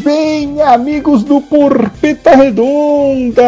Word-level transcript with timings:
bem, 0.00 0.60
amigos 0.62 1.22
do 1.22 1.40
Porpeta 1.40 2.34
Redonda! 2.34 3.44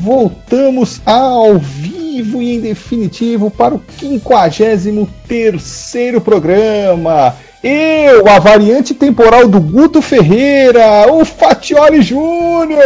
Voltamos 0.00 1.00
ao 1.04 1.58
vivo 1.58 2.42
e 2.42 2.56
em 2.56 2.60
definitivo 2.60 3.50
para 3.50 3.74
o 3.74 3.82
53 3.98 5.92
programa. 6.24 7.34
Eu, 7.62 8.26
a 8.28 8.38
variante 8.38 8.92
temporal 8.92 9.46
do 9.46 9.60
Guto 9.60 10.02
Ferreira, 10.02 11.06
o 11.12 11.24
Fatioli 11.24 12.02
Júnior! 12.02 12.82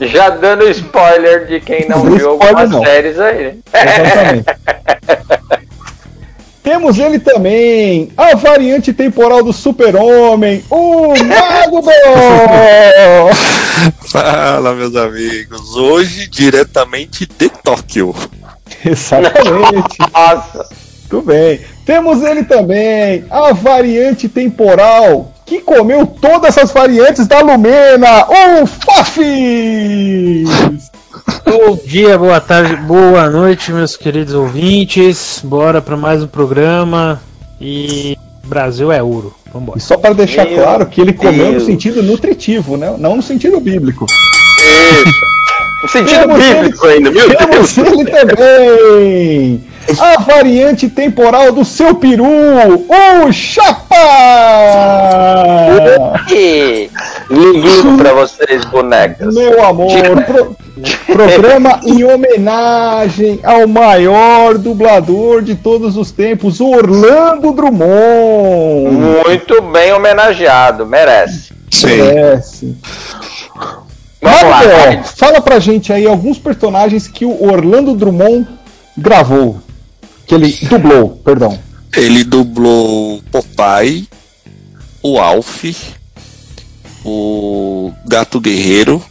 Já 0.12 0.30
dando 0.30 0.68
spoiler 0.68 1.46
de 1.46 1.60
quem 1.60 1.88
não, 1.88 2.04
Não 2.04 2.16
viu 2.16 2.30
algumas 2.30 2.70
não. 2.70 2.84
séries 2.84 3.18
aí. 3.18 3.58
Exatamente. 3.72 4.44
Temos 6.72 6.98
ele 6.98 7.18
também, 7.18 8.10
a 8.16 8.34
variante 8.34 8.94
temporal 8.94 9.44
do 9.44 9.52
Super-Homem, 9.52 10.64
o 10.70 11.08
Mago! 11.08 11.82
Fala, 14.10 14.74
meus 14.74 14.96
amigos. 14.96 15.76
Hoje, 15.76 16.26
diretamente 16.28 17.26
de 17.26 17.50
Tóquio. 17.50 18.14
Exatamente. 18.86 19.98
Nossa, 20.14 20.66
Muito 21.12 21.26
bem. 21.26 21.60
Temos 21.84 22.22
ele 22.22 22.42
também, 22.42 23.26
a 23.28 23.52
variante 23.52 24.26
temporal 24.26 25.30
que 25.44 25.60
comeu 25.60 26.06
todas 26.06 26.56
essas 26.56 26.72
variantes 26.72 27.26
da 27.26 27.40
Lumena, 27.40 28.26
o 28.62 28.66
Fafis! 28.66 30.48
Bom 31.44 31.78
dia, 31.84 32.16
boa 32.16 32.40
tarde, 32.40 32.76
boa 32.76 33.28
noite, 33.28 33.72
meus 33.72 33.96
queridos 33.96 34.34
ouvintes. 34.34 35.40
Bora 35.44 35.82
para 35.82 35.96
mais 35.96 36.22
um 36.22 36.26
programa 36.26 37.20
e 37.60 38.16
Brasil 38.44 38.90
é 38.90 39.02
ouro. 39.02 39.34
E 39.46 39.50
Vambora. 39.52 39.78
só 39.78 39.98
para 39.98 40.14
deixar 40.14 40.46
Meu 40.46 40.62
claro 40.62 40.86
que 40.86 41.00
ele 41.00 41.12
comeu 41.12 41.46
no 41.46 41.50
Deus. 41.52 41.64
sentido 41.64 42.02
nutritivo, 42.02 42.76
né? 42.76 42.94
não 42.98 43.16
no 43.16 43.22
sentido 43.22 43.60
bíblico. 43.60 44.06
isso. 45.06 45.41
No 45.82 45.88
sentido 45.88 46.20
Temos 46.20 46.38
bíblico 46.44 46.86
ainda, 46.86 47.10
meu 47.10 47.28
Deus. 47.28 47.72
Temos 47.74 47.78
ele 47.78 48.04
também! 48.10 49.64
A 49.98 50.20
variante 50.20 50.88
temporal 50.88 51.50
do 51.50 51.64
seu 51.64 51.92
peru, 51.96 52.24
o 52.24 53.32
Chapa! 53.32 53.96
Liguinho 57.30 57.98
pra 57.98 58.12
vocês, 58.12 58.64
bonecas. 58.66 59.34
Meu 59.34 59.64
amor, 59.64 59.90
pro- 60.24 60.56
programa 61.06 61.80
em 61.84 62.04
homenagem 62.04 63.40
ao 63.42 63.66
maior 63.66 64.56
dublador 64.58 65.42
de 65.42 65.54
todos 65.56 65.96
os 65.96 66.10
tempos, 66.12 66.60
Orlando 66.60 67.52
Drummond. 67.52 68.90
Muito 69.26 69.60
bem 69.62 69.92
homenageado, 69.92 70.86
merece. 70.86 71.52
Sim. 71.70 71.88
Merece. 71.96 72.76
Vamos 74.22 74.42
lá, 74.42 74.62
vai. 74.62 75.02
fala 75.02 75.40
pra 75.40 75.58
gente 75.58 75.92
aí 75.92 76.06
alguns 76.06 76.38
personagens 76.38 77.08
que 77.08 77.24
o 77.24 77.44
Orlando 77.44 77.94
Drummond 77.94 78.46
gravou. 78.96 79.60
Que 80.26 80.34
ele 80.36 80.56
dublou, 80.68 81.10
perdão. 81.24 81.58
Ele 81.96 82.22
dublou 82.24 83.20
Popeye, 83.30 84.08
o 85.02 85.18
Alf, 85.18 85.64
o 87.04 87.92
Gato 88.06 88.40
Guerreiro, 88.40 89.02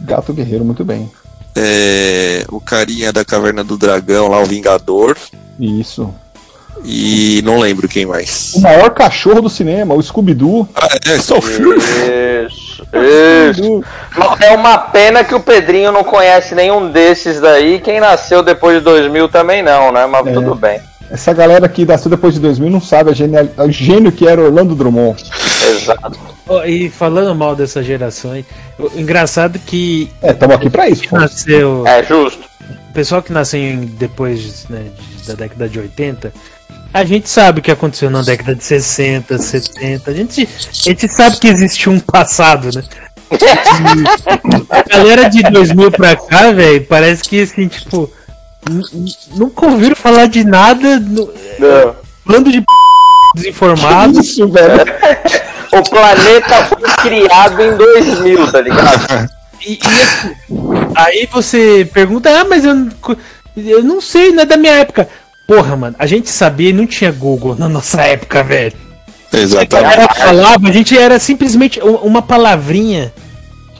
Gato 0.00 0.32
Guerreiro, 0.32 0.64
muito 0.64 0.84
bem. 0.84 1.10
é, 1.56 2.44
o 2.50 2.60
carinha 2.60 3.12
da 3.12 3.24
Caverna 3.24 3.64
do 3.64 3.78
Dragão, 3.78 4.28
lá 4.28 4.40
o 4.40 4.44
Vingador, 4.46 5.16
Isso. 5.58 6.12
e 6.84 7.40
não 7.44 7.58
lembro 7.58 7.88
quem 7.88 8.04
mais. 8.04 8.52
O 8.54 8.60
maior 8.60 8.90
cachorro 8.90 9.40
do 9.40 9.48
cinema, 9.48 9.94
o 9.94 10.02
Scooby-Doo. 10.02 10.68
Ah, 10.74 10.88
é 11.06 11.18
só 11.20 11.38
o 11.38 11.42
filme. 11.42 11.80
Isso, 12.92 13.60
isso. 13.60 13.84
É 14.40 14.54
uma 14.54 14.78
pena 14.78 15.24
que 15.24 15.34
o 15.34 15.40
Pedrinho 15.40 15.90
não 15.92 16.04
conhece 16.04 16.54
nenhum 16.54 16.90
desses 16.90 17.40
daí. 17.40 17.80
Quem 17.80 18.00
nasceu 18.00 18.42
depois 18.42 18.78
de 18.78 18.84
2000 18.84 19.28
também 19.28 19.62
não, 19.62 19.92
né? 19.92 20.06
Mas 20.06 20.26
É. 20.26 20.32
tudo 20.32 20.54
bem. 20.54 20.80
Essa 21.10 21.32
galera 21.32 21.66
que 21.68 21.86
nasceu 21.86 22.10
depois 22.10 22.34
de 22.34 22.40
2000 22.40 22.68
não 22.70 22.80
sabe 22.82 23.10
a 23.10 23.14
genial- 23.14 23.48
o 23.58 23.70
gênio 23.70 24.12
que 24.12 24.28
era 24.28 24.42
Orlando 24.42 24.74
Drummond. 24.74 25.24
Exato. 25.70 26.18
Ó, 26.46 26.64
e 26.64 26.90
falando 26.90 27.34
mal 27.34 27.56
dessa 27.56 27.82
geração 27.82 28.32
aí, 28.32 28.44
o 28.78 28.90
engraçado 28.98 29.58
que 29.58 30.10
É, 30.22 30.32
estamos 30.32 30.56
aqui 30.56 30.68
pra 30.68 30.88
isso. 30.88 31.02
nasceu. 31.12 31.84
É 31.86 32.02
justo. 32.02 32.46
O 32.90 32.92
pessoal 32.92 33.22
que 33.22 33.32
nasceu 33.32 33.60
depois 33.98 34.66
né, 34.68 34.86
da 35.26 35.32
década 35.34 35.66
de 35.68 35.78
80, 35.78 36.32
a 36.92 37.04
gente 37.04 37.28
sabe 37.28 37.60
o 37.60 37.62
que 37.62 37.70
aconteceu 37.70 38.10
na 38.10 38.22
década 38.22 38.54
de 38.54 38.64
60, 38.64 39.38
70. 39.38 40.10
A 40.10 40.14
gente, 40.14 40.48
a 40.68 40.72
gente 40.88 41.08
sabe 41.08 41.36
que 41.38 41.48
existe 41.48 41.88
um 41.88 42.00
passado, 42.00 42.70
né? 42.74 42.82
A 44.70 44.82
galera 44.96 45.28
de 45.28 45.42
2000 45.42 45.90
pra 45.92 46.16
cá, 46.16 46.50
velho, 46.52 46.84
parece 46.86 47.22
que 47.24 47.42
assim, 47.42 47.68
tipo. 47.68 48.10
Nunca 49.34 49.66
ouviram 49.66 49.96
falar 49.96 50.26
de 50.26 50.44
nada. 50.44 50.98
no- 51.00 51.32
Não. 51.58 51.96
Bando 52.26 52.50
de 52.50 52.60
p... 52.60 52.66
desinformado. 53.34 54.20
Isso, 54.20 54.46
velho. 54.48 54.80
O 55.72 55.82
planeta 55.90 56.64
foi 56.66 57.10
criado 57.10 57.62
em 57.62 57.76
2000, 57.76 58.50
tá 58.52 58.60
ligado? 58.60 59.30
E, 59.64 59.72
e 59.74 59.78
assim, 60.02 60.34
aí 60.94 61.28
você 61.30 61.88
pergunta, 61.92 62.30
ah, 62.30 62.44
mas 62.48 62.64
eu, 62.64 62.88
eu 63.56 63.82
não 63.82 64.00
sei, 64.00 64.32
não 64.32 64.42
é 64.42 64.46
da 64.46 64.56
minha 64.56 64.72
época. 64.74 65.08
Porra, 65.48 65.74
mano, 65.76 65.96
a 65.98 66.06
gente 66.06 66.28
sabia 66.28 66.68
e 66.70 66.72
não 66.74 66.86
tinha 66.86 67.10
Google 67.10 67.56
na 67.58 67.68
nossa 67.70 68.02
época, 68.02 68.42
velho. 68.44 68.76
A 69.32 69.36
Exatamente. 69.38 70.14
falava, 70.18 70.68
a 70.68 70.72
gente 70.72 70.96
era 70.96 71.18
simplesmente 71.18 71.80
uma 71.80 72.20
palavrinha 72.22 73.12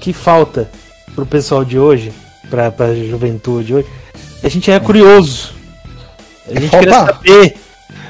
que 0.01 0.13
falta 0.15 0.69
pro 1.15 1.27
pessoal 1.27 1.65
de 1.67 1.79
hoje, 1.79 2.11
pra, 2.49 2.71
pra 2.73 2.95
juventude 2.95 3.75
hoje. 3.75 3.87
A 4.43 4.49
gente 4.49 4.71
era 4.71 4.81
curioso. 4.83 5.51
A 6.51 6.59
gente 6.59 6.71
queria 6.71 6.91
Falta- 6.95 7.13
saber. 7.15 7.57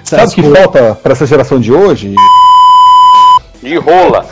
Sabe 0.05 0.23
o 0.25 0.31
que 0.31 0.43
coisas. 0.43 0.59
falta 0.63 0.95
pra 1.03 1.13
essa 1.13 1.27
geração 1.27 1.61
de 1.61 1.73
hoje? 1.73 2.15
De 3.63 3.77
rola. 3.77 4.25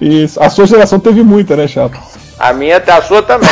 Isso. 0.00 0.40
A 0.40 0.48
sua 0.48 0.66
geração 0.66 1.00
teve 1.00 1.22
muita, 1.24 1.56
né, 1.56 1.66
Chapa? 1.66 2.00
A 2.38 2.52
minha, 2.52 2.76
a 2.78 3.02
sua 3.02 3.22
também. 3.22 3.48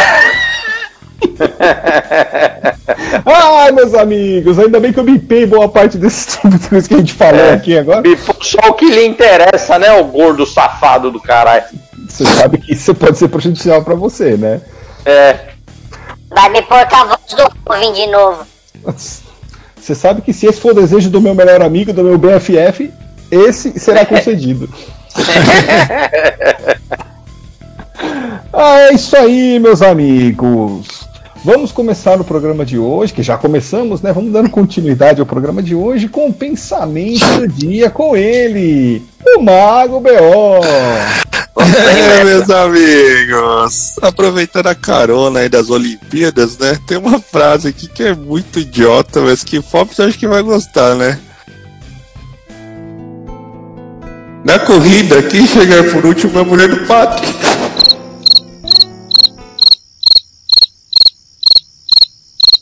Ai, 3.24 3.72
meus 3.72 3.94
amigos, 3.94 4.58
ainda 4.58 4.78
bem 4.80 4.92
que 4.92 5.00
eu 5.00 5.04
bipei 5.04 5.46
boa 5.46 5.68
parte 5.68 5.96
desses 5.98 6.36
coisas 6.36 6.86
que 6.86 6.94
a 6.94 6.98
gente 6.98 7.14
falou 7.14 7.40
É. 7.40 7.54
aqui 7.54 7.76
agora. 7.78 8.06
E 8.06 8.16
só 8.16 8.58
o 8.68 8.74
que 8.74 8.86
lhe 8.86 9.06
interessa, 9.06 9.78
né, 9.78 9.92
o 9.92 10.04
gordo 10.04 10.46
safado 10.46 11.10
do 11.10 11.20
caralho. 11.20 11.64
Você 12.08 12.24
sabe 12.24 12.58
que 12.58 12.72
isso 12.72 12.94
pode 12.94 13.18
ser 13.18 13.28
prejudicial 13.28 13.82
pra 13.82 13.94
você, 13.94 14.36
né? 14.36 14.60
É. 15.04 15.36
Vai 16.30 16.48
me 16.50 16.62
pôr 16.62 16.86
com 16.88 16.96
a 16.96 17.04
voz 17.04 17.18
do 17.36 17.42
Rubem 17.68 17.92
de 17.92 18.06
novo. 18.06 18.46
Você 19.76 19.94
sabe 19.94 20.22
que 20.22 20.32
se 20.32 20.46
esse 20.46 20.60
for 20.60 20.72
o 20.72 20.74
desejo 20.74 21.10
do 21.10 21.20
meu 21.20 21.34
melhor 21.34 21.62
amigo, 21.62 21.92
do 21.92 22.02
meu 22.04 22.18
BFF, 22.18 22.92
esse 23.30 23.78
será 23.78 24.04
concedido. 24.06 24.68
ah, 28.52 28.78
é 28.80 28.94
isso 28.94 29.16
aí, 29.16 29.58
meus 29.58 29.82
amigos. 29.82 30.95
Vamos 31.46 31.70
começar 31.70 32.20
o 32.20 32.24
programa 32.24 32.66
de 32.66 32.76
hoje, 32.76 33.12
que 33.12 33.22
já 33.22 33.38
começamos, 33.38 34.02
né? 34.02 34.12
Vamos 34.12 34.32
dando 34.32 34.50
continuidade 34.50 35.20
ao 35.20 35.26
programa 35.26 35.62
de 35.62 35.76
hoje 35.76 36.08
com 36.08 36.26
o 36.26 36.32
pensamento 36.32 37.24
do 37.38 37.46
dia 37.46 37.88
com 37.88 38.16
ele, 38.16 39.00
o 39.24 39.40
Mago 39.40 40.00
B.O. 40.00 40.60
É, 41.54 42.24
meus 42.24 42.50
amigos, 42.50 43.94
aproveitando 44.02 44.66
a 44.66 44.74
carona 44.74 45.38
aí 45.38 45.48
das 45.48 45.70
Olimpíadas, 45.70 46.58
né? 46.58 46.80
Tem 46.84 46.98
uma 46.98 47.20
frase 47.20 47.68
aqui 47.68 47.86
que 47.86 48.02
é 48.02 48.12
muito 48.12 48.58
idiota, 48.58 49.20
mas 49.20 49.44
que 49.44 49.62
Fops 49.62 50.00
acho 50.00 50.18
que 50.18 50.26
vai 50.26 50.42
gostar, 50.42 50.96
né? 50.96 51.16
Na 54.44 54.58
corrida, 54.58 55.22
quem 55.22 55.46
chegar 55.46 55.84
por 55.92 56.04
último 56.06 56.36
é 56.40 56.42
a 56.42 56.44
mulher 56.44 56.68
do 56.68 56.84
Patrick. 56.88 57.36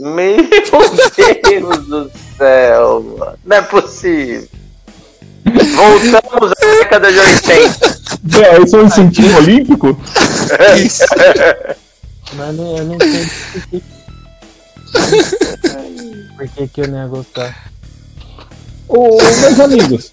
Meu 0.05 0.37
Deus 0.43 1.87
do 1.87 2.11
céu, 2.37 3.03
mano. 3.19 3.39
Não 3.45 3.57
é 3.57 3.63
possível. 3.63 4.49
Voltamos 5.45 6.53
à 6.53 6.79
década 6.79 7.13
de 7.13 7.19
80. 7.19 7.99
É, 8.43 8.63
isso 8.63 8.77
é 8.77 8.83
um 8.83 8.87
incentivo 8.87 9.37
olímpico? 9.39 9.99
Isso. 10.85 11.05
Mas 12.35 12.57
não- 12.57 12.77
eu 12.79 12.85
não 12.85 12.97
sei 12.99 13.27
por 13.53 13.69
que- 13.69 13.83
por 16.37 16.49
que, 16.49 16.69
que 16.69 16.81
eu 16.81 16.89
não 16.89 16.99
ia 16.99 17.07
gostar. 17.07 17.71
Ô, 18.89 19.17
meus 19.41 19.61
amigos, 19.61 20.13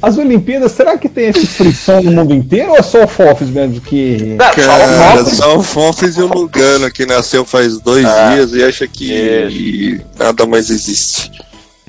as 0.00 0.18
Olimpíadas, 0.18 0.72
será 0.72 0.98
que 0.98 1.08
tem 1.08 1.28
esse 1.28 1.46
frisson 1.46 2.00
no 2.02 2.10
mundo 2.12 2.34
inteiro 2.34 2.70
ou 2.70 2.76
é 2.76 2.82
só 2.82 3.04
o 3.04 3.08
Fofes 3.08 3.48
mesmo 3.48 3.80
que. 3.80 4.36
Não, 4.36 4.46
só 4.46 4.52
o 4.52 4.54
Cara, 4.98 5.24
só 5.24 5.56
o 5.58 5.62
Fofes 5.62 6.16
e 6.16 6.22
o 6.22 6.26
Lugano 6.26 6.90
que 6.90 7.06
nasceu 7.06 7.44
faz 7.44 7.78
dois 7.80 8.04
Ah, 8.04 8.34
dias 8.34 8.52
e 8.52 8.62
acha 8.64 8.86
que 8.86 10.00
nada 10.18 10.44
mais 10.46 10.68
existe. 10.70 11.30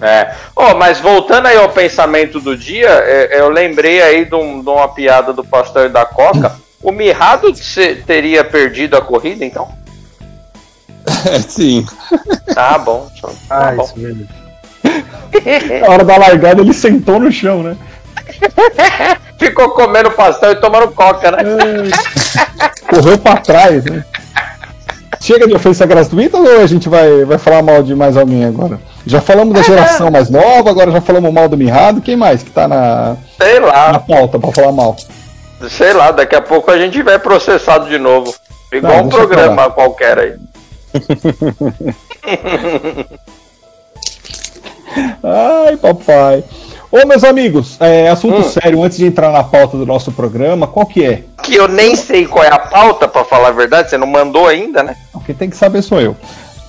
É. 0.05 0.33
Oh, 0.53 0.73
mas 0.75 0.99
voltando 0.99 1.47
aí 1.47 1.55
ao 1.57 1.69
pensamento 1.69 2.39
do 2.41 2.57
dia, 2.57 2.89
é, 2.89 3.39
eu 3.39 3.47
lembrei 3.49 4.01
aí 4.01 4.25
de, 4.25 4.35
um- 4.35 4.61
de 4.61 4.69
uma 4.69 4.87
piada 4.89 5.31
do 5.31 5.43
pastor 5.45 5.87
da 5.89 6.05
Coca. 6.05 6.53
O 6.81 6.91
Mirrado 6.91 7.55
se- 7.55 7.95
teria 8.05 8.43
perdido 8.43 8.97
a 8.97 9.01
corrida, 9.01 9.45
então? 9.45 9.69
É, 11.31 11.39
sim. 11.47 11.85
Tá 12.53 12.77
bom. 12.77 13.09
Tá 13.21 13.29
Ah, 13.49 13.71
bom. 13.71 13.83
isso 13.83 13.97
mesmo. 13.97 14.27
Na 15.81 15.87
hora 15.89 16.03
da 16.03 16.17
largada 16.17 16.61
ele 16.61 16.73
sentou 16.73 17.17
no 17.19 17.31
chão, 17.31 17.63
né? 17.63 17.77
Ficou 19.39 19.69
comendo 19.69 20.11
pastel 20.11 20.51
e 20.51 20.55
tomando 20.55 20.89
coca, 20.89 21.31
né? 21.31 21.37
Correu 22.89 23.17
pra 23.17 23.37
trás, 23.37 23.83
né? 23.85 24.03
Chega 25.21 25.47
de 25.47 25.53
ofensa 25.55 25.85
gratuita 25.85 26.37
ou 26.37 26.59
a 26.61 26.67
gente 26.67 26.89
vai, 26.89 27.23
vai 27.23 27.37
falar 27.37 27.61
mal 27.61 27.81
de 27.81 27.95
mais 27.95 28.17
alguém 28.17 28.43
agora? 28.45 28.79
Já 29.05 29.19
falamos 29.21 29.53
da 29.53 29.61
geração 29.61 30.09
mais 30.09 30.29
nova, 30.29 30.69
agora 30.69 30.91
já 30.91 31.01
falamos 31.01 31.31
mal 31.33 31.49
do 31.49 31.57
Mirrado. 31.57 32.01
Quem 32.01 32.15
mais 32.15 32.41
que 32.41 32.49
tá 32.51 32.67
na, 32.67 33.17
Sei 33.41 33.59
na 33.59 33.67
lá, 33.67 33.99
pauta 33.99 34.39
pra 34.39 34.51
falar 34.51 34.71
mal? 34.71 34.95
sei 35.69 35.93
lá, 35.93 36.11
daqui 36.11 36.35
a 36.35 36.41
pouco 36.41 36.69
a 36.71 36.77
gente 36.77 37.01
vai 37.01 37.17
processado 37.19 37.89
de 37.89 37.97
novo. 37.97 38.33
Igual 38.71 38.93
Não, 38.93 39.03
um 39.03 39.07
deixa 39.07 39.23
eu 39.23 39.27
programa 39.27 39.55
falar. 39.63 39.69
qualquer 39.71 40.19
aí. 40.19 40.33
Ai, 45.23 45.77
papai. 45.77 46.43
Ô, 46.91 47.07
meus 47.07 47.23
amigos, 47.23 47.77
é, 47.79 48.07
assunto 48.09 48.39
Hum. 48.39 48.43
sério, 48.43 48.83
antes 48.83 48.97
de 48.97 49.05
entrar 49.07 49.31
na 49.31 49.43
pauta 49.43 49.77
do 49.77 49.85
nosso 49.85 50.11
programa, 50.11 50.67
qual 50.67 50.85
que 50.85 51.03
é? 51.03 51.23
Que 51.41 51.55
eu 51.55 51.67
nem 51.67 51.95
sei 51.95 52.27
qual 52.27 52.43
é 52.43 52.53
a 52.53 52.59
pauta, 52.59 53.07
pra 53.07 53.23
falar 53.23 53.47
a 53.47 53.51
verdade, 53.51 53.89
você 53.89 53.97
não 53.97 54.05
mandou 54.05 54.47
ainda, 54.47 54.83
né? 54.83 54.95
O 55.13 55.19
que 55.19 55.33
tem 55.33 55.49
que 55.49 55.57
saber 55.57 55.81
sou 55.81 55.99
eu. 55.99 56.15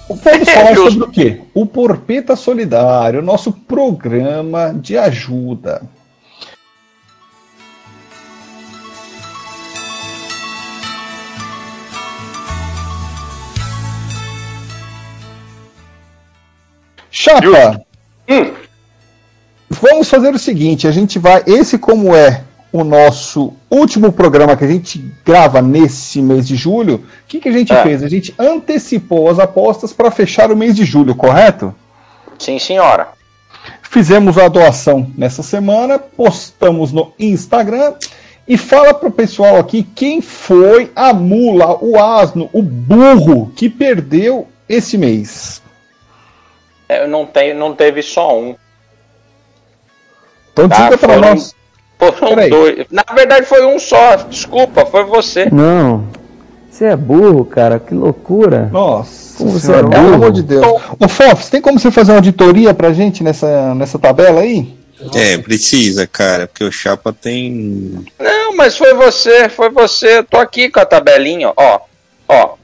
Vamos 0.08 0.48
falar 0.50 0.74
Justo. 0.74 0.90
sobre 0.92 1.04
o 1.04 1.10
quê? 1.10 1.40
O 1.54 1.64
Porpeta 1.66 2.36
Solidário, 2.36 3.22
nosso 3.22 3.50
programa 3.52 4.72
de 4.74 4.98
ajuda. 4.98 5.82
Chapa, 17.10 17.80
Hum. 18.28 18.52
vamos 19.70 20.08
fazer 20.08 20.34
o 20.34 20.38
seguinte, 20.38 20.88
a 20.88 20.90
gente 20.90 21.18
vai, 21.18 21.42
esse 21.46 21.78
como 21.78 22.14
é 22.14 22.42
o 22.74 22.82
nosso 22.82 23.52
último 23.70 24.10
programa 24.10 24.56
que 24.56 24.64
a 24.64 24.66
gente 24.66 24.98
grava 25.24 25.62
nesse 25.62 26.20
mês 26.20 26.44
de 26.48 26.56
julho, 26.56 26.96
o 26.96 27.02
que, 27.28 27.38
que 27.38 27.48
a 27.48 27.52
gente 27.52 27.72
É. 27.72 27.80
fez? 27.84 28.02
A 28.02 28.08
gente 28.08 28.34
antecipou 28.36 29.30
as 29.30 29.38
apostas 29.38 29.92
para 29.92 30.10
fechar 30.10 30.50
o 30.50 30.56
mês 30.56 30.74
de 30.74 30.84
julho, 30.84 31.14
correto? 31.14 31.72
Sim, 32.36 32.58
senhora. 32.58 33.10
Fizemos 33.80 34.36
a 34.38 34.48
doação 34.48 35.08
nessa 35.16 35.40
semana, 35.40 36.00
postamos 36.00 36.90
no 36.90 37.12
Instagram 37.16 37.94
e 38.48 38.58
fala 38.58 38.92
pro 38.92 39.08
pessoal 39.08 39.56
aqui 39.56 39.84
quem 39.94 40.20
foi 40.20 40.90
a 40.96 41.14
mula, 41.14 41.78
o 41.80 41.96
asno, 41.96 42.50
o 42.52 42.60
burro 42.60 43.52
que 43.54 43.68
perdeu 43.70 44.48
esse 44.68 44.98
mês. 44.98 45.62
É, 46.88 47.06
não, 47.06 47.24
tem, 47.24 47.54
não 47.54 47.72
teve 47.72 48.02
só 48.02 48.36
um. 48.36 48.56
Então 50.52 50.68
Tá, 50.68 50.82
diga 50.84 50.98
para 50.98 51.14
foram- 51.14 51.28
nós. 51.30 51.54
Foram 52.12 52.34
Peraí. 52.36 52.50
dois. 52.50 52.86
Na 52.90 53.04
verdade 53.14 53.46
foi 53.46 53.64
um 53.66 53.78
só. 53.78 54.16
Desculpa, 54.16 54.84
foi 54.86 55.04
você. 55.04 55.48
Não. 55.50 56.04
Você 56.70 56.86
é 56.86 56.96
burro, 56.96 57.44
cara. 57.44 57.78
Que 57.78 57.94
loucura. 57.94 58.68
Nossa, 58.72 59.38
Como 59.38 59.50
você 59.50 59.66
senhora, 59.66 59.86
é 59.86 59.90
pelo 59.90 60.02
burro. 60.02 60.14
amor 60.14 60.32
de 60.32 60.42
Deus. 60.42 60.66
Ô 60.98 61.08
Fofs, 61.08 61.48
tem 61.48 61.60
como 61.60 61.78
você 61.78 61.90
fazer 61.90 62.12
uma 62.12 62.18
auditoria 62.18 62.74
pra 62.74 62.92
gente 62.92 63.22
nessa, 63.22 63.74
nessa 63.74 63.98
tabela 63.98 64.40
aí? 64.40 64.74
É, 65.14 65.36
precisa, 65.38 66.06
cara, 66.06 66.46
porque 66.46 66.64
o 66.64 66.72
Chapa 66.72 67.12
tem. 67.12 68.04
Não, 68.18 68.56
mas 68.56 68.76
foi 68.76 68.94
você, 68.94 69.48
foi 69.48 69.68
você. 69.70 70.18
Eu 70.18 70.24
tô 70.24 70.38
aqui 70.38 70.68
com 70.70 70.80
a 70.80 70.86
tabelinha, 70.86 71.52
ó. 71.56 71.80
Ó. 72.28 72.54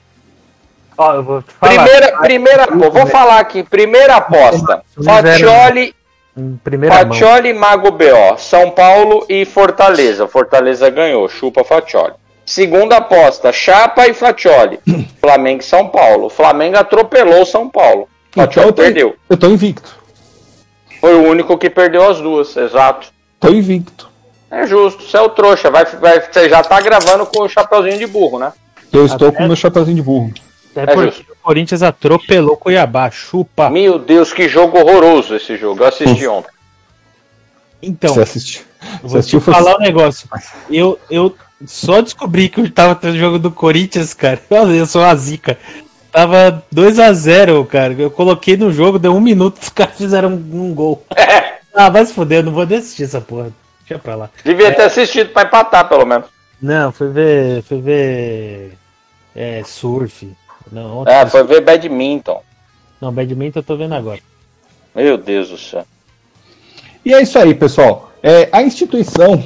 Ó, 0.97 1.15
eu 1.15 1.23
vou 1.23 1.43
te 1.43 1.53
falar. 1.53 1.75
Primeira, 1.85 2.19
primeira, 2.19 2.67
vou 2.91 3.07
falar 3.07 3.41
aqui. 3.41 3.63
Primeira 3.63 4.17
aposta. 4.17 4.83
Fatioli, 5.03 5.95
Em 6.37 6.57
primeira 6.63 6.95
mão. 7.05 7.05
Fatioli 7.13 7.49
e 7.51 7.55
Mago 7.55 7.91
BO. 7.91 8.39
São 8.39 8.71
Paulo 8.71 9.25
e 9.29 9.45
Fortaleza. 9.45 10.27
Fortaleza 10.29 10.89
ganhou. 10.91 11.29
Chupa 11.29 11.65
Fatioli. 11.65 12.15
Segunda 12.47 12.97
aposta. 12.99 13.53
Chapa 13.53 14.07
e 14.07 14.15
Fatioli. 14.15 14.79
Flamengo 15.21 15.61
e 15.61 15.65
São 15.65 15.89
Paulo. 15.89 16.27
O 16.27 16.31
Flamengo 16.31 16.79
atropelou 16.79 17.43
o 17.43 17.47
São 17.47 17.69
Paulo. 17.69 18.09
Fatioli 18.33 18.69
eu 18.69 18.73
tô, 18.73 18.83
perdeu. 18.83 19.17
eu 19.29 19.37
tô 19.37 19.49
invicto. 19.49 19.99
Foi 21.01 21.15
o 21.15 21.29
único 21.29 21.57
que 21.59 21.69
perdeu 21.71 22.09
as 22.09 22.21
duas, 22.21 22.57
exato. 22.57 23.09
Tô 23.41 23.49
invicto. 23.49 24.09
É 24.51 24.67
justo, 24.67 25.03
você 25.03 25.17
é 25.17 25.21
o 25.21 25.29
trouxa. 25.31 25.71
Vai, 25.71 25.85
vai, 25.85 26.21
você 26.21 26.49
já 26.49 26.63
tá 26.63 26.81
gravando 26.81 27.25
com 27.27 27.43
o 27.43 27.49
chapeuzinho 27.49 27.99
de 27.99 28.07
burro, 28.07 28.39
né? 28.39 28.53
Eu 28.93 29.07
estou 29.07 29.29
Até- 29.29 29.39
com 29.39 29.47
meu 29.47 29.57
chapeuzinho 29.57 29.97
de 29.97 30.03
burro. 30.03 30.33
É 30.77 30.83
É 30.83 30.97
justo. 30.97 31.25
Corinthians 31.43 31.83
atropelou 31.83 32.57
Cuiabá. 32.57 33.11
Chupa. 33.11 33.71
Meu 33.71 33.99
Deus, 33.99 34.33
que 34.33 34.49
jogo 34.49 34.79
horroroso 34.79 35.35
esse 35.35 35.57
jogo. 35.57 35.83
Eu 35.83 35.89
assisti 35.89 36.27
ontem. 36.27 36.51
Então, 37.83 38.15
Você 38.15 38.21
assistiu? 38.21 38.63
vou 39.03 39.11
te 39.11 39.19
assistiu 39.19 39.41
foi 39.41 39.55
falar 39.55 39.77
um 39.77 39.81
negócio. 39.81 40.29
Eu, 40.71 40.99
eu 41.11 41.35
só 41.67 42.01
descobri 42.01 42.49
que 42.49 42.61
eu 42.61 42.71
tava 42.71 42.95
tendo 42.95 43.19
jogo 43.19 43.39
do 43.39 43.51
Corinthians, 43.51 44.15
cara. 44.15 44.41
Eu 44.51 44.87
sou 44.87 45.03
uma 45.03 45.15
zica. 45.15 45.59
Tava 46.13 46.63
2x0, 46.75 47.67
cara. 47.67 47.95
Eu 47.95 48.11
coloquei 48.11 48.57
no 48.57 48.73
jogo, 48.73 48.99
deu 48.99 49.15
um 49.15 49.21
minuto, 49.21 49.63
os 49.63 49.69
caras 49.71 49.97
fizeram 49.97 50.31
um, 50.31 50.69
um 50.69 50.75
gol. 50.75 51.05
Ah, 51.75 51.89
vai 51.89 52.05
se 52.05 52.13
foder, 52.13 52.39
eu 52.39 52.45
não 52.45 52.53
vou 52.53 52.67
nem 52.67 52.79
assistir 52.79 53.05
essa 53.05 53.21
porra. 53.21 53.53
Deixa 53.89 54.03
pra 54.03 54.15
lá. 54.15 54.31
Devia 54.45 54.75
ter 54.75 54.83
assistido 54.83 55.31
pra 55.31 55.45
empatar, 55.45 55.89
pelo 55.89 56.05
menos. 56.05 56.27
Não, 56.61 56.93
fui 56.93 57.09
ver. 57.09 57.63
Fui 57.63 57.81
ver. 57.81 58.73
É, 59.35 59.63
surf. 59.65 60.31
Não, 60.73 60.99
ontem 60.99 61.13
É, 61.13 61.27
foi- 61.27 61.45
foi 61.45 61.45
ver 61.45 61.61
badminton. 61.63 62.41
Não, 63.01 63.13
badminton 63.13 63.59
eu 63.61 63.63
tô 63.65 63.77
vendo 63.77 63.95
agora. 63.95 64.21
Meu 64.95 65.17
Deus 65.17 65.49
do 65.49 65.59
céu. 65.59 65.85
E 67.05 67.15
é 67.15 67.23
isso 67.23 67.39
aí, 67.39 67.55
pessoal. 67.55 68.13
É, 68.23 68.49
a 68.53 68.63
instituição 68.63 69.43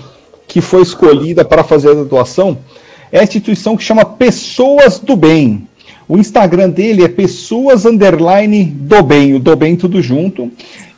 que 0.49 0.61
foi 0.61 0.82
escolhida 0.82 1.44
para 1.44 1.62
fazer 1.62 1.91
a 1.91 2.05
doação 2.05 2.59
é 3.12 3.21
a 3.21 3.23
instituição 3.23 3.76
que 3.76 3.85
chama 3.85 4.05
Pessoas 4.05 4.99
do 4.99 5.15
Bem. 5.17 5.69
O 6.06 6.18
Instagram 6.18 6.68
dele 6.68 7.02
é 7.02 7.08
pessoas 7.08 7.87
underline 7.87 8.64
do 8.64 9.02
bem, 9.02 9.34
o 9.34 9.38
do 9.40 9.56
bem 9.56 9.75
tudo 9.75 10.02
junto. 10.02 10.50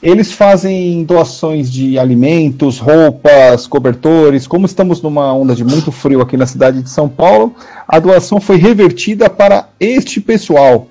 Eles 0.02 0.32
fazem 0.32 1.04
doações 1.04 1.70
de 1.70 1.98
alimentos, 1.98 2.78
roupas, 2.78 3.66
cobertores. 3.66 4.46
Como 4.46 4.66
estamos 4.66 5.00
numa 5.00 5.32
onda 5.32 5.54
de 5.54 5.64
muito 5.64 5.90
frio 5.92 6.20
aqui 6.20 6.36
na 6.36 6.46
cidade 6.46 6.82
de 6.82 6.90
São 6.90 7.08
Paulo, 7.08 7.54
a 7.86 7.98
doação 7.98 8.40
foi 8.40 8.56
revertida 8.56 9.30
para 9.30 9.68
este 9.78 10.20
pessoal. 10.20 10.88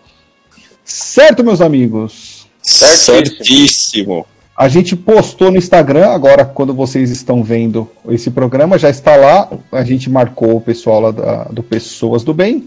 Certo, 0.84 1.44
meus 1.44 1.62
amigos? 1.62 2.48
Certíssimo. 2.62 3.36
Certíssimo. 3.38 4.26
A 4.58 4.70
gente 4.70 4.96
postou 4.96 5.52
no 5.52 5.58
Instagram, 5.58 6.08
agora 6.08 6.46
quando 6.46 6.74
vocês 6.74 7.10
estão 7.12 7.44
vendo 7.44 7.90
esse 8.10 8.32
programa, 8.32 8.78
já 8.78 8.90
está 8.90 9.16
lá. 9.18 9.50
A 9.72 9.84
gente 9.84 10.10
marcou 10.10 10.56
o 10.56 10.62
pessoal 10.62 11.02
lá 11.02 11.12
da- 11.12 11.44
do 11.46 11.62
Pessoas 11.62 12.24
do 12.24 12.34
Bem 12.34 12.66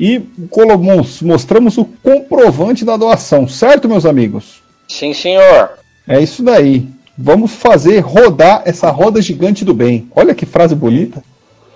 e 0.00 0.18
colocamos, 0.48 1.20
mostramos 1.20 1.76
o 1.76 1.84
comprovante 1.84 2.84
da 2.86 2.96
doação, 2.96 3.46
certo, 3.46 3.86
meus 3.88 4.06
amigos? 4.06 4.62
Sim, 4.88 5.12
senhor. 5.12 5.70
É 6.08 6.18
isso 6.20 6.42
daí. 6.42 6.88
Vamos 7.16 7.52
fazer 7.52 8.00
rodar 8.00 8.62
essa 8.64 8.90
roda 8.90 9.20
gigante 9.20 9.62
do 9.64 9.74
bem. 9.74 10.08
Olha 10.16 10.34
que 10.34 10.46
frase 10.46 10.74
bonita. 10.74 11.22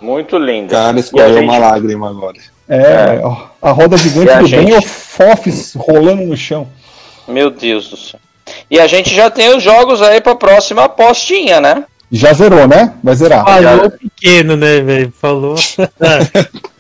Muito 0.00 0.38
lindo. 0.38 0.71
Cara, 0.71 0.97
a 0.97 1.00
escorreu 1.00 1.35
gente- 1.35 1.45
uma 1.45 1.59
lágrima 1.59 2.09
agora. 2.09 2.38
É, 2.66 3.21
ó, 3.23 3.49
a 3.61 3.71
roda 3.73 3.97
gigante 3.99 4.28
E 4.28 4.31
a 4.31 4.38
do 4.40 4.49
bem 4.49 4.71
é 4.73 4.78
o 4.78 4.81
gente? 4.81 4.88
Fofs 4.88 5.75
rolando 5.76 6.23
no 6.23 6.37
chão. 6.37 6.66
Meu 7.28 7.50
Deus 7.50 7.90
do 7.90 7.97
céu. 7.97 8.19
E 8.71 8.81
a 8.81 8.87
gente 8.87 9.14
já 9.14 9.31
tem 9.31 9.54
os 9.54 9.62
jogos 9.62 10.00
aí 10.00 10.21
pra 10.21 10.35
próxima 10.35 10.85
apostinha, 10.85 11.61
né? 11.61 11.85
Já 12.16 12.33
zerou, 12.33 12.68
né? 12.68 12.94
Vai 13.02 13.14
zerar. 13.16 13.44
Falou 13.44 13.90
pequeno, 13.90 14.56
né, 14.56 14.80
velho? 14.80 15.12
Falou. 15.21 15.56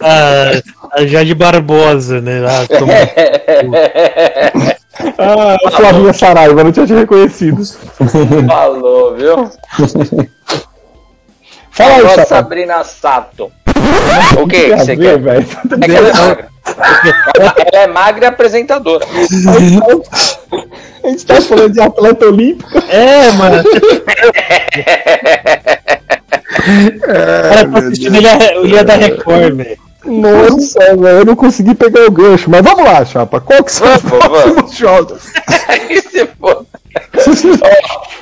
a, 0.00 0.98
a 1.00 1.06
Jade 1.06 1.34
Barbosa, 1.34 2.20
né? 2.20 2.40
Ah, 2.46 2.64
toma- 2.78 2.92
Ah, 5.18 5.56
Flavinha 5.72 6.12
Saraiva, 6.12 6.62
não 6.62 6.70
tinha 6.70 6.86
te 6.86 6.94
reconhecido. 6.94 7.62
Falou, 8.46 9.16
viu? 9.16 9.50
Fala 11.72 11.94
aí. 11.96 12.26
Sabrina 12.26 12.84
Sato. 12.84 13.50
O 14.40 14.46
que 14.46 14.76
você 14.76 14.96
ver, 14.96 15.02
quer? 15.02 15.18
velho? 15.18 15.46
É 15.80 15.86
que 15.86 15.92
ela 15.92 16.08
é 16.08 16.12
magra. 16.12 16.48
Ela 17.72 17.82
é 17.82 17.86
magra 17.86 18.24
e 18.24 18.28
apresentadora. 18.28 19.06
A 21.02 21.08
gente 21.08 21.26
tá 21.26 21.40
falando 21.40 21.72
de 21.72 21.80
atleta 21.80 22.26
olímpico. 22.26 22.70
É, 22.88 23.30
mano. 23.32 23.62
Cara, 27.00 27.78
assistindo 27.78 28.16
ele, 28.16 28.28
ele 28.62 28.76
é 28.76 28.84
da 28.84 28.94
Record, 28.94 29.54
velho. 29.56 29.78
Nossa, 30.04 30.96
velho, 30.96 31.18
eu 31.18 31.24
não 31.24 31.36
consegui 31.36 31.74
pegar 31.74 32.06
o 32.06 32.10
gancho. 32.10 32.50
Mas 32.50 32.62
vamos 32.62 32.84
lá, 32.84 33.04
Chapa. 33.04 33.40
Qual 33.40 33.64
que 33.64 33.72
são 33.72 33.86
os 33.94 34.02
Vamos, 34.02 34.26
próximos 34.26 34.76
jogos? 34.76 35.22
Aí 35.68 36.00
se 36.02 36.26
for. 36.38 36.63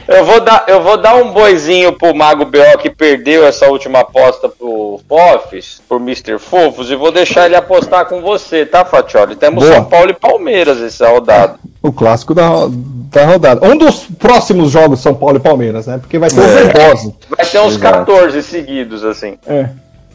Eu, 0.08 0.24
vou 0.24 0.40
dar, 0.40 0.64
eu 0.68 0.82
vou 0.82 0.96
dar 0.96 1.14
um 1.16 1.30
boizinho 1.32 1.92
pro 1.92 2.14
Mago 2.14 2.44
B.O. 2.44 2.78
que 2.78 2.90
perdeu 2.90 3.46
essa 3.46 3.66
última 3.68 4.00
aposta 4.00 4.48
pro 4.48 5.00
Fofis, 5.08 5.80
por 5.88 6.00
Mr. 6.00 6.38
Fofos, 6.38 6.90
e 6.90 6.96
vou 6.96 7.10
deixar 7.12 7.46
ele 7.46 7.56
apostar 7.56 8.06
com 8.06 8.20
você, 8.20 8.64
tá, 8.66 8.84
Fatioli? 8.84 9.36
Temos 9.36 9.64
Boa. 9.64 9.76
São 9.76 9.84
Paulo 9.84 10.10
e 10.10 10.14
Palmeiras 10.14 10.80
essa 10.80 11.08
rodada. 11.08 11.58
O 11.82 11.92
clássico 11.92 12.34
da, 12.34 12.48
da 12.68 13.24
rodada. 13.26 13.66
Um 13.66 13.76
dos 13.76 14.04
próximos 14.18 14.70
jogos 14.70 15.00
São 15.00 15.14
Paulo 15.14 15.36
e 15.36 15.40
Palmeiras, 15.40 15.86
né? 15.86 15.98
Porque 15.98 16.18
vai 16.18 16.30
ter 16.30 16.40
É. 16.40 16.44
overdose. 16.44 17.14
Vai 17.28 17.46
ter 17.46 17.58
uns 17.60 17.74
Exato. 17.74 17.98
14 18.06 18.42
seguidos, 18.42 19.04
assim. 19.04 19.36
É. 19.46 19.68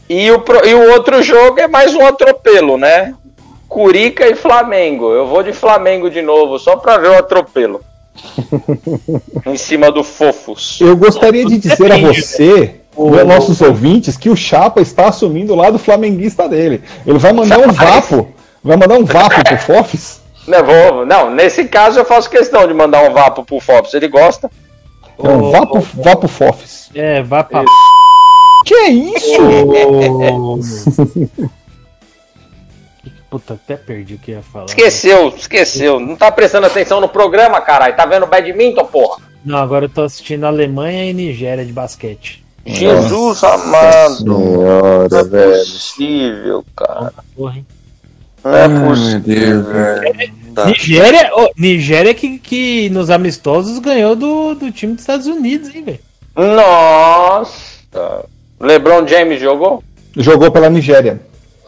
E 0.08 0.30
o, 0.30 0.40
pro- 0.40 0.66
e 0.66 0.74
o 0.74 0.92
outro 0.92 1.22
jogo 1.22 1.60
é 1.60 1.68
mais 1.68 1.94
um 1.94 2.06
atropelo, 2.06 2.78
né? 2.78 3.14
Curica 3.68 4.26
e 4.26 4.34
Flamengo. 4.34 5.12
Eu 5.12 5.26
vou 5.26 5.42
de 5.42 5.52
Flamengo 5.52 6.08
de 6.08 6.22
novo, 6.22 6.58
só 6.58 6.76
pra 6.76 6.96
ver 6.96 7.10
o 7.10 7.18
atropelo. 7.18 7.82
Em 9.46 9.56
cima 9.56 9.90
do 9.90 10.04
Fofos. 10.04 10.78
Eu 10.80 10.96
gostaria 10.96 11.44
de 11.44 11.58
dizer 11.58 11.92
a 11.92 11.98
você, 11.98 12.76
os 12.96 13.24
nossos 13.26 13.60
ouvintes, 13.60 14.16
que 14.16 14.30
o 14.30 14.36
Chapa 14.36 14.80
está 14.80 15.08
assumindo 15.08 15.52
o 15.52 15.56
lado 15.56 15.78
flamenguista 15.78 16.48
dele. 16.48 16.82
Ele 17.06 17.18
vai 17.18 17.32
mandar 17.32 17.58
um 17.58 17.72
vapo. 17.72 18.28
Vai 18.62 18.76
mandar 18.76 18.98
um 18.98 19.04
vapo 19.04 19.42
pro 19.44 19.58
Fofis? 19.58 20.20
Não, 20.46 20.64
vou- 20.64 21.06
não, 21.06 21.30
nesse 21.30 21.64
caso 21.64 21.98
eu 21.98 22.04
faço 22.04 22.28
questão 22.28 22.66
de 22.66 22.74
mandar 22.74 23.08
um 23.08 23.12
vapo 23.12 23.44
pro 23.44 23.60
Fofos. 23.60 23.94
Ele 23.94 24.08
gosta. 24.08 24.50
É 25.22 25.28
um 25.28 25.50
vapo, 25.50 25.80
vapo 25.94 26.28
Fofis. 26.28 26.90
É, 26.94 27.22
pra. 27.22 27.64
Que 28.64 28.74
é 28.74 28.88
isso? 28.90 29.40
Puta, 33.30 33.54
até 33.54 33.76
perdi 33.76 34.14
o 34.14 34.18
que 34.18 34.30
ia 34.30 34.42
falar. 34.42 34.66
Esqueceu, 34.66 35.28
esqueceu. 35.36 36.00
Não 36.00 36.16
tá 36.16 36.32
prestando 36.32 36.66
atenção 36.66 37.00
no 37.00 37.08
programa, 37.08 37.60
caralho. 37.60 37.94
Tá 37.94 38.06
vendo 38.06 38.26
badminton, 38.26 38.84
porra? 38.86 39.22
Não, 39.44 39.58
agora 39.58 39.84
eu 39.84 39.88
tô 39.88 40.02
assistindo 40.02 40.44
Alemanha 40.44 41.04
e 41.04 41.12
Nigéria 41.12 41.64
de 41.64 41.72
basquete. 41.72 42.42
Jesus 42.64 43.42
amado. 43.44 44.16
Senhora, 44.16 45.08
Não 45.10 45.18
é 45.18 45.24
velho. 45.24 45.52
possível, 45.58 46.64
cara. 46.76 47.12
Porra, 47.36 47.56
hein? 47.58 47.66
Não 48.44 48.54
é 48.56 48.62
Ai, 48.62 48.68
meu 48.68 48.88
possível. 48.88 49.20
Deus, 49.20 49.66
velho. 49.66 50.34
Dá. 50.52 50.64
Nigéria, 50.66 51.30
ô, 51.34 51.50
Nigéria 51.56 52.14
que, 52.14 52.38
que 52.38 52.88
nos 52.90 53.10
amistosos 53.10 53.78
ganhou 53.78 54.16
do, 54.16 54.54
do 54.54 54.72
time 54.72 54.94
dos 54.94 55.02
Estados 55.02 55.26
Unidos, 55.26 55.74
hein, 55.74 55.84
velho? 55.84 56.00
Nossa. 56.34 58.24
LeBron 58.60 59.06
James 59.06 59.40
jogou? 59.40 59.82
Jogou 60.16 60.50
pela 60.50 60.68
Nigéria. 60.70 61.20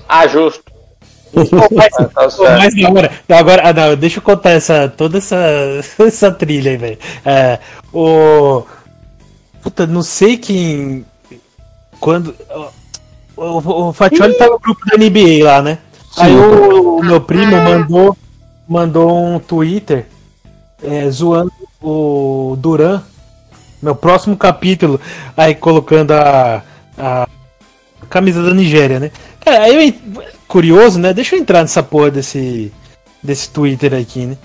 Ah, 0.08 0.26
justo. 0.26 0.64
Ah, 1.36 2.08
tá 2.08 2.22
Pô, 2.24 2.30
certo. 2.30 2.58
Mas 2.58 2.84
agora, 2.84 3.10
agora 3.28 3.62
ah, 3.68 3.72
não, 3.72 3.96
deixa 3.96 4.18
eu 4.18 4.22
contar 4.22 4.50
essa, 4.50 4.88
toda 4.88 5.18
essa, 5.18 5.36
essa 5.98 6.30
trilha 6.30 6.70
aí, 6.70 6.76
velho. 6.76 6.98
É, 7.24 7.58
o. 7.92 8.64
Puta, 9.62 9.86
não 9.86 10.02
sei 10.02 10.36
quem. 10.36 11.04
Quando. 12.00 12.34
O, 13.36 13.42
o, 13.42 13.88
o 13.88 13.92
Fatioli 13.92 14.34
tá 14.34 14.46
no 14.46 14.58
grupo 14.58 14.80
da 14.86 14.96
NBA 14.96 15.44
lá, 15.44 15.62
né? 15.62 15.78
Aí 16.16 16.34
o, 16.34 16.98
o 16.98 17.04
meu 17.04 17.20
primo 17.20 17.56
mandou, 17.56 18.16
mandou 18.68 19.16
um 19.16 19.38
Twitter 19.38 20.06
é, 20.82 21.08
zoando 21.10 21.52
o 21.80 22.56
Duran, 22.58 23.02
meu 23.80 23.94
próximo 23.94 24.36
capítulo, 24.36 25.00
aí 25.36 25.54
colocando 25.54 26.12
a, 26.12 26.62
a 26.98 27.28
camisa 28.08 28.42
da 28.42 28.52
Nigéria, 28.52 28.98
né? 28.98 29.10
Cara, 29.40 29.64
aí 29.64 29.88
eu, 29.88 30.22
curioso, 30.46 30.98
né? 30.98 31.12
Deixa 31.12 31.36
eu 31.36 31.40
entrar 31.40 31.62
nessa 31.62 31.82
porra 31.82 32.10
desse, 32.10 32.72
desse 33.22 33.48
Twitter 33.50 33.94
aqui, 33.94 34.26
né? 34.26 34.36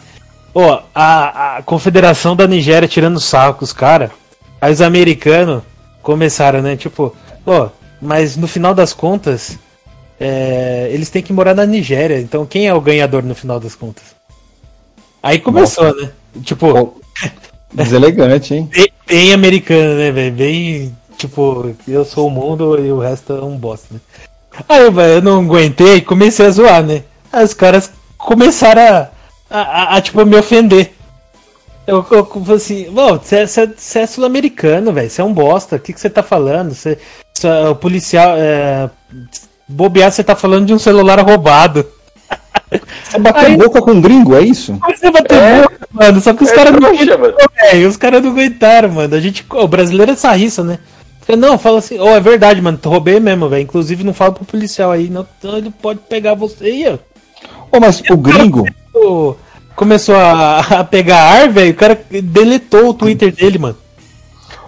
Ó, 0.53 0.81
a, 0.93 1.57
a 1.57 1.63
Confederação 1.63 2.35
da 2.35 2.47
Nigéria 2.47 2.87
tirando 2.87 3.19
sarro 3.19 3.55
com 3.55 3.65
os 3.65 3.73
caras. 3.73 4.11
Aí 4.61 4.71
os 4.71 4.81
americanos 4.81 5.63
começaram, 6.01 6.61
né? 6.61 6.75
Tipo, 6.77 7.13
ó, 7.45 7.69
mas 8.01 8.37
no 8.37 8.47
final 8.47 8.73
das 8.73 8.93
contas, 8.93 9.57
é, 10.19 10.89
eles 10.91 11.09
têm 11.09 11.21
que 11.21 11.33
morar 11.33 11.53
na 11.53 11.65
Nigéria. 11.65 12.19
Então 12.19 12.45
quem 12.45 12.67
é 12.67 12.73
o 12.73 12.81
ganhador 12.81 13.23
no 13.23 13.35
final 13.35 13.59
das 13.59 13.75
contas? 13.75 14.15
Aí 15.21 15.39
começou, 15.39 15.93
né? 15.95 16.11
Tipo, 16.43 17.01
Deselegante, 17.73 18.53
hein? 18.53 18.69
bem, 18.71 18.87
bem 19.05 19.33
americano, 19.33 19.95
né, 19.95 20.11
velho? 20.11 20.33
Bem, 20.33 20.97
tipo, 21.17 21.75
eu 21.85 22.05
sou 22.05 22.27
o 22.27 22.31
mundo 22.31 22.79
e 22.79 22.89
o 22.91 22.99
resto 22.99 23.33
é 23.33 23.43
um 23.43 23.57
bosta, 23.57 23.95
né? 23.95 23.99
Aí, 24.67 24.89
velho, 24.89 25.13
eu 25.15 25.21
não 25.21 25.39
aguentei 25.41 25.95
e 25.97 26.01
comecei 26.01 26.45
a 26.45 26.51
zoar, 26.51 26.83
né? 26.83 27.03
Aí 27.31 27.43
os 27.43 27.53
caras 27.53 27.91
começaram 28.17 28.81
a, 28.81 29.09
a, 29.49 29.59
a, 29.61 29.95
a, 29.97 30.01
tipo, 30.01 30.25
me 30.25 30.35
ofender. 30.37 30.93
Eu, 31.85 32.05
eu, 32.09 32.17
eu 32.17 32.25
falei 32.25 32.55
assim, 32.55 32.87
você 32.89 33.35
é, 33.37 33.47
cê- 33.47 33.69
cê 33.77 33.99
é 33.99 34.07
sul-americano, 34.07 34.91
velho, 34.91 35.09
você 35.09 35.21
é 35.21 35.23
um 35.23 35.33
bosta, 35.33 35.75
o 35.75 35.79
que 35.79 35.93
que 35.93 35.99
você 35.99 36.09
tá 36.09 36.23
falando? 36.23 36.73
Cê 36.73 36.97
é 37.43 37.67
o 37.69 37.75
policial, 37.75 38.33
é, 38.37 38.89
bobear, 39.67 40.11
você 40.11 40.23
tá 40.23 40.35
falando 40.35 40.65
de 40.65 40.73
um 40.73 40.79
celular 40.79 41.19
roubado. 41.19 41.85
Você 43.03 43.19
bateu 43.19 43.47
Aí- 43.49 43.57
boca 43.57 43.81
com 43.81 43.91
um 43.91 44.01
gringo, 44.01 44.35
é 44.35 44.41
isso? 44.41 44.77
Você 44.89 45.11
bateu 45.11 45.37
É. 45.37 45.61
boca, 45.61 45.87
mano, 45.91 46.19
só 46.21 46.33
que 46.33 46.43
os 46.43 46.51
É 46.51 46.55
caras 46.55 46.73
não 46.73 46.79
mano. 46.81 47.35
velho, 47.71 47.87
os 47.87 47.95
caras 47.97 48.23
não 48.23 48.31
aguentaram, 48.31 48.89
mano. 48.89 49.15
A 49.15 49.19
gente, 49.19 49.45
o 49.47 49.67
brasileiro 49.67 50.11
é 50.11 50.15
sarriça, 50.15 50.63
né? 50.63 50.79
Não, 51.27 51.57
fala 51.57 51.79
assim, 51.79 51.99
oh, 51.99 52.09
é 52.09 52.19
verdade, 52.19 52.61
mano, 52.61 52.77
tu 52.79 52.89
roubei 52.89 53.19
mesmo, 53.19 53.49
velho. 53.49 53.63
Inclusive 53.63 54.03
não 54.03 54.13
fala 54.13 54.31
pro 54.31 54.45
policial 54.45 54.91
aí, 54.91 55.09
não, 55.09 55.25
então 55.39 55.57
ele 55.57 55.71
pode 55.71 55.99
pegar 56.07 56.35
você 56.35 56.65
aí, 56.65 56.87
ó. 56.87 56.97
Ô, 57.75 57.79
mas 57.79 58.01
o 58.09 58.17
gringo, 58.17 58.65
Começou 59.75 60.15
a, 60.15 60.59
a 60.79 60.83
pegar 60.83 61.21
ar, 61.21 61.49
velho, 61.49 61.71
o 61.71 61.75
cara 61.75 61.99
deletou 62.23 62.89
o 62.89 62.93
Twitter 62.93 63.33
dele, 63.33 63.57
mano. 63.57 63.77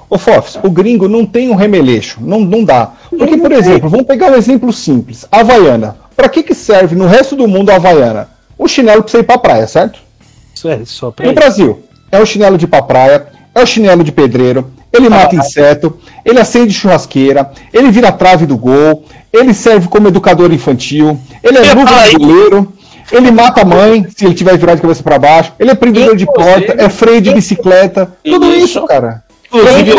Ô, 0.10 0.18
Fofs, 0.18 0.58
o 0.64 0.70
gringo 0.70 1.08
não 1.08 1.26
tem 1.26 1.50
um 1.50 1.56
remeleixo. 1.56 2.20
Não, 2.22 2.40
não 2.40 2.64
dá. 2.64 2.94
Porque, 3.10 3.38
por 3.38 3.52
exemplo, 3.52 3.90
vamos 3.90 4.06
pegar 4.06 4.32
um 4.32 4.36
exemplo 4.36 4.72
simples. 4.72 5.26
Havaiana. 5.32 5.98
Pra 6.16 6.30
que, 6.30 6.44
que 6.44 6.56
serve 6.56 6.96
no 6.96 7.06
resto 7.06 7.36
do 7.36 7.48
mundo 7.48 7.70
a 7.70 7.76
Havaiana? 7.76 8.30
O 8.58 8.68
chinelo 8.68 9.04
pra 9.04 9.12
você 9.12 9.20
ir 9.20 9.24
pra 9.24 9.38
praia, 9.38 9.68
certo? 9.68 10.00
Isso 10.56 10.68
é 10.68 10.80
só 10.86 11.12
pra 11.12 11.26
No. 11.26 11.34
Brasil, 11.34 11.84
é 12.12 12.20
o 12.20 12.26
chinelo 12.26 12.58
de 12.58 12.66
ir 12.66 12.68
pra 12.68 12.82
praia, 12.82 13.28
é 13.54 13.62
o 13.62 13.66
chinelo 13.66 14.04
de 14.04 14.12
pedreiro, 14.12 14.72
ele 14.94 15.10
mata 15.10 15.36
inseto, 15.36 15.98
ele 16.26 16.40
acende 16.40 16.74
churrasqueira, 16.74 17.52
ele 17.74 17.92
vira 17.92 18.12
trave 18.12 18.46
do 18.46 18.58
gol, 18.58 19.04
ele 19.32 19.54
serve 19.54 19.88
como 19.88 20.08
educador 20.08 20.52
infantil, 20.54 21.20
ele 21.44 21.58
é 21.58 21.74
luva 21.74 21.88
falei. 21.88 22.10
de 22.12 22.18
goleiro, 22.18 22.74
ele 23.12 23.32
mata 23.32 23.62
a 23.62 23.66
mãe 23.66 24.06
se 24.16 24.26
ele 24.26 24.34
tiver 24.34 24.58
virado 24.58 24.78
de 24.78 24.82
cabeça 24.82 25.04
pra 25.04 25.20
baixo, 25.20 25.54
ele 25.60 25.72
é 25.72 25.76
prendedor 25.76 26.16
de 26.16 26.26
porta, 26.26 26.76
é 26.78 26.90
freio 26.90 27.22
de 27.22 27.34
bicicleta, 27.34 28.12
tudo 28.24 28.54
Isso. 28.56 28.86
cara. 28.86 29.24
Inclusive, 29.52 29.92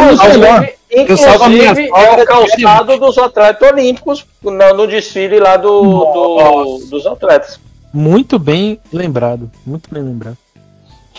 eu, 0.90 1.16
salvo 1.16 1.45
a 1.45 1.49
minha 1.49 1.75
sogra 1.75 2.21
é 2.21 2.23
o 2.23 2.26
calçado 2.26 2.99
dos 2.99 3.16
atletas 3.18 3.71
olímpicos 3.71 4.26
no, 4.42 4.50
no 4.75 4.87
desfile 4.87 5.38
lá 5.38 5.57
do, 5.57 5.83
do- 5.83 6.78
dos 6.90 7.07
atletas. 7.07 7.59
muito 7.92 8.38
bem 8.38 8.78
lembrado, 8.92 9.50
muito 9.66 9.88
bem 9.92 10.02
lembrado. 10.02 10.37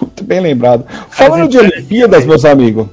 Muito 0.02 0.24
bem 0.24 0.40
lembrado. 0.40 0.86
Falando 1.10 1.50
de 1.50 1.58
Olimpíadas, 1.58 2.26
meus 2.26 2.46
amigos, 2.46 2.88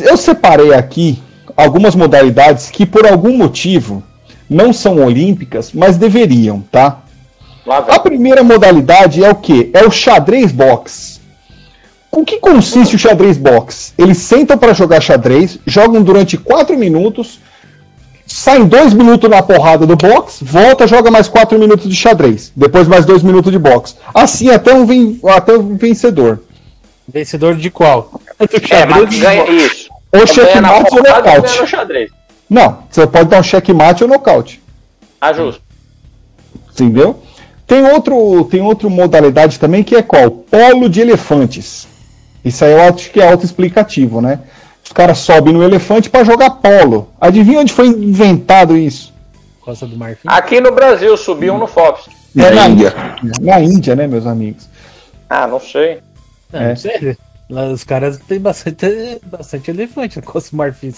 eu 0.00 0.16
separei 0.16 0.74
aqui 0.74 1.22
algumas 1.56 1.94
modalidades 1.94 2.70
que, 2.70 2.84
por 2.86 3.06
algum 3.06 3.36
motivo, 3.36 4.02
não 4.48 4.72
são 4.72 5.02
olímpicas, 5.04 5.72
mas 5.72 5.96
deveriam, 5.96 6.62
tá? 6.70 7.00
A 7.66 7.98
primeira 7.98 8.42
modalidade 8.42 9.24
é 9.24 9.30
o 9.30 9.34
que? 9.34 9.70
É 9.72 9.84
o 9.86 9.90
xadrez 9.90 10.52
box. 10.52 11.20
Com 12.10 12.24
que 12.24 12.38
consiste 12.38 12.94
o 12.94 12.98
xadrez 12.98 13.38
box? 13.38 13.94
Eles 13.98 14.18
sentam 14.18 14.58
para 14.58 14.74
jogar 14.74 15.00
xadrez, 15.00 15.58
jogam 15.66 16.02
durante 16.02 16.36
4 16.36 16.76
minutos, 16.76 17.40
saem 18.26 18.66
2 18.66 18.92
minutos 18.92 19.28
na 19.28 19.42
porrada 19.42 19.86
do 19.86 19.96
box, 19.96 20.38
volta, 20.42 20.86
joga 20.86 21.10
mais 21.10 21.26
4 21.26 21.58
minutos 21.58 21.88
de 21.88 21.96
xadrez, 21.96 22.52
depois 22.54 22.86
mais 22.86 23.06
2 23.06 23.22
minutos 23.22 23.50
de 23.50 23.58
box. 23.58 23.96
Assim 24.14 24.50
até 24.50 24.74
um, 24.74 24.86
até 25.28 25.56
um 25.56 25.76
vencedor. 25.76 26.40
Vencedor 27.08 27.56
de 27.56 27.70
qual? 27.70 28.20
Do 28.38 28.44
É, 28.44 28.58
xadrez 28.66 28.86
mas 28.88 29.18
ganha 29.18 29.50
isso. 29.50 29.83
Ou 30.14 30.26
checkmate 30.26 30.94
ou 30.94 31.02
nocaute. 31.02 32.10
Não, 32.48 32.78
você 32.90 33.06
pode 33.06 33.28
dar 33.28 33.40
um 33.40 33.42
checkmate 33.42 34.04
ou 34.04 34.08
nocaute. 34.08 34.62
Ah, 35.20 35.32
justo. 35.32 35.62
Entendeu? 36.72 37.22
Tem 37.66 37.82
outro, 37.82 38.44
tem 38.50 38.60
outra 38.60 38.88
modalidade 38.88 39.58
também 39.58 39.82
que 39.82 39.96
é 39.96 40.02
qual? 40.02 40.30
Polo 40.30 40.88
de 40.88 41.00
elefantes. 41.00 41.88
Isso 42.44 42.64
aí 42.64 42.72
eu 42.72 42.82
acho 42.82 43.10
que 43.10 43.20
é 43.20 43.30
autoexplicativo, 43.30 44.20
né? 44.20 44.40
Os 44.84 44.92
caras 44.92 45.18
sobem 45.18 45.54
no 45.54 45.62
elefante 45.62 46.10
para 46.10 46.24
jogar 46.24 46.50
polo. 46.50 47.08
Adivinha 47.18 47.60
onde 47.60 47.72
foi 47.72 47.86
inventado 47.86 48.76
isso? 48.76 49.14
Costa 49.62 49.86
do 49.86 49.96
Marfim. 49.96 50.28
Aqui 50.28 50.60
no 50.60 50.72
Brasil 50.72 51.16
subiu 51.16 51.54
um 51.54 51.58
no 51.58 51.66
Fox. 51.66 52.06
Na 52.34 52.50
na 52.50 52.68
Índia. 52.68 52.92
Na 53.40 53.60
Índia, 53.60 53.96
né, 53.96 54.06
meus 54.06 54.26
amigos? 54.26 54.68
Ah, 55.30 55.46
não 55.46 55.58
sei. 55.58 56.00
Não, 56.52 56.60
É. 56.60 56.68
não 56.68 56.76
sei. 56.76 57.16
Lá 57.48 57.66
os 57.66 57.84
caras 57.84 58.18
têm 58.18 58.40
bastante, 58.40 59.20
bastante 59.24 59.70
elefante 59.70 60.16
no 60.16 60.22
Costa 60.22 60.56
Marfim. 60.56 60.94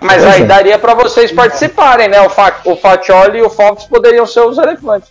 Mas 0.00 0.22
Pois 0.22 0.34
aí 0.34 0.42
é. 0.42 0.46
daria 0.46 0.78
pra 0.78 0.94
vocês 0.94 1.32
participarem, 1.32 2.08
né? 2.08 2.20
O, 2.20 2.30
Fa 2.30 2.60
o 2.64 2.76
Fatioli 2.76 3.38
e 3.38 3.42
o 3.42 3.50
Fox 3.50 3.84
poderiam 3.84 4.26
ser 4.26 4.40
os 4.40 4.58
elefantes. 4.58 5.10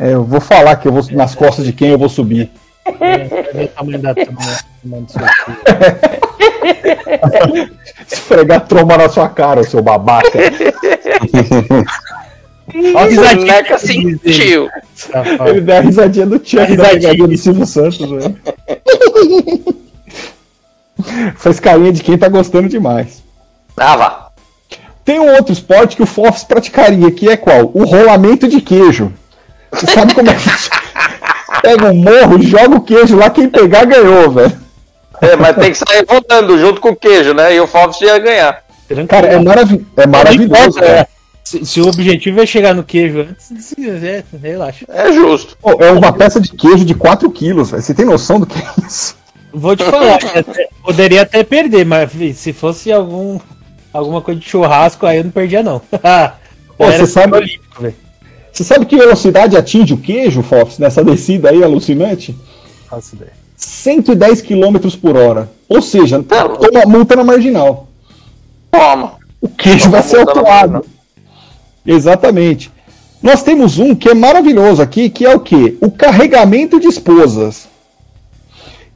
É, 0.00 0.14
eu 0.14 0.24
vou 0.24 0.40
falar 0.40 0.76
que 0.76 0.88
eu 0.88 0.92
vou 0.92 1.04
nas 1.12 1.34
costas 1.34 1.66
de 1.66 1.72
quem 1.72 1.90
eu 1.90 1.98
vou 1.98 2.08
subir. 2.08 2.50
É, 2.86 3.18
ver 3.52 3.64
o 3.64 3.68
tamanho 3.68 3.98
da 3.98 4.14
filho. 4.14 4.36
Esfregar 8.10 8.66
tromba 8.66 8.96
na 8.96 9.08
sua 9.08 9.28
cara, 9.28 9.62
seu 9.62 9.82
babaca. 9.82 10.38
Ó, 12.94 12.98
a 12.98 13.04
risadinha 13.06 13.46
Neca 13.46 13.78
sentiu. 13.78 14.68
Ele 15.46 15.60
deu 15.60 15.76
a 15.76 15.80
risadinha 15.80 16.26
do 16.26 16.36
Chuck, 16.36 16.62
A 16.62 16.76
da 16.76 16.88
risadinha. 16.88 17.28
do 17.28 17.36
Silvio 17.36 17.66
Santos, 17.66 17.98
velho. 17.98 18.36
Faz 21.36 21.58
carinha 21.58 21.92
de 21.92 22.02
quem 22.02 22.16
tá 22.16 22.28
gostando 22.28 22.68
demais. 22.68 23.22
Ah, 23.76 23.96
vá. 23.96 24.28
Tem 25.04 25.18
um 25.18 25.34
outro 25.34 25.52
esporte 25.52 25.96
que 25.96 26.02
o 26.02 26.06
Fofs 26.06 26.44
praticaria, 26.44 27.10
que 27.10 27.28
é 27.28 27.36
qual? 27.36 27.70
O 27.74 27.84
rolamento 27.84 28.46
de 28.46 28.60
queijo. 28.60 29.12
Você 29.72 29.86
sabe 29.86 30.14
como 30.14 30.30
é 30.30 30.34
que 30.34 30.40
pega 31.62 31.90
um 31.90 31.94
morro, 31.94 32.40
joga 32.42 32.76
o 32.76 32.82
queijo 32.82 33.16
lá, 33.16 33.30
quem 33.30 33.48
pegar 33.48 33.84
ganhou, 33.84 34.30
velho. 34.30 34.60
É, 35.20 35.36
mas 35.36 35.56
tem 35.56 35.72
que 35.72 35.78
sair 35.78 36.04
rodando 36.08 36.58
junto 36.58 36.80
com 36.80 36.90
o 36.90 36.96
queijo, 36.96 37.32
né? 37.32 37.54
E 37.54 37.60
o 37.60 37.66
Fofs 37.66 38.00
ia 38.00 38.18
ganhar. 38.18 38.62
Cara, 39.08 39.28
é, 39.28 39.38
maravi 39.40 39.86
é 39.96 40.06
maravilhoso, 40.06 40.78
É, 40.78 40.86
cara. 40.86 41.08
Se, 41.52 41.66
se 41.66 41.80
o 41.80 41.86
objetivo 41.88 42.40
é 42.40 42.46
chegar 42.46 42.74
no 42.74 42.82
queijo 42.82 43.20
antes, 43.20 43.52
se- 43.64 43.88
é, 43.88 44.24
relaxa. 44.42 44.86
É 44.88 45.12
justo. 45.12 45.56
Pô, 45.60 45.72
é 45.82 45.90
uma 45.92 46.12
peça 46.12 46.40
de 46.40 46.50
queijo 46.50 46.84
de 46.84 46.94
4 46.94 47.30
quilos, 47.30 47.70
velho. 47.70 47.82
Você 47.82 47.92
tem 47.92 48.06
noção 48.06 48.40
do 48.40 48.46
que 48.46 48.58
é 48.58 48.86
isso? 48.86 49.16
Vou 49.52 49.76
te 49.76 49.84
falar, 49.84 50.14
até- 50.34 50.68
poderia 50.82 51.22
até 51.22 51.44
perder, 51.44 51.84
mas 51.84 52.10
se 52.36 52.52
fosse 52.54 52.90
algum 52.90 53.38
alguma 53.92 54.22
coisa 54.22 54.40
de 54.40 54.48
churrasco, 54.48 55.04
aí 55.04 55.18
eu 55.18 55.24
não 55.24 55.30
perdia, 55.30 55.62
não. 55.62 55.78
Pô, 56.78 56.86
você 56.86 57.06
sabe- 57.06 57.36
olímpico. 57.36 57.92
Você 58.50 58.64
sabe 58.64 58.84
que 58.86 58.96
velocidade 58.96 59.56
atinge 59.56 59.92
o 59.94 59.98
queijo, 59.98 60.42
Fofs, 60.42 60.78
nessa 60.78 61.02
descida 61.04 61.50
aí 61.50 61.62
alucinante? 61.62 62.34
Faço 62.88 63.14
ideia. 63.16 63.32
110 63.56 64.42
km 64.42 64.76
por 65.00 65.16
hora. 65.16 65.50
Ou 65.68 65.80
seja, 65.82 66.22
Tá 66.22 66.48
toma 66.48 66.84
multa 66.86 67.14
na 67.16 67.24
marginal. 67.24 67.88
Toma. 68.70 69.14
O 69.40 69.48
queijo 69.48 69.84
Toma 69.84 69.92
vai 69.98 70.02
ser 70.02 70.18
autuado. 70.18 70.84
Exatamente. 71.86 72.70
Nós 73.22 73.42
temos 73.42 73.78
um 73.78 73.94
que 73.94 74.08
é 74.08 74.14
maravilhoso 74.14 74.82
aqui, 74.82 75.08
que 75.08 75.24
é 75.24 75.34
o 75.34 75.40
quê? 75.40 75.76
O 75.80 75.90
carregamento 75.90 76.80
de 76.80 76.88
esposas. 76.88 77.68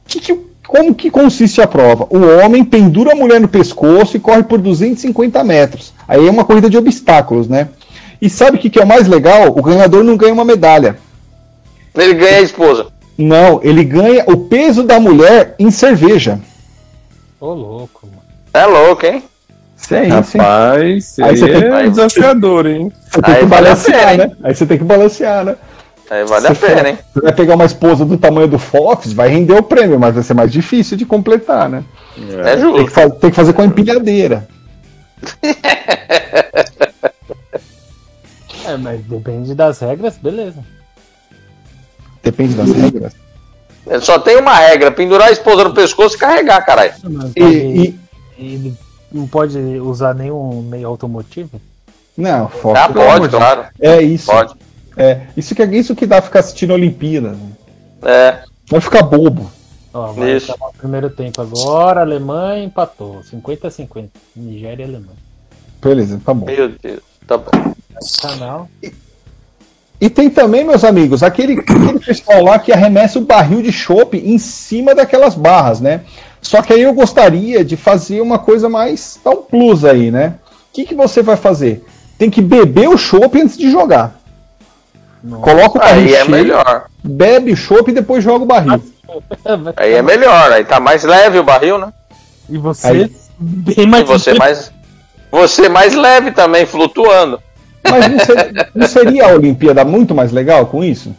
Que 0.05 0.19
que- 0.19 0.47
como 0.67 0.93
que 0.93 1.09
consiste 1.09 1.61
a 1.61 1.67
prova? 1.67 2.07
O 2.09 2.19
homem 2.43 2.63
pendura 2.63 3.13
a 3.13 3.15
mulher 3.15 3.39
no 3.39 3.47
pescoço 3.47 4.17
e 4.17 4.19
corre 4.19 4.43
por 4.43 4.59
250 4.59 5.41
metros. 5.43 5.93
Aí 6.07 6.25
é 6.27 6.29
uma 6.29 6.43
corrida 6.43 6.69
de 6.69 6.77
obstáculos, 6.77 7.47
né? 7.47 7.69
E 8.21 8.29
sabe 8.29 8.57
o 8.57 8.59
que, 8.59 8.69
que 8.69 8.79
é 8.79 8.83
o 8.83 8.87
mais 8.87 9.07
legal? 9.07 9.47
O 9.57 9.61
ganhador 9.61 10.03
não 10.03 10.17
ganha 10.17 10.33
uma 10.33 10.43
medalha. 10.43 10.97
Ele 11.95 12.13
ganha 12.15 12.37
a 12.39 12.41
esposa. 12.41 12.87
Não, 13.17 13.61
ele 13.63 13.83
ganha 13.83 14.23
o 14.27 14.37
peso 14.37 14.83
da 14.83 14.99
mulher 14.99 15.55
em 15.57 15.71
cerveja. 15.71 16.39
Ô, 17.39 17.53
louco, 17.53 18.01
mano. 18.07 18.21
É 18.53 18.65
louco, 18.65 19.05
hein? 19.05 19.23
Isso 19.79 19.93
é 19.95 20.07
isso, 20.07 20.37
hein? 20.37 20.41
Rapaz, 20.43 21.15
Aí 21.19 21.29
aí 21.29 21.37
você 21.37 21.45
tem 21.47 21.55
é 21.71 21.83
que- 21.83 21.89
desafiador, 21.91 22.65
hein? 22.65 22.91
Você 23.09 23.21
tem 23.21 23.33
Aí 23.35 23.39
que 23.41 23.45
vale 23.45 23.67
a 23.67 23.69
balancear, 23.71 24.09
pena, 24.11 24.27
né? 24.27 24.35
Aí 24.43 24.55
você 24.55 24.65
tem 24.65 24.77
que 24.77 24.83
balancear, 24.83 25.45
né? 25.45 25.55
Aí 26.09 26.25
vale 26.25 26.47
a 26.47 26.53
Você 26.53 26.65
pena, 26.67 26.79
for- 26.79 26.87
hein? 26.87 26.97
Você 27.13 27.21
vai 27.21 27.33
pegar 27.33 27.55
uma 27.55 27.65
esposa 27.65 28.05
do 28.05 28.17
tamanho 28.17 28.47
do 28.47 28.57
Fox, 28.57 29.13
vai 29.13 29.29
render 29.29 29.53
o 29.53 29.63
prêmio, 29.63 29.99
mas 29.99 30.15
vai 30.15 30.23
ser 30.23 30.33
mais 30.33 30.51
difícil 30.51 30.97
de 30.97 31.05
completar, 31.05 31.69
né? 31.69 31.83
É 32.17 32.43
Tem 32.43 32.55
que, 32.55 32.61
justo. 32.61 32.91
fa- 32.91 33.09
tem 33.09 33.29
que 33.29 33.35
fazer 33.35 33.53
com 33.53 33.61
a 33.61 33.65
empilhadeira. 33.65 34.47
É, 38.65 38.75
mas 38.75 39.01
depende 39.05 39.55
das 39.55 39.79
regras, 39.79 40.17
beleza. 40.17 40.63
Depende 42.21 42.53
das 42.55 42.69
regras. 42.71 43.13
Só 44.01 44.19
tem 44.19 44.37
uma 44.37 44.53
regra: 44.53 44.91
pendurar 44.91 45.29
a 45.29 45.31
esposa 45.31 45.63
no 45.63 45.73
pescoço 45.73 46.15
e 46.15 46.19
carregar, 46.19 46.65
caralho. 46.65 46.93
E, 47.35 47.41
e- 47.41 47.99
ele 48.37 48.73
não 49.11 49.27
pode 49.27 49.57
usar 49.57 50.13
nenhum 50.13 50.61
meio 50.61 50.87
automotivo? 50.87 51.61
não. 52.15 52.49
Ah, 52.75 52.89
pelo 52.89 53.03
amor 53.05 53.19
pode, 53.19 53.29
de 53.29 53.37
claro. 53.37 53.65
É 53.79 54.01
isso. 54.01 54.25
Pode. 54.25 54.55
É, 54.95 55.21
isso 55.37 55.53
que 55.53 55.61
é 55.61 55.65
isso 55.75 55.95
que 55.95 56.07
dá 56.07 56.21
ficar 56.21 56.39
assistindo 56.39 56.71
a 56.71 56.75
Olimpíada. 56.75 57.29
né? 57.33 57.51
É. 58.01 58.39
Vai 58.69 58.81
ficar 58.81 59.03
bobo. 59.03 59.49
Ó, 59.93 60.11
vai 60.11 60.31
Isso. 60.35 60.51
acabar 60.51 60.69
o 60.69 60.73
primeiro 60.73 61.09
tempo 61.09 61.41
agora, 61.41 62.01
Alemanha 62.01 62.63
empatou. 62.63 63.23
50 63.23 63.67
a 63.67 63.71
50. 63.71 64.09
Nigéria 64.35 64.83
e 64.83 64.85
Alemanha. 64.85 65.17
Beleza, 65.81 66.21
tá 66.23 66.33
bom. 66.33 66.45
Meu 66.45 66.69
Deus. 66.69 67.01
Tá 67.25 67.37
bom. 67.37 67.73
Canal. 68.21 68.69
E 69.99 70.09
tem 70.09 70.29
também, 70.29 70.63
meus 70.63 70.83
amigos, 70.83 71.23
aquele, 71.23 71.59
aquele 71.59 71.99
pessoal 71.99 72.43
lá 72.43 72.59
que 72.59 72.71
arremessa 72.71 73.17
o 73.17 73.25
barril 73.25 73.61
de 73.63 73.71
chopp 73.71 74.15
em 74.17 74.37
cima 74.37 74.93
daquelas 74.93 75.33
barras, 75.33 75.81
né? 75.81 76.01
Só 76.47 76.61
que 76.61 76.71
aí 76.71 76.81
eu 76.83 76.93
gostaria 76.93 77.61
de 77.65 77.75
fazer 77.75 78.21
uma 78.21 78.39
coisa 78.39 78.69
mais. 78.69 79.19
dar 79.21 79.31
um 79.31 79.41
plus 79.41 79.83
aí, 79.83 80.09
né? 80.09 80.35
O 80.71 80.73
que, 80.73 80.85
que 80.85 80.95
você 80.95 81.21
vai 81.21 81.35
fazer? 81.35 81.85
Tem 82.17 82.29
que 82.29 82.41
beber 82.41 82.87
o 82.87 82.97
chopp 82.97 83.37
antes 83.41 83.57
de 83.57 83.69
jogar. 83.69 84.17
Coloca 85.41 85.77
o 85.77 85.81
barril 85.81 86.05
Aí 86.07 86.13
é 86.13 86.19
cheio, 86.23 86.31
melhor. 86.31 86.85
bebe 87.03 87.51
o 87.51 87.57
chopp 87.57 87.91
e 87.91 87.93
depois 87.93 88.23
joga 88.23 88.45
o 88.45 88.47
barril. 88.47 88.81
Aí 89.75 89.91
é 89.93 90.01
melhor. 90.01 90.49
Aí 90.53 90.63
tá 90.63 90.79
mais 90.79 91.03
leve 91.03 91.37
o 91.37 91.43
barril, 91.43 91.77
né? 91.79 91.91
E 92.49 92.57
você 92.57 92.87
Aí- 92.87 93.15
bem 93.37 93.75
E 93.79 93.85
mais. 93.85 94.07
você 94.07 94.33
mais. 94.33 94.71
Você 95.29 95.67
mais 95.67 95.93
leve 95.95 96.31
também, 96.31 96.65
flutuando. 96.65 97.41
Mas 97.83 98.07
não 98.09 98.19
seria, 98.19 98.69
não 98.73 98.87
seria 98.87 99.25
a 99.25 99.33
Olimpíada 99.33 99.83
muito 99.83 100.15
mais 100.15 100.31
legal 100.31 100.65
com 100.67 100.81
isso? 100.81 101.13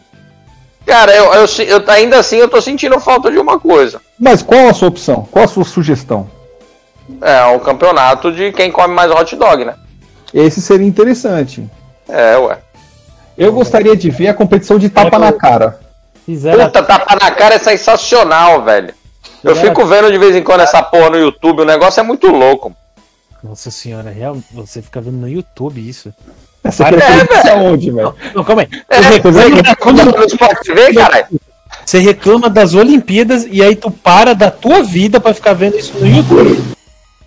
Cara, 0.89 1.15
eu, 1.15 1.25
eu, 1.35 1.45
eu- 1.67 1.83
ainda 1.87 2.17
assim 2.17 2.37
eu 2.37 2.49
tô 2.49 2.59
sentindo 2.59 2.99
falta 2.99 3.29
de 3.29 3.37
uma 3.37 3.59
coisa. 3.59 4.01
Mas 4.19 4.41
qual 4.41 4.67
a 4.69 4.73
sua 4.73 4.87
opção? 4.87 5.27
Qual 5.29 5.45
a 5.45 5.47
sua 5.47 5.63
sugestão? 5.63 6.27
É 7.21 7.45
o 7.55 7.59
campeonato 7.59 8.31
de 8.31 8.51
quem 8.51 8.71
come 8.71 8.93
mais 8.95 9.11
hot 9.11 9.35
dog, 9.35 9.65
né? 9.65 9.75
Esse 10.33 10.59
seria 10.59 10.87
interessante. 10.87 11.63
É, 12.07 12.35
ué. 12.37 12.57
Eu 13.37 13.53
gostaria 13.53 13.95
de 13.95 14.09
ver 14.09 14.29
a 14.29 14.33
competição 14.33 14.79
de 14.79 14.89
tapa 14.89 15.19
na 15.19 15.31
cara. 15.31 15.79
Fizeram 16.25 16.65
Puta, 16.65 16.81
tapa 16.81 17.15
na 17.21 17.29
cara 17.31 17.55
é 17.55 17.59
sensacional, 17.59 18.63
velho. 18.63 18.91
Eu 19.43 19.55
fico 19.55 19.85
vendo 19.85 20.11
de 20.11 20.17
vez 20.17 20.35
em 20.35 20.43
quando 20.43 20.61
essa 20.61 20.81
porra 20.81 21.11
no 21.11 21.17
YouTube, 21.17 21.61
o 21.61 21.65
negócio 21.65 21.99
é 21.99 22.03
muito 22.03 22.27
louco. 22.27 22.75
Nossa 23.43 23.69
senhora, 23.69 24.09
real, 24.09 24.37
você 24.51 24.81
fica 24.81 24.99
vendo 24.99 25.17
no 25.17 25.29
YouTube 25.29 25.87
isso. 25.87 26.11
Essa 26.63 26.83
Para- 26.85 27.01
competição 27.01 27.51
é 27.51 27.55
onde, 27.69 27.91
velho? 27.91 28.15
Não, 28.35 28.43
calma 28.43 28.61
aí. 28.63 28.69
É, 28.89 29.01
Você 29.01 29.09
reclama, 29.49 30.25
Sport 30.25 30.59
TV, 30.63 30.93
caralho. 30.93 31.25
você 31.85 31.99
reclama 31.99 32.49
das 32.49 32.73
Olimpíadas 32.73 33.47
e 33.49 33.63
aí 33.63 33.75
tu 33.75 33.89
para 33.89 34.33
da 34.35 34.51
tua 34.51 34.83
vida 34.83 35.19
pra 35.19 35.33
ficar 35.33 35.53
vendo 35.53 35.77
isso 35.77 35.93
no 35.97 36.05
YouTube. 36.07 36.61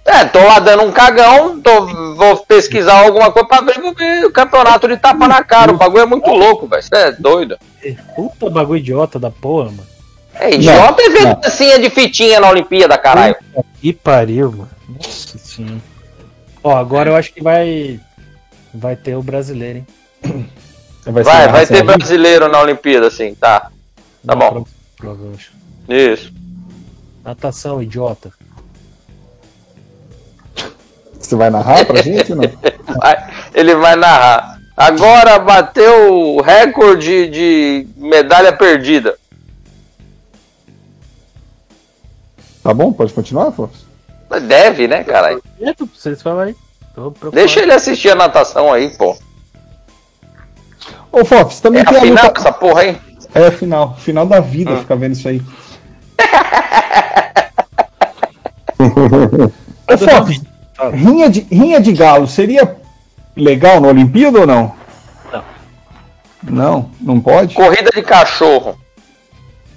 É, 0.05 0.25
tô 0.25 0.41
lá 0.41 0.59
dando 0.59 0.83
um 0.83 0.91
cagão, 0.93 1.61
tô, 1.61 1.87
vou 2.17 2.37
pesquisar 2.39 2.99
alguma 3.05 3.31
coisa 3.31 3.49
pra 3.49 3.61
ver, 3.61 3.81
vou 3.81 3.95
ver 3.95 4.25
o 4.27 4.33
campeonato 4.33 4.89
de 4.89 4.97
tapa 4.97 5.29
na 5.29 5.43
cara. 5.45 5.73
O 5.73 5.77
bagulho 5.79 6.03
é 6.03 6.07
muito 6.07 6.29
louco, 6.29 6.67
velho. 6.67 6.83
Você 6.83 6.95
é 6.95 7.13
doido. 7.13 7.57
Puta 8.17 8.51
bagulho 8.51 8.79
idiota 8.79 9.19
da 9.19 9.31
porra, 9.31 9.67
mano. 9.67 9.87
É, 10.35 10.55
idiota 10.55 11.01
é 11.03 11.09
ver 11.09 11.25
não. 11.25 11.35
dancinha 11.41 11.79
de 11.79 11.89
fitinha 11.89 12.41
na 12.41 12.51
Olimpíada, 12.51 12.99
caralho. 12.99 13.37
Que 13.81 13.93
pariu, 13.93 14.51
mano. 14.51 14.71
Nossa 14.89 15.39
senhora. 15.39 15.77
Ó, 16.65 16.77
agora 16.77 17.11
eu 17.11 17.17
acho 17.17 17.33
que 17.33 17.43
vai. 17.43 18.01
Vai 18.75 18.97
ter 18.97 19.17
o 19.17 19.23
brasileiro, 19.23 19.79
hein? 19.79 19.87
Vai, 21.05 21.25
Vai, 21.25 21.49
vai 21.49 21.67
ter 21.67 21.83
brasileiro 21.83 22.47
na 22.47 22.61
Olimpíada, 22.61 23.11
sim, 23.11 23.35
tá. 23.35 23.61
Tá 23.63 23.71
Na 24.23 24.37
bom. 24.37 24.65
prova. 24.97 25.33
Isso. 25.89 26.33
Natação, 27.25 27.83
idiota. 27.83 28.33
Você 31.19 31.35
vai 31.35 31.51
narrar 31.51 31.85
pra 31.85 32.01
gente 32.03 32.31
ou 32.33 32.39
não? 32.39 32.45
Vai- 33.01 33.51
ele 33.53 33.75
vai 33.75 33.97
narrar. 33.97 34.61
Agora 34.77 35.41
bateu 35.41 36.13
o 36.37 36.41
recorde 36.41 37.29
de 37.29 37.87
medalha 37.97 38.53
perdida. 38.53 39.17
Tá 42.63 42.73
bom? 42.73 42.93
Pode 42.93 43.13
continuar, 43.13 43.49
Afonso? 43.49 43.87
Deve, 44.47 44.87
né, 44.87 45.03
caralho? 45.03 45.43
Vocês 45.93 46.23
falam 46.23 46.41
aí. 46.41 46.57
Deixa 47.33 47.61
ele 47.61 47.73
assistir 47.73 48.11
a 48.11 48.15
natação 48.15 48.73
aí, 48.73 48.91
pô. 48.97 49.17
Ô, 51.11 51.25
Fox, 51.25 51.61
também 51.61 51.83
É 51.83 51.85
tem 51.85 51.97
a 51.97 51.99
a 51.99 52.03
final 52.03 52.25
luta. 52.27 52.41
essa 52.41 52.53
porra 52.53 52.81
aí? 52.83 53.01
É 53.35 53.47
a 53.47 53.53
final. 53.53 53.97
Final 53.97 54.27
da 54.27 54.41
vida 54.41 54.75
Ah. 54.75 54.79
ficar 54.79 54.95
vendo 54.97 55.13
isso 55.13 55.29
aí. 55.29 55.43
Ô, 59.89 59.99
Fox, 59.99 60.41
rinha 60.93 61.29
de, 61.31 61.41
rinha 61.51 61.81
de 61.81 61.93
galo 61.93 62.27
seria 62.27 62.77
legal 63.37 63.81
na 63.81 63.89
Olimpíada 63.89 64.41
ou 64.41 64.47
não? 64.47 64.75
Não. 65.33 65.45
Não, 66.43 66.91
não 67.01 67.21
pode? 67.21 67.55
Corrida 67.55 67.91
de 67.95 68.03
cachorro. 68.03 68.77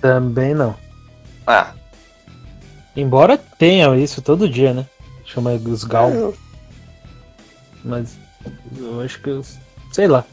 Também 0.01 0.53
não. 0.53 0.75
Ah, 1.45 1.67
Embora 2.95 3.37
tenha 3.37 3.93
isso 3.97 4.21
todo 4.21 4.49
dia, 4.49 4.73
né? 4.73 4.85
Chama 5.25 5.51
os 5.51 5.83
gal. 5.83 6.33
Mas 7.85 8.17
eu 8.77 8.99
acho 9.01 9.21
que. 9.21 9.39
Sei 9.91 10.07
lá. 10.07 10.25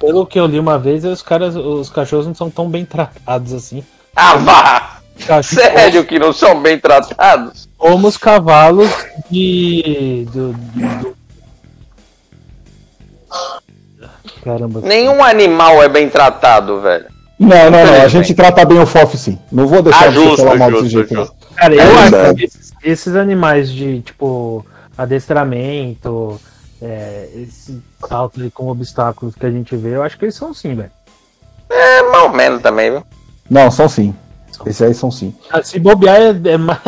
Pelo 0.00 0.24
que 0.26 0.40
eu 0.40 0.46
li 0.46 0.58
uma 0.58 0.78
vez, 0.78 1.04
os 1.04 1.20
caras, 1.20 1.54
os 1.54 1.90
cachorros 1.90 2.26
não 2.26 2.34
são 2.34 2.48
tão 2.48 2.68
bem 2.70 2.84
tratados 2.84 3.52
assim. 3.52 3.84
ah 4.16 4.36
vá! 4.36 4.98
Tá, 5.26 5.42
Sério 5.42 6.04
que 6.04 6.16
não 6.18 6.32
são 6.32 6.62
bem 6.62 6.78
tratados? 6.78 7.68
Como 7.76 8.06
os 8.06 8.16
cavalos 8.16 8.88
de. 9.28 10.26
Do, 10.32 10.52
do- 10.52 10.98
do- 11.02 11.16
Caramba. 14.44 14.80
Nenhum 14.80 15.22
animal 15.22 15.82
é 15.82 15.88
bem 15.88 16.08
tratado, 16.08 16.80
velho. 16.80 17.06
Não, 17.38 17.70
não, 17.70 17.84
não. 17.86 18.02
A 18.02 18.08
gente 18.08 18.32
trata 18.34 18.64
bem 18.64 18.78
o 18.78 18.86
FOF 18.86 19.16
sim. 19.18 19.38
Não 19.50 19.66
vou 19.66 19.82
deixar 19.82 20.06
Ah, 20.08 20.10
você 20.10 20.24
justo, 20.24 20.36
falar 20.44 20.56
mal 20.56 20.70
desse 20.72 20.88
jeito. 20.88 21.14
justo. 21.14 21.34
Cara, 21.56 21.74
eu 21.74 21.80
É 21.80 21.84
acho 21.84 22.34
que 22.36 22.44
esses, 22.44 22.72
esses 22.82 23.16
animais 23.16 23.70
de, 23.70 24.00
tipo, 24.02 24.64
adestramento, 24.98 26.40
é, 26.82 27.28
esse 27.36 27.80
salto 28.08 28.40
aí 28.42 28.50
com 28.50 28.68
obstáculos 28.68 29.34
que 29.34 29.46
a 29.46 29.50
gente 29.50 29.74
vê, 29.76 29.94
eu 29.96 30.02
acho 30.02 30.18
que 30.18 30.24
eles 30.24 30.34
são 30.34 30.52
sim, 30.52 30.74
velho. 30.74 30.90
É 31.70 32.02
mais 32.02 32.24
ou 32.24 32.30
menos 32.32 32.62
também, 32.62 32.90
viu? 32.90 33.02
Não, 33.48 33.70
são 33.70 33.88
sim. 33.88 34.14
Esses 34.66 34.82
aí 34.82 34.94
são 34.94 35.10
sim. 35.10 35.34
Ah, 35.50 35.62
Se 35.62 35.78
bobear 35.78 36.16
é, 36.16 36.34
é 36.50 36.56
mais, 36.58 36.78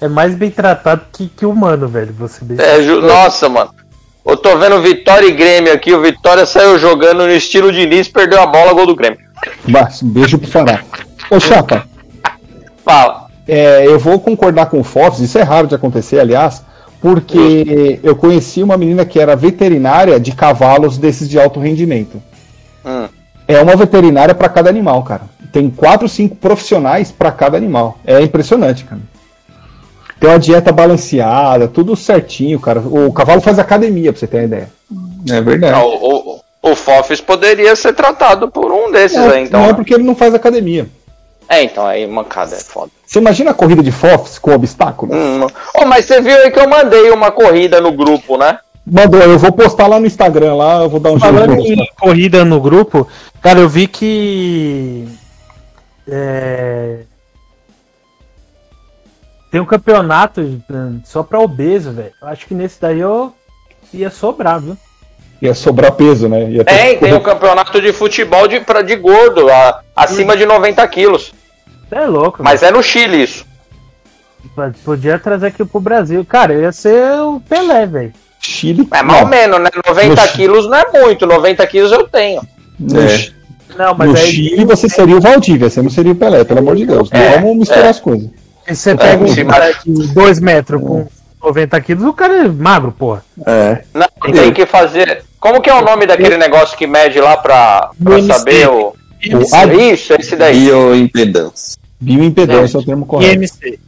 é 0.00 0.08
mais 0.08 0.34
bem 0.34 0.50
tratado 0.50 1.02
que, 1.12 1.28
que 1.28 1.44
humano, 1.44 1.86
velho. 1.88 2.12
Você 2.14 2.44
É, 2.58 2.82
ju- 2.82 3.02
Nossa, 3.02 3.48
mano. 3.48 3.74
Eu 4.24 4.36
tô 4.36 4.56
vendo 4.58 4.80
Vitória 4.82 5.26
e 5.26 5.32
Grêmio 5.32 5.72
aqui. 5.72 5.92
O 5.92 6.00
Vitória 6.02 6.46
saiu 6.46 6.78
jogando 6.78 7.24
no 7.26 7.30
estilo 7.32 7.72
Diniz, 7.72 8.06
perdeu 8.08 8.40
a 8.40 8.46
bola, 8.46 8.72
gol 8.72 8.86
do 8.86 8.94
Grêmio. 8.94 9.18
Mas, 9.66 10.02
um 10.02 10.08
beijo 10.10 10.38
pro 10.38 10.48
Fará. 10.50 10.82
Ô, 11.30 11.40
Chapa, 11.40 11.86
Fala. 12.84 13.26
é, 13.48 13.86
eu 13.86 13.98
vou 13.98 14.20
concordar 14.20 14.66
com 14.66 14.80
o 14.80 14.84
FOF, 14.84 15.22
isso 15.22 15.38
é 15.38 15.42
raro 15.42 15.66
de 15.66 15.74
acontecer, 15.74 16.20
aliás, 16.20 16.62
porque 17.00 17.98
eu 18.02 18.14
conheci 18.14 18.62
uma 18.62 18.76
menina 18.76 19.04
que 19.04 19.18
era 19.18 19.34
veterinária 19.34 20.20
de 20.20 20.32
cavalos 20.32 20.98
desses 20.98 21.28
de 21.28 21.38
alto 21.40 21.58
rendimento. 21.58 22.22
Hum. 22.84 23.08
É 23.48 23.60
uma 23.60 23.74
veterinária 23.74 24.34
para 24.34 24.48
cada 24.48 24.68
animal, 24.70 25.02
cara. 25.02 25.22
Tem 25.52 25.68
quatro, 25.68 26.08
cinco 26.08 26.36
profissionais 26.36 27.10
para 27.10 27.32
cada 27.32 27.56
animal. 27.56 27.98
É 28.04 28.20
impressionante, 28.20 28.84
cara. 28.84 29.00
Tem 30.20 30.28
uma 30.28 30.38
dieta 30.38 30.70
balanceada, 30.70 31.66
tudo 31.66 31.96
certinho, 31.96 32.60
cara. 32.60 32.80
O 32.80 33.12
cavalo 33.12 33.40
faz 33.40 33.58
academia, 33.58 34.12
pra 34.12 34.20
você 34.20 34.26
ter 34.26 34.36
uma 34.36 34.44
ideia. 34.44 34.68
É 35.30 35.40
verdade. 35.40 35.74
Ah, 35.74 35.84
O, 35.84 36.40
o, 36.62 36.70
o 36.70 36.76
Fofis 36.76 37.20
poderia 37.20 37.74
ser 37.74 37.94
tratado 37.94 38.48
por 38.50 38.70
um 38.70 38.92
desses 38.92 39.16
Não, 39.16 39.30
aí, 39.30 39.44
então. 39.44 39.60
não 39.60 39.66
é 39.66 39.70
né? 39.70 39.74
porque 39.74 39.94
ele 39.94 40.04
não 40.04 40.14
faz 40.14 40.34
academia. 40.34 40.86
É, 41.52 41.64
então 41.64 41.84
aí 41.84 42.06
mancada 42.06 42.54
é 42.54 42.60
foda. 42.60 42.92
Você 43.04 43.18
imagina 43.18 43.50
a 43.50 43.54
corrida 43.54 43.82
de 43.82 43.90
FOFs 43.90 44.38
com 44.38 44.52
obstáculos? 44.54 45.16
Hum. 45.16 45.46
Oh, 45.74 45.84
mas 45.84 46.04
você 46.04 46.20
viu 46.20 46.36
aí 46.36 46.50
que 46.52 46.60
eu 46.60 46.68
mandei 46.68 47.10
uma 47.10 47.32
corrida 47.32 47.80
no 47.80 47.90
grupo, 47.90 48.36
né? 48.38 48.60
Mandou, 48.86 49.20
eu 49.20 49.36
vou 49.38 49.50
postar 49.52 49.88
lá 49.88 49.98
no 49.98 50.06
Instagram, 50.06 50.54
lá 50.54 50.82
eu 50.84 50.88
vou 50.88 51.00
dar 51.00 51.10
um 51.10 51.18
Falando 51.18 51.60
jeito. 51.60 51.82
em 51.82 51.88
corrida 51.98 52.44
no 52.44 52.60
grupo, 52.60 53.06
cara, 53.42 53.58
eu 53.58 53.68
vi 53.68 53.88
que. 53.88 55.08
é, 56.08 57.00
tem 59.50 59.60
um 59.60 59.66
campeonato 59.66 60.40
eh, 60.40 61.00
só 61.04 61.22
pra 61.24 61.40
obeso, 61.40 61.90
velho. 61.92 62.12
Eu 62.22 62.28
Acho 62.28 62.46
que 62.46 62.54
nesse 62.54 62.80
daí 62.80 63.00
eu 63.00 63.32
ia 63.92 64.08
sobrar, 64.10 64.60
viu? 64.60 64.76
Ia 65.42 65.54
sobrar 65.54 65.92
peso, 65.92 66.28
né? 66.28 66.48
Ia 66.50 66.64
ter 66.64 66.72
Tem, 66.76 66.94
que 66.94 67.00
tem 67.00 67.10
correr- 67.10 67.24
campeonato 67.24 67.80
de 67.80 67.92
futebol 67.92 68.46
de, 68.46 68.60
pra, 68.60 68.82
de 68.82 68.94
gordo, 68.94 69.48
a- 69.50 69.80
acima 69.96 70.36
de 70.36 70.46
90 70.46 70.86
quilos. 70.86 71.32
É 71.90 72.06
louco, 72.06 72.42
Mas 72.42 72.62
é 72.62 72.70
no 72.70 72.82
Chile 72.82 73.22
isso. 73.22 73.44
Podia 74.84 75.18
trazer 75.18 75.48
aqui 75.48 75.64
pro 75.64 75.80
Brasil. 75.80 76.24
Cara, 76.24 76.52
eu 76.54 76.62
ia 76.62 76.72
ser 76.72 77.20
o 77.20 77.40
Pelé, 77.40 77.86
velho. 77.86 78.12
Chile. 78.40 78.88
É 78.92 79.02
mais 79.02 79.18
ou 79.18 79.24
não, 79.24 79.30
menos, 79.30 79.60
né? 79.60 79.68
90 79.86 80.22
No 80.22 80.28
quilos 80.32 80.66
não 80.68 80.78
é 80.78 80.84
muito, 80.92 81.26
90 81.26 81.66
quilos 81.66 81.92
eu 81.92 82.08
tenho. 82.08 82.40
no, 82.78 83.00
É. 83.00 83.28
Não, 83.76 83.94
mas 83.94 84.08
no 84.10 84.16
aí 84.16 84.22
Chile 84.32 84.64
você 84.64 84.88
seria 84.88 85.16
o 85.16 85.20
Valdívia, 85.20 85.68
você 85.70 85.80
não 85.82 85.90
seria 85.90 86.12
o 86.12 86.16
Pelé, 86.16 86.42
pelo 86.44 86.60
amor 86.60 86.74
de 86.76 86.86
Deus. 86.86 87.10
Não 87.10 87.20
É, 87.20 87.38
vamos 87.38 87.58
misturar 87.58 87.84
é. 87.86 87.88
as 87.90 88.00
coisas. 88.00 88.28
se 88.66 88.74
você 88.74 88.96
pega 88.96 89.28
se 89.28 89.42
um 89.42 89.46
cara 89.46 89.72
de 89.84 90.06
2 90.14 90.40
metros 90.40 90.80
com 90.80 91.06
90 91.42 91.80
quilos, 91.82 92.04
o 92.04 92.12
cara 92.12 92.44
é 92.44 92.48
magro, 92.48 92.92
porra. 92.92 93.22
É. 93.46 93.82
Não, 93.92 94.08
tem 94.32 94.52
que 94.52 94.64
fazer. 94.66 95.22
Como 95.38 95.60
que 95.60 95.68
é 95.70 95.74
o 95.74 95.82
nome 95.84 96.06
daquele 96.06 96.36
negócio 96.36 96.76
que 96.76 96.86
mede 96.86 97.20
lá 97.20 97.36
pra, 97.36 97.90
pra 98.02 98.22
saber 98.22 98.68
o. 98.68 98.94
O 99.32 99.54
A- 99.54 99.66
Isso, 99.74 100.14
esse 100.18 100.34
daí. 100.34 100.58
Bioimpedância. 100.64 101.78
Bioimpedância 102.00 102.78
é 102.78 102.80
o 102.80 102.84
termo 102.84 103.04
correto. 103.06 103.34
IMC. 103.34 103.78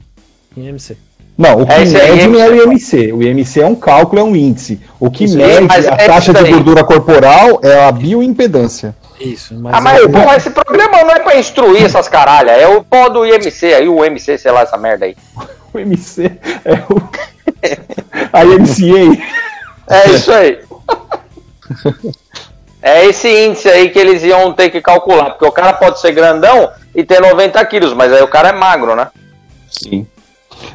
IMC. 0.56 0.96
Não, 1.36 1.62
o 1.62 1.66
que 1.66 1.72
É 1.72 1.78
mede 1.78 2.28
não 2.28 2.40
é 2.40 2.48
o 2.48 2.54
IMC. 2.54 2.96
IMC. 2.96 3.12
O 3.12 3.22
IMC 3.22 3.60
é 3.60 3.66
um 3.66 3.74
cálculo, 3.74 4.20
é 4.20 4.24
um 4.24 4.36
índice. 4.36 4.80
O 5.00 5.10
que 5.10 5.24
Isso, 5.24 5.36
mede 5.36 5.62
mas 5.62 5.86
a 5.86 5.92
é 5.94 6.06
taxa 6.06 6.32
isso 6.32 6.44
de 6.44 6.50
gordura 6.52 6.84
corporal 6.84 7.60
é 7.62 7.84
a 7.86 7.92
bioimpedância. 7.92 8.94
Isso, 9.18 9.54
mas. 9.54 9.74
Ah, 9.74 9.80
mas 9.80 10.06
porra, 10.06 10.36
esse 10.36 10.50
programa 10.50 11.02
não 11.02 11.10
é 11.10 11.20
pra 11.20 11.38
instruir 11.38 11.84
essas 11.84 12.08
caralhas. 12.08 12.60
É 12.60 12.66
o 12.68 12.82
pó 12.84 13.08
do 13.08 13.24
IMC 13.24 13.72
aí, 13.72 13.88
o 13.88 14.04
MC, 14.04 14.36
sei 14.36 14.52
lá, 14.52 14.62
essa 14.62 14.76
merda 14.76 15.06
aí. 15.06 15.16
O 15.74 15.78
MC 15.78 16.24
é 16.66 16.74
o. 16.90 17.00
a 18.30 18.44
IMCA. 18.44 19.22
É 19.88 20.10
isso 20.10 20.30
aí. 20.30 20.58
É 22.84 23.06
esse 23.06 23.28
índice 23.28 23.68
aí 23.68 23.90
que 23.90 23.98
eles 23.98 24.24
iam 24.24 24.52
ter 24.52 24.68
que 24.68 24.80
calcular. 24.80 25.30
Porque 25.30 25.44
o 25.44 25.52
cara 25.52 25.72
pode 25.72 26.00
ser 26.00 26.10
grandão 26.10 26.68
e 26.94 27.04
ter 27.04 27.20
90 27.20 27.64
quilos, 27.66 27.94
mas 27.94 28.12
aí 28.12 28.22
o 28.22 28.28
cara 28.28 28.48
é 28.48 28.52
magro, 28.52 28.94
né? 28.94 29.08
Sim. 29.70 30.06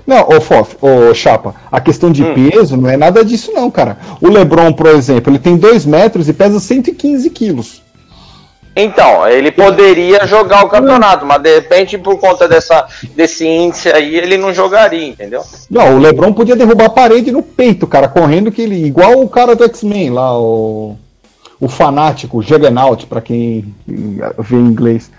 Não, 0.06 0.28
ô 0.28 0.42
Fof, 0.42 0.76
ô 0.82 1.14
Chapa, 1.14 1.56
a 1.72 1.80
questão 1.80 2.12
de 2.12 2.24
peso 2.24 2.76
não 2.76 2.90
é 2.90 2.98
nada 2.98 3.24
disso, 3.24 3.52
não, 3.54 3.70
cara. 3.70 3.98
O 4.22 4.28
Lebron, 4.28 4.74
por 4.74 4.88
exemplo, 4.88 5.32
ele 5.32 5.40
tem 5.40 5.56
2 5.58 5.86
metros 5.86 6.28
e 6.28 6.34
pesa 6.34 6.60
115 6.60 7.30
quilos. 7.30 7.82
Então, 8.76 9.28
ele 9.28 9.52
poderia 9.52 10.28
jogar 10.28 10.64
o 10.64 10.70
campeonato, 10.70 11.26
mas 11.26 11.42
de 11.42 11.56
repente, 11.56 11.98
por 11.98 12.20
conta 12.20 12.48
dessa, 12.48 12.86
desse 13.16 13.48
índice 13.48 13.90
aí, 13.90 14.16
ele 14.16 14.38
não 14.38 14.54
jogaria, 14.54 15.08
entendeu? 15.08 15.42
Não, 15.70 15.96
o 15.96 16.00
Lebron 16.00 16.32
podia 16.32 16.56
derrubar 16.56 16.86
a 16.86 16.90
parede 16.90 17.32
no 17.32 17.42
peito, 17.42 17.88
cara, 17.88 18.08
correndo 18.08 18.52
que 18.52 18.62
ele. 18.62 18.86
Igual 18.86 19.20
o 19.20 19.30
cara 19.30 19.56
do 19.56 19.64
X-Men 19.64 20.12
lá, 20.12 20.38
o. 20.38 20.96
O 21.60 21.68
fanático, 21.68 22.38
o 22.38 22.44
Juggernaut, 22.44 23.08
pra 23.08 23.20
quem 23.20 23.74
vê 23.88 24.56
em 24.56 24.60
inglês. 24.60 25.10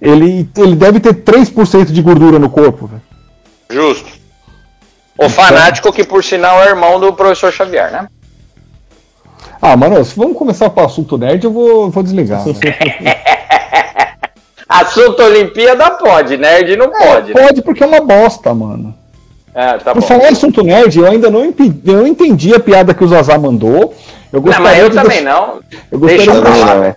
Ele, 0.00 0.48
ele 0.56 0.74
deve 0.76 0.98
ter 1.00 1.12
3% 1.14 1.86
de 1.86 2.00
gordura 2.02 2.38
no 2.38 2.48
corpo, 2.48 2.86
velho. 2.86 3.02
Justo. 3.70 4.08
O 5.18 5.28
fanático, 5.28 5.92
que 5.92 6.02
por 6.04 6.24
sinal 6.24 6.62
é 6.62 6.68
irmão 6.68 6.98
do 6.98 7.12
professor 7.12 7.52
Xavier, 7.52 7.92
né? 7.92 8.08
Ah, 9.60 9.76
mano, 9.76 10.02
se 10.04 10.16
vamos 10.16 10.38
começar 10.38 10.70
com 10.70 10.80
o 10.80 10.84
assunto 10.86 11.18
nerd, 11.18 11.44
eu 11.44 11.52
vou, 11.52 11.90
vou 11.90 12.02
desligar. 12.02 12.42
né? 12.46 12.54
Assunto 14.68 15.20
Olimpíada 15.22 15.90
pode, 15.90 16.36
nerd 16.36 16.76
não 16.76 16.90
pode. 16.90 17.34
né? 17.34 17.42
Pode 17.46 17.60
porque 17.62 17.82
é 17.82 17.86
uma 17.86 18.00
bosta, 18.00 18.54
mano. 18.54 18.94
É, 19.52 19.78
tá 19.78 19.92
Por 19.92 20.00
bom. 20.00 20.06
falar 20.06 20.24
em 20.24 20.32
assunto 20.32 20.62
nerd, 20.62 20.96
eu 20.96 21.06
ainda 21.06 21.28
não, 21.28 21.44
impe- 21.44 21.82
eu 21.84 21.94
não 21.98 22.06
entendi 22.06 22.54
a 22.54 22.60
piada 22.60 22.94
que 22.94 23.02
o 23.04 23.08
Zazá 23.08 23.36
mandou. 23.36 23.92
Eu 24.32 24.40
Não, 24.40 24.46
mas 24.46 24.56
gostaria, 24.56 24.82
eu 24.82 24.88
de, 24.90 24.94
também 24.94 25.10
deix- 25.10 25.24
não. 25.24 25.60
eu 25.90 25.98
gostaria, 25.98 26.24
Deixa 26.24 26.30
de 26.32 26.38
eu 26.38 26.42
falar, 26.54 26.74
velho. 26.78 26.96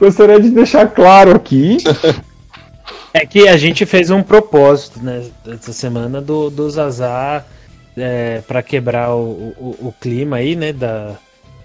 Gostaria 0.00 0.40
de 0.40 0.50
deixar 0.50 0.86
claro 0.88 1.34
aqui. 1.34 1.78
É 3.12 3.24
que 3.24 3.48
a 3.48 3.56
gente 3.56 3.86
fez 3.86 4.10
um 4.10 4.22
propósito, 4.22 5.00
né, 5.02 5.24
essa 5.50 5.72
semana 5.72 6.20
do, 6.20 6.50
do 6.50 6.68
Zazar 6.70 7.44
é, 7.96 8.42
para 8.46 8.62
quebrar 8.62 9.14
o, 9.14 9.54
o, 9.58 9.76
o 9.88 9.94
clima 10.00 10.36
aí, 10.36 10.54
né, 10.54 10.72
da, 10.72 11.12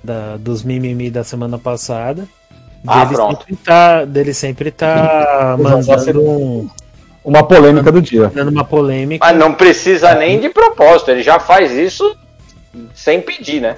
da, 0.03 0.37
dos 0.37 0.63
mimimi 0.63 1.09
da 1.09 1.23
semana 1.23 1.57
passada. 1.59 2.27
Ah, 2.85 3.05
dele 3.05 3.15
pronto. 3.15 3.39
sempre 3.39 3.55
tá, 3.63 4.05
dele 4.05 4.33
sempre 4.33 4.71
tá 4.71 5.55
mandando, 5.59 6.21
um, 6.21 6.69
Uma 7.23 7.43
polêmica 7.43 7.91
do 7.91 8.01
dia. 8.01 8.31
dando 8.33 8.49
uma 8.49 8.65
polêmica. 8.65 9.25
Mas 9.25 9.37
não 9.37 9.53
precisa 9.53 10.13
nem 10.15 10.39
de 10.39 10.49
propósito, 10.49 11.11
ele 11.11 11.23
já 11.23 11.39
faz 11.39 11.71
isso 11.71 12.15
sem 12.93 13.21
pedir, 13.21 13.61
né? 13.61 13.75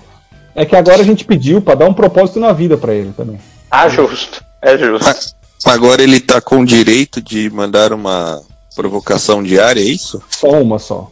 É 0.55 0.65
que 0.65 0.75
agora 0.75 1.01
a 1.01 1.05
gente 1.05 1.25
pediu 1.25 1.61
pra 1.61 1.75
dar 1.75 1.87
um 1.87 1.93
propósito 1.93 2.39
na 2.39 2.53
vida 2.53 2.77
pra 2.77 2.93
ele 2.93 3.11
também. 3.15 3.37
Ah, 3.77 3.89
justo. 3.89 4.43
É 4.61 4.77
justo. 4.77 5.35
Agora 5.65 6.01
ele 6.01 6.19
tá 6.19 6.39
com 6.39 6.59
o 6.59 6.65
direito 6.65 7.21
de 7.21 7.49
mandar 7.49 7.91
uma 7.91 8.41
provocação 8.75 9.41
diária, 9.43 9.79
é 9.81 9.83
isso? 9.83 10.21
Só 10.29 10.49
uma 10.61 10.79
só. 10.79 11.11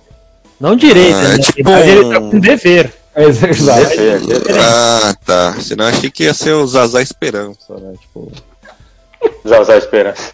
Não 0.60 0.76
direito, 0.76 1.16
Ah, 1.16 1.24
né? 1.24 1.36
é 1.36 1.38
tipo 1.40 1.70
Mas 1.70 1.88
ele 1.88 2.10
tá 2.14 2.20
um- 2.20 2.30
com 2.32 2.40
dever. 2.40 2.94
É 3.16 3.30
verdade. 3.30 3.96
Ah, 4.60 5.16
tá. 5.26 5.56
Senão 5.62 5.86
eu 5.86 5.90
achei 5.96 6.10
que 6.10 6.24
ia 6.24 6.34
ser 6.34 6.54
o 6.54 6.66
Zazá 6.66 7.02
Esperança, 7.02 7.74
né? 7.76 7.94
Tipo, 8.02 8.32
Zazá 9.48 9.78
Esperança. 9.78 10.32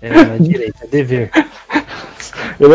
É, 0.00 0.10
não 0.10 0.34
é 0.34 0.38
direito, 0.38 0.76
é 0.82 0.86
dever. 0.86 1.30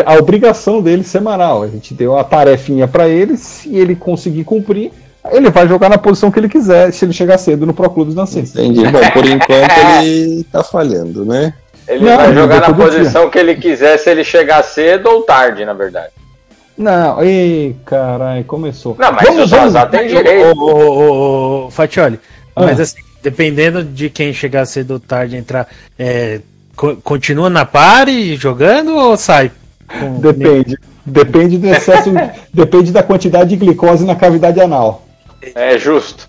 A 0.06 0.14
obrigação 0.14 0.80
dele 0.82 1.02
semanal. 1.04 1.62
A 1.62 1.68
gente 1.68 1.92
deu 1.94 2.12
uma 2.12 2.24
tarefinha 2.24 2.86
pra 2.86 3.08
ele, 3.08 3.36
se 3.36 3.74
ele 3.74 3.96
conseguir 3.96 4.44
cumprir, 4.44 4.92
ele 5.32 5.50
vai 5.50 5.66
jogar 5.68 5.88
na 5.88 5.98
posição 5.98 6.30
que 6.30 6.38
ele 6.38 6.48
quiser, 6.48 6.92
se 6.92 7.04
ele 7.04 7.12
chegar 7.12 7.38
cedo 7.38 7.66
no 7.66 7.74
Pro 7.74 7.90
Clubes 7.90 8.14
Nascença. 8.14 8.60
entendi. 8.60 8.82
Bom, 8.90 9.10
por 9.12 9.24
enquanto 9.26 10.02
ele 10.02 10.44
tá 10.50 10.62
falhando, 10.64 11.24
né? 11.24 11.52
Ele 11.88 12.04
Não, 12.04 12.16
vai 12.16 12.32
jogar 12.34 12.60
na 12.60 12.66
todo 12.66 12.76
dia. 12.76 12.84
posição 13.00 13.28
que 13.30 13.38
ele 13.38 13.54
quiser, 13.56 13.98
se 13.98 14.08
ele 14.10 14.22
chegar 14.24 14.62
cedo 14.62 15.08
ou 15.08 15.22
tarde, 15.22 15.64
na 15.64 15.72
verdade. 15.72 16.08
Não, 16.78 17.22
ei, 17.22 17.76
caralho, 17.84 18.44
começou. 18.44 18.96
Não, 18.98 19.12
mas 19.12 19.28
o 19.36 19.46
Zazá 19.46 19.84
tem 19.86 20.06
direito. 20.08 20.56
Ô, 20.56 20.64
ô, 20.64 20.74
ô, 20.74 21.66
ô, 21.66 21.70
Fatioli, 21.70 22.18
Ah. 22.56 22.62
mas 22.64 22.80
assim, 22.80 22.98
dependendo 23.22 23.82
de 23.84 24.08
quem 24.08 24.32
chegar 24.32 24.64
cedo 24.66 24.92
ou 24.92 25.00
tarde 25.00 25.36
entrar, 25.36 25.66
é, 25.98 26.40
co- 26.76 26.96
continua 27.04 27.50
na 27.50 27.66
pare 27.66 28.34
jogando 28.36 28.94
ou 28.96 29.16
sai? 29.16 29.50
Com- 29.86 30.20
Depende. 30.20 30.78
Depende 31.04 31.58
do 31.58 31.66
excesso. 31.66 32.10
depende 32.54 32.92
da 32.92 33.02
quantidade 33.02 33.50
de 33.50 33.56
glicose 33.56 34.04
na 34.04 34.14
cavidade 34.14 34.60
anal. 34.60 35.02
É 35.54 35.78
justo. 35.78 36.28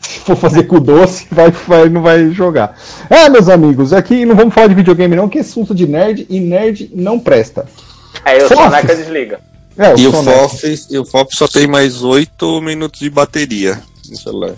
Se 0.00 0.18
for 0.20 0.36
fazer 0.36 0.64
com 0.64 0.80
doce, 0.80 1.26
vai, 1.30 1.50
vai, 1.50 1.88
não 1.88 2.02
vai 2.02 2.30
jogar. 2.30 2.76
É, 3.08 3.28
meus 3.28 3.48
amigos, 3.48 3.92
aqui 3.92 4.24
não 4.24 4.34
vamos 4.34 4.52
falar 4.52 4.66
de 4.66 4.74
videogame, 4.74 5.14
não, 5.14 5.28
que 5.28 5.38
é 5.38 5.40
assunto 5.42 5.74
de 5.74 5.86
nerd 5.86 6.26
e 6.28 6.40
nerd 6.40 6.90
não 6.94 7.20
presta. 7.20 7.66
Aí 8.24 8.38
o 8.38 8.48
Fofes. 8.48 8.64
Soneca 8.64 8.96
desliga. 8.96 9.40
É, 9.78 9.94
E 9.98 10.06
o. 10.06 10.12
FOF, 10.12 10.74
e 10.90 10.98
o 10.98 11.04
FOF 11.04 11.34
só 11.34 11.48
tem 11.48 11.66
mais 11.66 12.02
8 12.02 12.60
minutos 12.60 13.00
de 13.00 13.08
bateria 13.08 13.80
no 14.08 14.16
celular. 14.16 14.54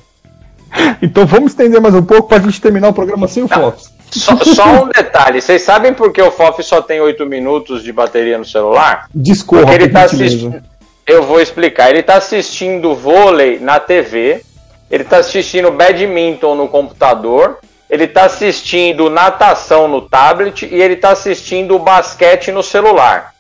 Então 1.01 1.25
vamos 1.25 1.53
estender 1.53 1.81
mais 1.81 1.95
um 1.95 2.03
pouco 2.03 2.29
pra 2.29 2.41
gente 2.41 2.61
terminar 2.61 2.89
o 2.89 2.93
programa 2.93 3.29
sem 3.29 3.45
o 3.45 3.49
Fox. 3.49 3.93
Só, 4.11 4.37
só 4.39 4.85
um 4.85 4.89
detalhe, 4.89 5.41
vocês 5.41 5.63
sabem 5.63 5.93
por 5.93 6.13
que 6.13 6.23
o 6.23 6.31
FOF 6.31 6.63
só 6.63 6.81
tem 6.81 7.01
8 7.01 7.27
minutos 7.27 7.83
de 7.83 7.93
bateria 7.93 8.39
no 8.39 8.45
celular? 8.45 9.09
Discorra, 9.15 9.63
Porque 9.63 9.83
ele 9.83 9.89
tá 9.89 10.03
assistindo. 10.05 10.63
Eu 11.07 11.23
vou 11.23 11.41
explicar. 11.41 11.91
Ele 11.91 12.03
tá 12.03 12.17
assistindo 12.17 12.95
vôlei 12.95 13.59
na 13.59 13.79
TV, 13.79 14.43
ele 14.91 15.05
tá 15.05 15.19
assistindo 15.19 15.71
badminton 15.71 16.55
no 16.55 16.69
computador, 16.69 17.59
ele 17.91 18.07
tá 18.07 18.25
assistindo 18.25 19.11
natação 19.11 19.87
no 19.87 20.01
tablet 20.01 20.67
e 20.67 20.81
ele 20.81 20.97
tá 20.97 21.11
assistindo 21.11 21.79
basquete 21.79 22.51
no 22.51 22.63
celular. 22.63 23.35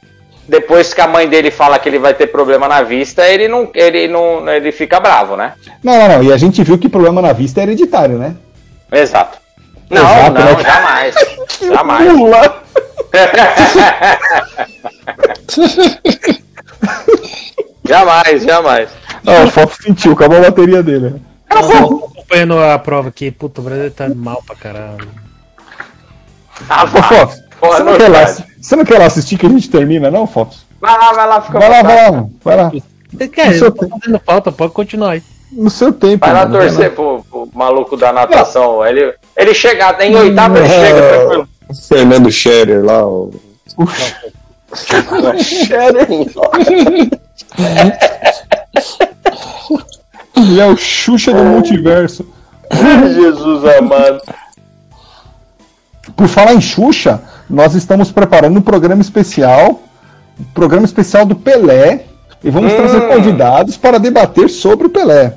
Depois 0.46 0.92
que 0.92 1.00
a 1.00 1.08
mãe 1.08 1.26
dele 1.26 1.50
fala 1.50 1.78
que 1.78 1.88
ele 1.88 1.98
vai 1.98 2.12
ter 2.12 2.26
problema 2.26 2.68
na 2.68 2.82
vista, 2.82 3.26
ele 3.26 3.48
não, 3.48 3.70
ele 3.74 4.06
não, 4.08 4.46
ele 4.46 4.70
fica 4.72 5.00
bravo, 5.00 5.36
né? 5.36 5.54
Não, 5.82 5.98
não, 5.98 6.08
não. 6.08 6.22
E 6.22 6.30
a 6.32 6.36
gente 6.36 6.62
viu 6.62 6.76
que 6.76 6.86
problema 6.86 7.22
na 7.22 7.32
vista 7.32 7.60
é 7.60 7.62
hereditário, 7.62 8.18
né? 8.18 8.36
Exato. 8.92 9.38
Não, 9.88 10.02
Exato, 10.02 10.32
não, 10.32 10.56
né? 10.56 10.62
jamais. 10.62 11.14
jamais. 11.62 12.12
Pula! 12.12 12.62
jamais, 17.88 18.42
jamais. 18.42 18.88
Ah, 19.26 19.44
o 19.44 19.50
Fox 19.50 19.78
sentiu, 19.82 20.12
acabou 20.12 20.38
a 20.38 20.42
bateria 20.42 20.82
dele. 20.82 21.14
Eu 21.50 21.68
tô 21.68 22.06
acompanhando 22.06 22.58
a 22.58 22.78
prova 22.78 23.08
aqui. 23.08 23.30
Puta, 23.30 23.60
o 23.60 23.64
Brasil 23.64 23.90
tá 23.90 24.08
mal 24.08 24.42
pra 24.46 24.56
caralho. 24.56 25.08
Ah, 26.68 26.84
Ô. 26.84 26.88
Fox, 26.88 27.42
você 27.60 27.82
não, 27.82 27.96
quer 27.96 28.08
lá, 28.08 28.26
você 28.60 28.76
não 28.76 28.84
quer 28.84 28.98
lá 28.98 29.06
assistir 29.06 29.38
que 29.38 29.46
a 29.46 29.48
gente 29.48 29.70
termina, 29.70 30.10
não, 30.10 30.26
Fox? 30.26 30.64
Vai 30.80 30.98
lá, 30.98 31.12
vai 31.12 31.26
lá, 31.26 31.40
fica 31.40 31.58
Vai 31.58 31.68
lá, 31.70 31.82
vai 31.82 32.10
lá, 32.10 32.26
vai 32.44 32.56
lá. 32.56 32.72
Cara, 33.32 33.54
eu 33.54 33.72
tô 33.72 33.88
fazendo 33.88 34.20
falta, 34.24 34.52
pode 34.52 34.72
continuar 34.72 35.12
aí. 35.12 35.22
No 35.52 35.70
seu 35.70 35.92
tempo. 35.92 36.26
Vai 36.26 36.34
lá 36.34 36.46
mano, 36.46 36.58
torcer 36.58 36.90
pro, 36.90 37.24
pro 37.30 37.48
maluco 37.54 37.96
da 37.96 38.12
natação. 38.12 38.84
Ele, 38.84 39.14
ele 39.36 39.54
chega, 39.54 39.96
em 40.04 40.14
oitavo 40.16 40.56
ele 40.56 40.68
Não. 40.68 40.74
chega 40.74 41.08
tranquilo. 41.08 41.48
O 41.68 41.74
Fernando 41.74 42.30
Scherer 42.30 42.84
lá, 42.84 43.06
o... 43.06 43.30
Ele 50.36 50.60
é 50.60 50.66
o 50.66 50.76
Xuxa 50.76 51.32
do 51.32 51.44
multiverso. 51.44 52.26
Jesus 52.72 53.64
amado. 53.78 54.20
Por 56.16 56.28
falar 56.28 56.54
em 56.54 56.60
Xuxa, 56.60 57.22
nós 57.48 57.74
estamos 57.74 58.10
preparando 58.10 58.58
um 58.58 58.62
programa 58.62 59.00
especial, 59.00 59.82
um 60.38 60.44
programa 60.52 60.84
especial 60.84 61.24
do 61.24 61.36
Pelé, 61.36 62.04
e 62.42 62.50
vamos 62.50 62.72
trazer 62.74 63.08
convidados 63.08 63.76
para 63.76 63.98
debater 63.98 64.50
sobre 64.50 64.86
o 64.86 64.90
Pelé. 64.90 65.34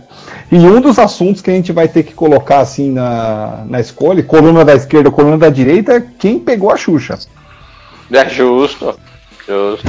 E 0.51 0.57
um 0.57 0.79
dos 0.79 0.97
assuntos 0.97 1.41
que 1.41 1.49
a 1.49 1.53
gente 1.53 1.71
vai 1.71 1.87
ter 1.87 2.03
que 2.03 2.13
colocar 2.13 2.59
assim 2.59 2.91
na, 2.91 3.65
na 3.67 3.79
escolha, 3.79 4.23
coluna 4.23 4.63
da 4.63 4.75
esquerda, 4.75 5.11
coluna 5.11 5.37
da 5.37 5.49
direita, 5.49 5.93
é 5.93 6.03
quem 6.17 6.39
pegou 6.39 6.71
a 6.71 6.77
Xuxa. 6.77 7.19
É 8.11 8.29
justo. 8.29 8.97
Justo. 9.47 9.87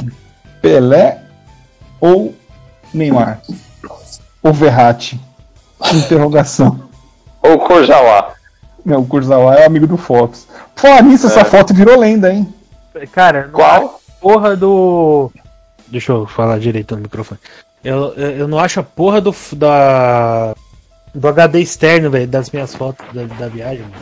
Pelé 0.62 1.18
ou 2.00 2.34
Neymar? 2.94 3.40
Ou 4.42 4.52
Verratti? 4.52 5.20
Interrogação. 5.92 6.80
Ou 7.42 7.58
Kurzawa. 7.58 8.32
Não, 8.84 9.00
o 9.00 9.06
Kurzawa 9.06 9.56
é 9.56 9.66
amigo 9.66 9.86
do 9.86 9.96
Fox. 9.96 10.46
Falar 10.74 11.02
nisso, 11.02 11.26
essa 11.26 11.44
foto 11.44 11.74
virou 11.74 11.98
lenda, 11.98 12.32
hein? 12.32 12.52
Cara, 13.12 13.46
não 13.46 13.52
Qual? 13.52 14.00
porra 14.20 14.56
do. 14.56 15.30
Deixa 15.88 16.12
eu 16.12 16.26
falar 16.26 16.58
direito 16.58 16.94
no 16.96 17.02
microfone. 17.02 17.40
Eu, 17.84 18.12
eu, 18.16 18.30
eu 18.30 18.48
não 18.48 18.58
acho 18.58 18.80
a 18.80 18.82
porra 18.82 19.20
do. 19.20 19.34
da. 19.52 20.54
Do 21.14 21.26
HD 21.26 21.60
externo, 21.60 22.10
velho, 22.10 22.26
das 22.26 22.50
minhas 22.50 22.74
fotos 22.74 23.04
da, 23.12 23.24
da 23.24 23.48
viagem. 23.48 23.80
mano. 23.80 23.94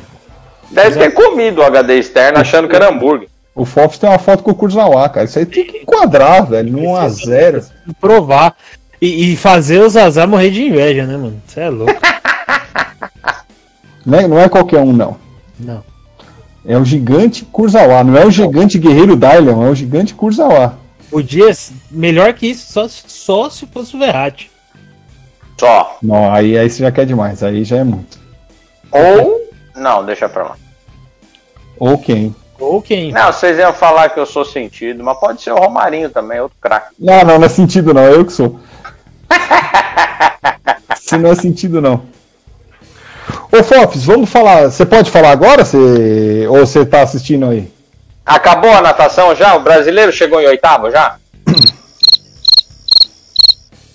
Deve 0.71 0.99
ter 0.99 1.11
comido 1.13 1.61
o 1.61 1.65
HD 1.65 1.99
externo 1.99 2.39
achando 2.41 2.69
que 2.69 2.75
era 2.75 2.91
hambúrguer. 2.91 3.29
O 3.57 3.65
Fox 3.65 3.97
tem 3.97 4.11
uma 4.11 4.19
foto 4.19 4.43
com 4.43 4.51
o 4.51 4.55
Kurzawa, 4.55 5.09
cara. 5.09 5.25
Isso 5.25 5.39
aí 5.39 5.47
tem 5.47 5.67
que 5.67 5.79
enquadrar, 5.79 6.47
velho, 6.47 6.71
num 6.71 6.95
a 6.95 7.09
zero. 7.09 7.65
Provar. 7.99 8.55
E, 9.01 9.33
e 9.33 9.37
fazer 9.37 9.81
os 9.81 9.97
azar 9.97 10.29
morrer 10.29 10.51
de 10.51 10.63
inveja, 10.63 11.07
né, 11.07 11.17
mano? 11.17 11.41
Você 11.47 11.61
é 11.61 11.71
louco. 11.71 11.95
Não 14.05 14.21
é, 14.21 14.29
não 14.29 14.39
é 14.39 14.49
qualquer 14.49 14.79
um, 14.79 14.93
não. 14.93 15.17
Não. 15.59 15.83
É 16.65 16.79
o 16.79 16.85
gigante 16.85 17.45
Kurzawa. 17.45 18.05
Não 18.05 18.17
é 18.17 18.25
o 18.25 18.31
gigante 18.31 18.79
guerreiro 18.79 19.17
Dylion, 19.17 19.67
é 19.67 19.69
o 19.69 19.75
gigante 19.75 20.15
Kurzawa. 20.15 20.79
Podia, 21.11 21.51
melhor 21.91 22.33
que 22.35 22.47
isso, 22.47 22.73
só, 22.73 22.87
só 22.89 23.51
se 23.51 23.67
fosse 23.67 23.97
o 23.97 23.99
Verratti. 23.99 24.49
Só. 25.59 25.99
Não, 26.01 26.33
aí, 26.33 26.57
aí 26.57 26.71
você 26.71 26.85
já 26.85 26.93
quer 26.93 27.05
demais. 27.05 27.43
Aí 27.43 27.65
já 27.65 27.79
é 27.79 27.85
muito. 27.85 28.21
Ou. 28.93 29.51
Não, 29.75 30.07
deixa 30.07 30.29
pra 30.29 30.45
lá. 30.45 30.57
Ou 31.77 31.99
quem? 31.99 32.33
Ou 32.59 32.81
quem? 32.81 33.13
Não, 33.13 33.33
vocês 33.33 33.59
iam 33.59 33.73
falar 33.73 34.09
que 34.11 34.19
eu 34.19 34.27
sou 34.27 34.45
sentido, 34.45 35.05
mas 35.05 35.19
pode 35.19 35.43
ser 35.43 35.53
o 35.53 35.57
Romarinho 35.57 36.09
também, 36.11 36.41
outro 36.41 36.57
craque. 36.61 36.95
Não, 36.99 37.23
não, 37.23 37.39
não 37.39 37.47
é 37.47 37.49
sentido, 37.49 37.93
não. 37.93 38.03
É 38.03 38.13
eu 38.13 38.25
que 38.25 38.33
sou. 38.33 38.59
Se 40.97 41.19
não 41.19 41.31
é 41.31 41.35
sentido, 41.35 41.81
não. 41.81 42.03
Ô, 43.53 43.63
Fox, 43.63 44.05
vamos 44.05 44.31
falar. 44.31 44.71
Você 44.71 44.85
pode 44.85 45.11
falar 45.11 45.31
agora? 45.31 45.65
Você... 45.65 46.47
Ou 46.49 46.61
você 46.61 46.85
tá 46.85 47.03
assistindo 47.03 47.47
aí? 47.47 47.71
Acabou 48.25 48.73
a 48.73 48.81
natação 48.81 49.35
já? 49.35 49.55
O 49.55 49.61
brasileiro 49.61 50.13
chegou 50.13 50.41
em 50.41 50.47
oitavo 50.47 50.91
já? 50.91 51.17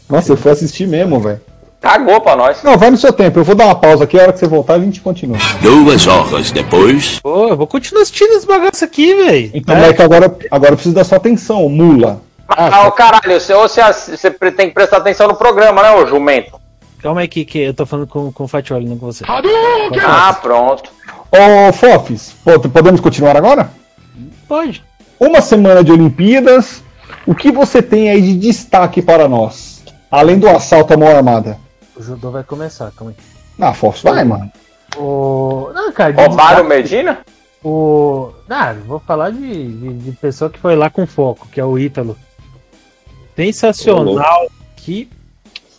Nossa, 0.08 0.32
eu 0.32 0.38
fui 0.38 0.52
assistir 0.52 0.88
mesmo, 0.88 1.20
velho. 1.20 1.42
Cagou 1.82 2.22
pra 2.22 2.36
nós. 2.36 2.62
Não, 2.64 2.78
vai 2.78 2.92
no 2.92 2.98
seu 2.98 3.12
tempo. 3.12 3.40
Eu 3.40 3.44
vou 3.44 3.56
dar 3.56 3.66
uma 3.66 3.76
pausa 3.76 4.04
aqui. 4.04 4.18
A 4.20 4.22
hora 4.24 4.34
que 4.34 4.38
você 4.40 4.48
voltar, 4.48 4.76
a 4.76 4.80
gente 4.80 5.02
continua. 5.02 5.38
Duas 5.62 6.06
horas 6.06 6.52
depois. 6.52 7.20
Pô, 7.20 7.48
eu 7.50 7.58
vou 7.58 7.66
continuar 7.66 8.04
assistindo 8.04 8.34
esse 8.34 8.46
bagaço 8.46 8.86
aqui, 8.86 9.16
velho. 9.16 9.50
Então, 9.54 9.76
é 9.76 9.92
que 9.92 10.02
agora, 10.02 10.34
agora 10.52 10.74
eu 10.74 10.76
preciso 10.78 10.94
da 10.94 11.04
sua 11.04 11.18
atenção, 11.18 11.68
mula. 11.68 12.22
Ah, 12.48 12.88
ô, 12.88 12.92
caralho, 12.92 13.40
você, 13.40 13.54
você, 13.56 13.82
você 14.16 14.30
tem 14.52 14.68
que 14.68 14.74
prestar 14.76 14.98
atenção 14.98 15.28
no 15.28 15.36
programa, 15.36 15.82
né, 15.82 15.92
ô 15.96 16.06
jumento? 16.06 16.60
Calma 17.02 17.22
aí 17.22 17.28
que, 17.28 17.44
que 17.46 17.58
eu 17.60 17.74
tô 17.74 17.86
falando 17.86 18.06
com, 18.08 18.32
com 18.32 18.44
o 18.44 18.48
Fatioli, 18.48 18.86
não 18.88 18.98
com 18.98 19.08
você. 19.08 19.24
Ah, 20.06 20.34
pronto. 20.34 20.92
Ô, 21.32 21.74
Fofis, 21.74 22.36
po- 22.44 22.60
podemos 22.70 23.02
continuar 23.02 23.36
agora? 23.36 23.72
Pode. 24.48 24.84
Uma 25.20 25.42
semana 25.42 25.84
de 25.84 25.92
Olimpíadas. 25.92 26.84
O 27.26 27.34
que 27.34 27.52
você 27.52 27.82
tem 27.82 28.10
aí 28.10 28.22
de 28.22 28.36
destaque 28.36 29.02
para 29.02 29.28
nós? 29.28 29.82
Além 30.12 30.38
do 30.38 30.48
assalto 30.50 30.94
à 30.94 30.98
mão 30.98 31.08
armada. 31.08 31.58
O 32.02 32.04
judô 32.04 32.32
vai 32.32 32.44
começar, 32.44 32.92
calma 32.92 33.14
aí. 33.16 33.24
Ah, 33.60 33.74
Fofis, 33.76 34.02
vai, 34.02 34.24
mano. 34.24 34.52
O... 34.98 35.70
Não, 35.72 35.92
cara, 35.92 36.12
Roubaram 36.16 36.64
o 36.66 36.68
Medina? 36.68 37.20
o... 37.64 38.32
Ah, 38.50 38.74
vou 38.74 39.00
falar 39.00 39.30
de, 39.30 39.40
de, 39.40 39.94
de 39.94 40.12
pessoa 40.14 40.50
que 40.50 40.58
foi 40.58 40.76
lá 40.76 40.90
com 40.90 41.06
foco, 41.06 41.48
que 41.52 41.60
é 41.60 41.64
o 41.64 41.78
Ítalo. 41.78 42.18
Sensacional. 43.36 44.50
Que, 44.76 45.08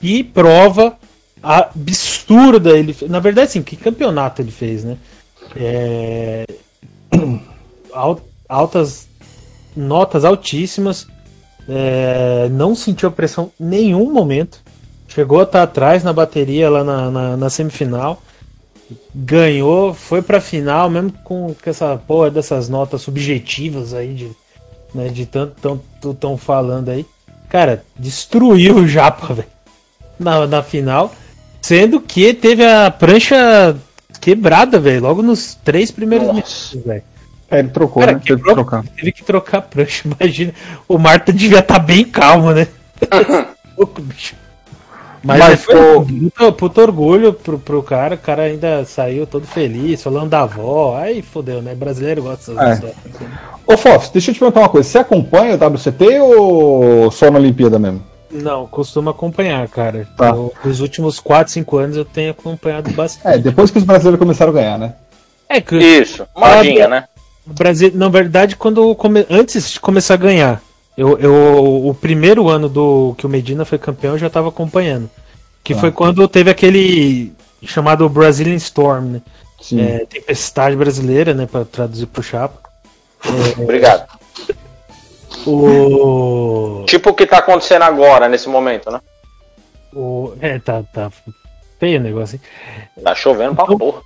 que 0.01 0.23
prova 0.23 0.97
absurda 1.43 2.71
ele 2.71 2.93
fez. 2.93 3.11
Na 3.11 3.19
verdade, 3.19 3.51
sim, 3.51 3.63
que 3.63 3.77
campeonato 3.77 4.41
ele 4.41 4.53
fez, 4.53 4.85
né? 4.85 4.97
É... 5.57 6.45
al- 7.93 8.21
Altas 8.49 9.09
notas 9.77 10.25
altíssimas. 10.25 11.09
É, 11.69 12.49
Não 12.51 12.75
sentiu 12.77 13.11
pressão 13.11 13.51
em 13.61 13.65
nenhum 13.65 14.13
momento. 14.13 14.62
Chegou 15.15 15.41
a 15.41 15.43
estar 15.43 15.63
atrás 15.63 16.03
na 16.03 16.11
bateria 16.13 16.71
lá 16.71 16.83
na, 16.83 17.11
na, 17.11 17.37
na 17.37 17.51
semifinal. 17.51 18.23
Ganhou, 19.15 19.93
foi 19.93 20.23
pra 20.23 20.41
final, 20.41 20.89
mesmo 20.89 21.13
com, 21.23 21.55
com 21.55 21.71
essa 21.71 22.01
porra 22.07 22.31
dessas 22.31 22.69
notas 22.69 23.03
subjetivas 23.03 23.93
aí 23.93 24.15
de, 24.15 24.31
né, 24.95 25.09
de 25.09 25.27
tanto 25.27 25.55
tão, 26.01 26.15
tão, 26.15 26.39
falando 26.39 26.89
aí. 26.89 27.05
Cara, 27.51 27.85
destruiu 27.99 28.77
o 28.77 28.89
Japa, 28.89 29.27
velho. 29.35 29.49
Na, 30.19 30.47
na 30.47 30.63
final. 30.63 31.13
Sendo 31.61 32.01
que 32.01 32.33
teve 32.33 32.65
a 32.65 32.91
prancha 32.91 33.77
quebrada, 34.19 34.81
velho. 34.81 35.03
Logo 35.03 35.23
nos 35.23 35.55
três 35.63 35.91
primeiros 35.91 36.27
Nossa. 36.29 36.37
minutos, 36.37 36.87
velho. 36.87 37.03
É, 37.51 37.59
ele 37.59 37.69
trocou, 37.69 38.01
Cara, 38.01 38.13
né? 38.13 38.19
Teve 38.19 38.27
que 38.27 38.37
quebrou, 38.37 38.55
trocar. 38.55 38.85
teve 38.97 39.13
que 39.13 39.25
trocar 39.25 39.59
a 39.59 39.63
prancha. 39.63 40.09
Imagina. 40.19 40.55
O 40.89 40.97
Marta 40.97 41.31
devia 41.35 41.59
estar 41.59 41.79
bem 41.79 42.03
calmo, 42.03 42.51
né? 42.53 42.67
Louco, 43.77 44.01
bicho. 44.01 44.41
Mas, 45.25 45.39
Mas 45.39 45.65
foi 45.65 45.75
o- 45.77 46.01
um 46.01 46.05
puta, 46.31 46.53
puta 46.53 46.81
orgulho 46.83 47.33
pro, 47.33 47.59
pro 47.59 47.83
cara, 47.83 48.17
o 48.17 48.19
cara 48.19 48.43
ainda 48.43 48.85
saiu 48.85 49.27
todo 49.27 49.47
feliz, 49.47 50.03
falando 50.03 50.31
da 50.31 50.43
avó. 50.43 50.97
Aí 50.97 51.23
fodeu, 51.23 51.63
né? 51.63 51.75
Brasileiro 51.75 52.23
gosta 52.23 52.51
É. 52.53 52.55
dessas 52.55 52.75
histórias. 52.75 52.97
assim. 53.15 53.27
Ô, 53.67 53.77
Fof, 53.77 54.11
deixa 54.13 54.31
eu 54.31 54.35
te 54.35 54.41
perguntar 54.41 54.61
uma 54.61 54.69
coisa. 54.69 54.89
Você 54.89 54.99
acompanha 54.99 55.55
o 55.55 55.59
WCT 55.59 56.19
ou 56.21 57.11
só 57.11 57.31
na 57.31 57.39
Olimpíada 57.39 57.79
mesmo? 57.79 58.03
Não, 58.31 58.67
costumo 58.67 59.11
acompanhar, 59.11 59.69
cara. 59.69 60.09
Tá. 60.17 60.31
Eu, 60.31 60.53
os 60.65 60.81
últimos 60.81 61.21
4, 61.21 61.53
5 61.53 61.77
anos 61.77 61.97
eu 61.97 62.05
tenho 62.05 62.31
acompanhado 62.33 62.91
bastante. 62.93 63.35
É, 63.35 63.39
depois 63.39 63.71
que 63.71 63.79
os 63.79 63.85
brasileiros 63.85 64.19
começaram 64.19 64.51
a 64.51 64.55
ganhar, 64.55 64.79
né? 64.79 64.95
É, 65.49 65.61
que 65.61 65.77
Isso, 65.77 66.27
modinha, 66.35 66.89
né? 66.89 67.05
Brasil, 67.45 67.91
na 67.95 68.09
verdade, 68.09 68.57
quando 68.57 68.95
come- 68.95 69.27
antes 69.29 69.73
de 69.73 69.81
começar 69.81 70.15
a 70.15 70.17
ganhar, 70.17 70.63
eu, 70.97 71.19
eu 71.19 71.87
o 71.87 71.95
primeiro 71.95 72.49
ano 72.49 72.69
do 72.69 73.15
que 73.17 73.27
o 73.27 73.29
Medina 73.29 73.65
foi 73.65 73.79
campeão 73.79 74.13
eu 74.15 74.19
já 74.19 74.31
tava 74.31 74.49
acompanhando. 74.49 75.09
Que 75.65 75.75
Tá. 75.75 75.81
foi 75.81 75.93
quando 75.93 76.27
teve 76.29 76.51
aquele 76.51 77.33
chamado 77.65 78.09
Brazilian 78.09 78.57
Storm, 78.57 79.05
né? 79.13 79.23
Sim. 79.61 79.81
É, 79.81 80.05
tempestade 80.07 80.75
brasileira, 80.75 81.33
né, 81.35 81.47
para 81.47 81.65
traduzir 81.65 82.07
pro 82.07 82.23
chapa. 82.23 82.59
Obrigado. 83.59 84.07
O, 85.47 86.85
Tipo 86.87 87.11
o 87.11 87.15
que 87.15 87.27
tá 87.27 87.39
acontecendo 87.39 87.83
agora, 87.83 88.29
nesse 88.29 88.49
momento, 88.49 88.91
né? 88.91 89.01
o 89.95 90.33
é, 90.41 90.59
tá 90.59 90.83
tá 90.93 91.11
feio 91.79 92.01
o 92.01 92.03
negócio. 92.03 92.37
hein? 92.37 93.03
Tá 93.05 93.15
chovendo 93.15 93.55
pra 93.55 93.67
porra. 93.67 94.01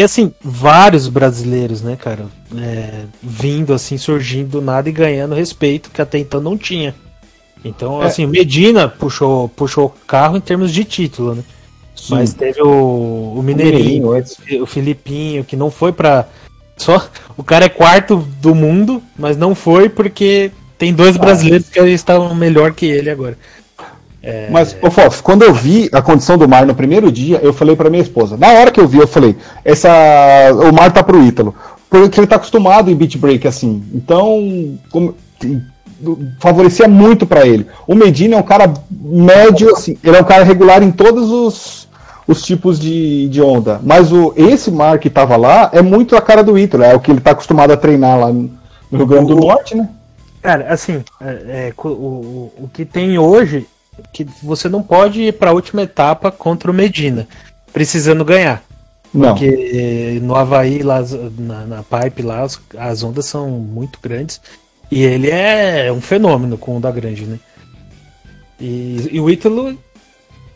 E 0.00 0.02
assim, 0.02 0.32
vários 0.42 1.08
brasileiros, 1.08 1.82
né, 1.82 1.94
cara, 1.94 2.24
é, 2.56 3.02
vindo 3.22 3.74
assim, 3.74 3.98
surgindo 3.98 4.52
do 4.52 4.62
nada 4.62 4.88
e 4.88 4.92
ganhando 4.92 5.34
respeito 5.34 5.90
que 5.90 6.00
até 6.00 6.16
então 6.16 6.40
não 6.40 6.56
tinha. 6.56 6.94
Então, 7.62 8.02
É. 8.02 8.06
assim, 8.06 8.24
Medina 8.24 8.88
puxou 8.88 9.50
puxou 9.50 9.88
o 9.88 10.06
carro 10.06 10.38
em 10.38 10.40
termos 10.40 10.72
de 10.72 10.84
título, 10.84 11.34
né? 11.34 11.44
Sim. 11.94 12.14
Mas 12.14 12.32
teve 12.32 12.62
o, 12.62 13.34
o 13.36 13.42
Mineirinho, 13.42 14.12
antes. 14.12 14.38
o 14.62 14.64
Filipinho, 14.64 15.44
que 15.44 15.54
não 15.54 15.70
foi 15.70 15.92
pra. 15.92 16.26
Só. 16.78 17.06
O 17.36 17.44
cara 17.44 17.66
é 17.66 17.68
quarto 17.68 18.26
do 18.40 18.54
mundo, 18.54 19.02
mas 19.18 19.36
não 19.36 19.54
foi 19.54 19.90
porque 19.90 20.50
tem 20.78 20.94
dois 20.94 21.18
brasileiros 21.18 21.68
que 21.68 21.78
estavam 21.78 22.34
melhor 22.34 22.72
que 22.72 22.86
ele 22.86 23.10
agora. 23.10 23.36
Mas, 24.50 24.76
ô 24.82 24.90
Fof, 24.90 25.22
quando 25.22 25.42
eu 25.42 25.54
vi 25.54 25.88
a 25.92 26.02
condição 26.02 26.36
do 26.36 26.48
mar 26.48 26.66
no 26.66 26.74
primeiro 26.74 27.10
dia, 27.10 27.40
eu 27.42 27.52
falei 27.52 27.74
pra 27.74 27.88
minha 27.88 28.02
esposa. 28.02 28.36
Na 28.36 28.48
hora 28.52 28.70
que 28.70 28.80
eu 28.80 28.86
vi, 28.86 28.98
eu 28.98 29.08
falei, 29.08 29.36
essa, 29.64 29.88
o 30.52 30.72
mar 30.72 30.92
tá 30.92 31.02
pro 31.02 31.22
Ítalo. 31.22 31.54
Porque 31.88 32.20
ele 32.20 32.26
tá 32.26 32.36
acostumado 32.36 32.90
em 32.90 32.94
beat 32.94 33.16
break 33.16 33.48
assim. 33.48 33.82
Então, 33.92 34.78
como- 34.90 35.14
favorecia 36.38 36.86
muito 36.88 37.26
pra 37.26 37.46
ele. 37.46 37.66
O 37.86 37.94
Medina 37.94 38.36
é 38.36 38.38
um 38.38 38.42
cara 38.44 38.72
médio, 38.90 39.72
assim, 39.72 39.96
ele 40.02 40.16
é 40.16 40.20
um 40.20 40.24
cara 40.24 40.44
regular 40.44 40.82
em 40.82 40.90
todos 40.90 41.30
os, 41.30 41.88
os 42.26 42.42
tipos 42.42 42.78
de, 42.78 43.28
de 43.28 43.42
onda. 43.42 43.80
Mas 43.82 44.12
o, 44.12 44.32
esse 44.36 44.70
mar 44.70 44.98
que 44.98 45.10
tava 45.10 45.36
lá 45.36 45.70
é 45.72 45.82
muito 45.82 46.16
a 46.16 46.20
cara 46.22 46.42
do 46.42 46.58
Ítalo, 46.58 46.84
é 46.84 46.94
o 46.94 47.00
que 47.00 47.10
ele 47.10 47.20
tá 47.20 47.32
acostumado 47.32 47.72
a 47.72 47.76
treinar 47.76 48.18
lá 48.18 48.32
no 48.32 48.50
Rio 48.92 49.06
Grande 49.06 49.34
do 49.34 49.36
Norte, 49.36 49.74
né? 49.76 49.88
Cara, 50.40 50.68
assim, 50.72 51.02
é, 51.20 51.28
é, 51.28 51.72
o, 51.76 51.88
o, 51.88 52.52
o 52.62 52.70
que 52.72 52.84
tem 52.84 53.18
hoje 53.18 53.58
é 53.58 53.79
que 54.12 54.26
você 54.42 54.68
não 54.68 54.82
pode 54.82 55.22
ir 55.22 55.32
pra 55.34 55.52
última 55.52 55.82
etapa 55.82 56.30
contra 56.30 56.70
o 56.70 56.74
Medina, 56.74 57.26
precisando 57.72 58.24
ganhar. 58.24 58.62
Não. 59.12 59.30
Porque 59.30 60.20
no 60.22 60.36
Havaí, 60.36 60.82
lá, 60.82 61.00
na, 61.38 61.66
na 61.66 61.82
pipe 61.82 62.22
lá, 62.22 62.42
as, 62.42 62.60
as 62.76 63.02
ondas 63.02 63.26
são 63.26 63.50
muito 63.50 63.98
grandes. 64.00 64.40
E 64.90 65.02
ele 65.02 65.30
é 65.30 65.92
um 65.92 66.00
fenômeno 66.00 66.58
com 66.58 66.76
onda 66.76 66.90
grande, 66.90 67.24
né? 67.24 67.38
E, 68.60 69.08
e 69.12 69.20
o 69.20 69.30
Ítalo, 69.30 69.78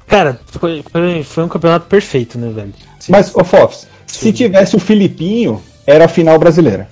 cara, 0.06 0.40
foi, 0.46 0.84
foi, 0.90 1.22
foi 1.22 1.44
um 1.44 1.48
campeonato 1.48 1.86
perfeito, 1.86 2.38
né, 2.38 2.50
velho? 2.50 2.74
Mas, 3.08 3.34
ô 3.34 3.44
Fofs, 3.44 3.86
se 4.06 4.32
tivesse 4.32 4.76
o 4.76 4.80
Filipinho, 4.80 5.62
era 5.86 6.04
a 6.04 6.08
final 6.08 6.38
brasileira. 6.38 6.88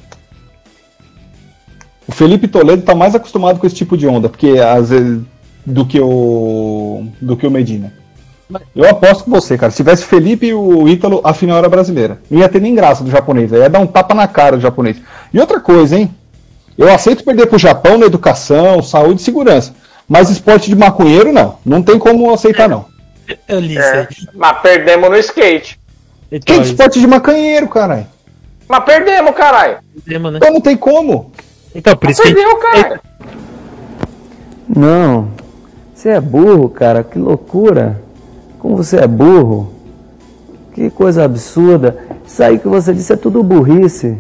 O 2.06 2.12
Felipe 2.12 2.48
Toledo 2.48 2.82
tá 2.82 2.94
mais 2.94 3.14
acostumado 3.14 3.58
com 3.58 3.66
esse 3.66 3.76
tipo 3.76 3.96
de 3.96 4.06
onda, 4.06 4.28
porque 4.28 4.58
às 4.58 4.90
vezes 4.90 5.22
do 5.64 5.84
que 5.86 6.00
o 6.00 7.06
do 7.20 7.36
que 7.36 7.46
o 7.46 7.50
Medina. 7.50 7.92
Eu 8.76 8.88
aposto 8.90 9.24
com 9.24 9.30
você, 9.30 9.56
cara. 9.56 9.70
Se 9.70 9.78
tivesse 9.78 10.04
Felipe 10.04 10.46
e 10.46 10.54
o 10.54 10.86
Ítalo, 10.86 11.20
a 11.24 11.32
final 11.32 11.56
era 11.58 11.68
brasileira. 11.70 12.18
Não 12.30 12.38
ia 12.40 12.48
ter 12.48 12.60
nem 12.60 12.74
graça 12.74 13.02
do 13.02 13.10
japonês, 13.10 13.50
aí 13.52 13.60
ia 13.60 13.70
dar 13.70 13.78
um 13.78 13.86
tapa 13.86 14.14
na 14.14 14.28
cara 14.28 14.56
do 14.56 14.62
japonês. 14.62 14.98
E 15.32 15.40
outra 15.40 15.58
coisa, 15.58 15.96
hein? 15.96 16.14
Eu 16.76 16.92
aceito 16.92 17.24
perder 17.24 17.46
pro 17.46 17.58
Japão 17.58 17.96
na 17.96 18.06
educação, 18.06 18.82
saúde 18.82 19.20
e 19.20 19.24
segurança. 19.24 19.74
Mas 20.08 20.28
esporte 20.28 20.68
de 20.68 20.76
maconheiro, 20.76 21.32
não. 21.32 21.56
Não 21.64 21.82
tem 21.82 21.98
como 21.98 22.32
aceitar, 22.32 22.68
não. 22.68 22.84
Eu 23.48 23.60
li 23.60 23.74
isso 23.74 23.82
É, 23.82 24.08
mas 24.34 24.60
perdemos 24.60 25.08
no 25.08 25.16
skate. 25.16 25.78
Então, 26.30 26.56
Que 26.56 26.62
esporte 26.62 26.98
de 27.00 27.06
maconheiro, 27.06 27.68
caralho? 27.68 28.06
Mas 28.68 28.84
perdemos, 28.84 29.34
caralho. 29.34 29.78
tema, 30.06 30.30
né? 30.30 30.38
Então 30.38 30.52
não 30.52 30.60
tem 30.60 30.76
como. 30.76 31.30
Então, 31.74 31.96
por 31.96 32.10
isso 32.10 32.20
que 32.20 32.28
a 32.28 32.30
gente- 32.30 32.38
Perdeu, 32.42 32.56
caralho. 32.58 33.00
Não. 34.68 35.30
Você 36.02 36.08
é 36.08 36.20
burro, 36.20 36.68
cara. 36.68 37.04
Que 37.04 37.16
loucura. 37.16 38.02
Como 38.58 38.76
você 38.76 38.96
é 38.96 39.06
burro. 39.06 39.72
Que 40.74 40.90
coisa 40.90 41.22
absurda. 41.22 41.96
Isso 42.26 42.42
aí 42.42 42.58
que 42.58 42.66
você 42.66 42.92
disse 42.92 43.12
é 43.12 43.16
tudo 43.16 43.40
burrice. 43.40 44.18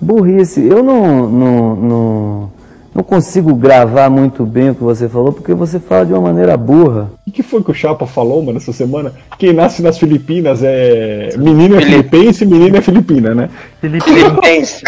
Burrice. 0.00 0.60
Eu 0.60 0.82
não, 0.82 1.30
não, 1.30 1.76
não, 1.76 2.52
não 2.92 3.04
consigo 3.04 3.54
gravar 3.54 4.10
muito 4.10 4.44
bem 4.44 4.70
o 4.70 4.74
que 4.74 4.82
você 4.82 5.08
falou, 5.08 5.32
porque 5.32 5.54
você 5.54 5.78
fala 5.78 6.06
de 6.06 6.12
uma 6.12 6.22
maneira 6.22 6.56
burra. 6.56 7.08
O 7.24 7.30
que 7.30 7.44
foi 7.44 7.62
que 7.62 7.70
o 7.70 7.74
Chapa 7.74 8.04
falou, 8.04 8.42
mano, 8.42 8.58
essa 8.58 8.72
semana? 8.72 9.12
Quem 9.38 9.52
nasce 9.52 9.82
nas 9.82 9.96
Filipinas 9.96 10.60
é. 10.60 11.36
Menino 11.38 11.76
é 11.76 11.82
filipense 11.82 12.42
e 12.42 12.48
menina 12.48 12.78
é 12.78 12.80
filipina, 12.80 13.32
né? 13.32 13.48
Filipense. 13.80 14.82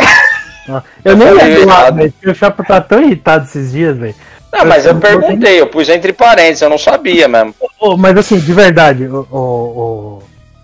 eu 1.04 1.16
nem 1.16 1.28
Eu 1.28 1.36
falei 1.38 1.58
lembro 1.58 2.12
porque 2.12 2.30
O 2.30 2.34
Chapa 2.34 2.64
tá 2.64 2.80
tão 2.80 3.00
irritado 3.00 3.44
esses 3.44 3.70
dias, 3.70 3.96
velho. 3.96 4.16
Não, 4.52 4.64
mas 4.66 4.84
eu 4.84 4.94
perguntei, 5.00 5.60
eu 5.60 5.66
pus 5.66 5.88
entre 5.88 6.12
parênteses, 6.12 6.60
eu 6.62 6.68
não 6.70 6.76
sabia 6.78 7.26
mesmo. 7.26 7.54
Ô, 7.80 7.96
mas 7.96 8.16
assim, 8.16 8.38
de 8.38 8.52
verdade, 8.52 9.04
o, 9.06 9.26
o, 9.30 9.38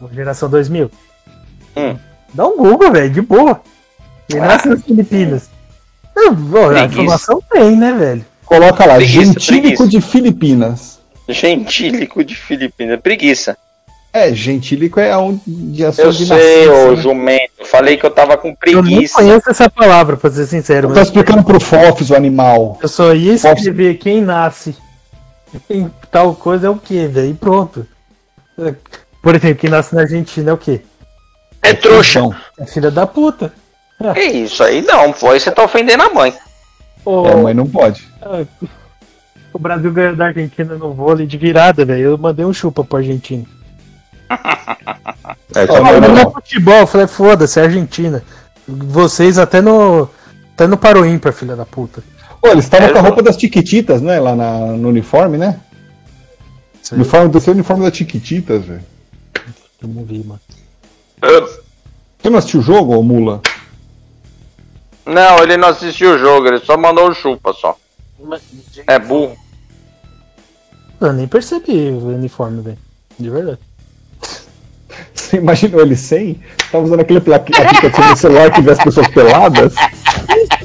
o- 0.02 0.04
o 0.06 0.14
Geração 0.14 0.48
2000, 0.50 0.90
Hum. 1.76 1.96
dá 2.34 2.46
um 2.46 2.56
Google, 2.56 2.92
velho, 2.92 3.10
de 3.10 3.20
boa. 3.22 3.60
Ele 4.28 4.40
nasce 4.40 4.68
nas 4.68 4.82
Filipinas. 4.82 5.48
Não, 6.14 6.68
a 6.76 6.84
informação 6.84 7.40
tem, 7.50 7.76
né, 7.76 7.92
velho? 7.92 8.24
Coloca 8.44 8.84
lá, 8.84 8.96
Preguiça, 8.96 9.24
gentílico 9.32 9.76
preguiça. 9.76 9.88
de 9.88 10.00
Filipinas. 10.00 10.98
Gentílico 11.28 12.24
de 12.24 12.34
Filipinas. 12.34 13.00
Preguiça. 13.00 13.56
É, 14.18 14.34
gentílico 14.34 14.98
é 14.98 15.16
onde 15.16 15.84
a 15.84 15.92
sua 15.92 16.04
Eu 16.04 16.10
de 16.12 16.26
sei, 16.26 16.66
nascença, 16.66 16.88
ô 16.88 16.90
né? 16.90 17.02
jumento. 17.02 17.50
Eu 17.58 17.66
falei 17.66 17.96
que 17.96 18.04
eu 18.04 18.10
tava 18.10 18.36
com 18.36 18.48
Eu 18.66 18.82
nem 18.82 18.94
preguiça. 18.94 19.14
conheço 19.14 19.50
essa 19.50 19.70
palavra, 19.70 20.16
pra 20.16 20.30
ser 20.30 20.46
sincero, 20.46 20.88
Eu 20.88 20.94
tô 20.94 21.00
explicando 21.00 21.42
pro 21.44 21.60
Fofs, 21.60 22.10
o 22.10 22.14
animal. 22.16 22.78
eu 22.82 22.88
só 22.88 23.14
ia 23.14 23.34
escrever 23.34 23.94
quem 23.98 24.20
nasce 24.20 24.76
em 25.70 25.90
tal 26.10 26.34
coisa 26.34 26.66
é 26.66 26.70
o 26.70 26.76
quê, 26.76 27.06
velho? 27.06 27.30
E 27.30 27.34
pronto. 27.34 27.86
Por 29.22 29.34
exemplo, 29.34 29.56
quem 29.56 29.70
nasce 29.70 29.94
na 29.94 30.02
Argentina 30.02 30.50
é 30.50 30.52
o 30.52 30.58
quê? 30.58 30.80
É 31.62 31.72
trouxa. 31.74 32.18
Então, 32.20 32.34
É 32.58 32.66
filha 32.66 32.90
da 32.90 33.06
puta. 33.06 33.52
É 34.14 34.24
isso 34.26 34.62
aí, 34.62 34.80
não. 34.82 35.12
Foi 35.12 35.40
você 35.40 35.50
tá 35.50 35.64
ofendendo 35.64 36.04
a 36.04 36.10
mãe. 36.10 36.32
Ô, 37.04 37.26
é, 37.26 37.34
mas 37.36 37.56
não 37.56 37.66
pode. 37.66 38.06
O 39.52 39.58
Brasil 39.58 39.90
ganhou 39.92 40.14
da 40.14 40.26
Argentina 40.26 40.76
no 40.76 40.92
vôlei 40.92 41.26
de 41.26 41.36
virada, 41.36 41.84
velho. 41.84 42.00
Eu 42.02 42.18
mandei 42.18 42.44
um 42.44 42.52
chupa 42.52 42.84
pro 42.84 42.98
Argentina. 42.98 43.44
É, 45.54 45.66
também 45.66 46.00
Mas 46.00 46.10
não, 46.10 46.18
é 46.18 46.30
futebol, 46.30 46.74
eu 46.74 46.86
falei, 46.86 47.06
foda-se, 47.06 47.58
é 47.58 47.64
Argentina. 47.64 48.22
Vocês 48.66 49.38
até 49.38 49.60
no. 49.60 50.08
Até 50.54 50.66
no 50.66 50.76
Paro 50.76 51.06
Ímpar, 51.06 51.32
filha 51.32 51.56
da 51.56 51.64
puta. 51.64 52.02
Pô, 52.40 52.48
eles 52.48 52.64
estavam 52.64 52.88
É, 52.88 52.92
com 52.92 52.98
a 52.98 53.02
roupa 53.02 53.22
das 53.22 53.36
Tiquititas, 53.36 54.00
né? 54.02 54.20
Lá 54.20 54.34
na- 54.36 54.58
no 54.76 54.88
uniforme, 54.88 55.38
né? 55.38 55.58
Aí 56.90 56.96
Uniforme 56.98 57.28
do 57.30 57.40
seu 57.40 57.52
uniforme 57.52 57.84
das 57.84 57.96
Tiquititas, 57.96 58.64
velho. 58.64 58.82
eu 59.82 59.88
não 59.88 60.04
vi, 60.04 60.24
mano. 60.24 60.40
Você 61.20 62.30
não 62.30 62.38
assistiu 62.38 62.60
o 62.60 62.62
jogo, 62.62 62.96
ô 62.96 63.02
mula? 63.02 63.40
Não, 65.06 65.42
ele 65.42 65.56
não 65.56 65.68
assistiu 65.68 66.14
o 66.14 66.18
jogo, 66.18 66.46
ele 66.48 66.58
só 66.60 66.76
mandou 66.76 67.08
o 67.08 67.14
chupa 67.14 67.52
só. 67.52 67.76
É 68.86 68.98
burro. 68.98 69.36
Eu 71.00 71.12
nem 71.12 71.26
percebi 71.28 71.90
o 71.90 72.08
uniforme, 72.08 72.60
velho. 72.62 72.78
De 73.18 73.30
verdade. 73.30 73.58
Você 75.14 75.36
imaginou 75.36 75.80
ele 75.80 75.96
sem? 75.96 76.40
Tava 76.72 76.84
usando 76.84 77.00
aquele 77.00 77.18
apli- 77.18 77.34
aplicativo 77.34 78.08
no 78.08 78.16
celular 78.16 78.50
que 78.50 78.60
vê 78.62 78.70
as 78.72 78.78
pessoas 78.82 79.08
peladas? 79.08 79.74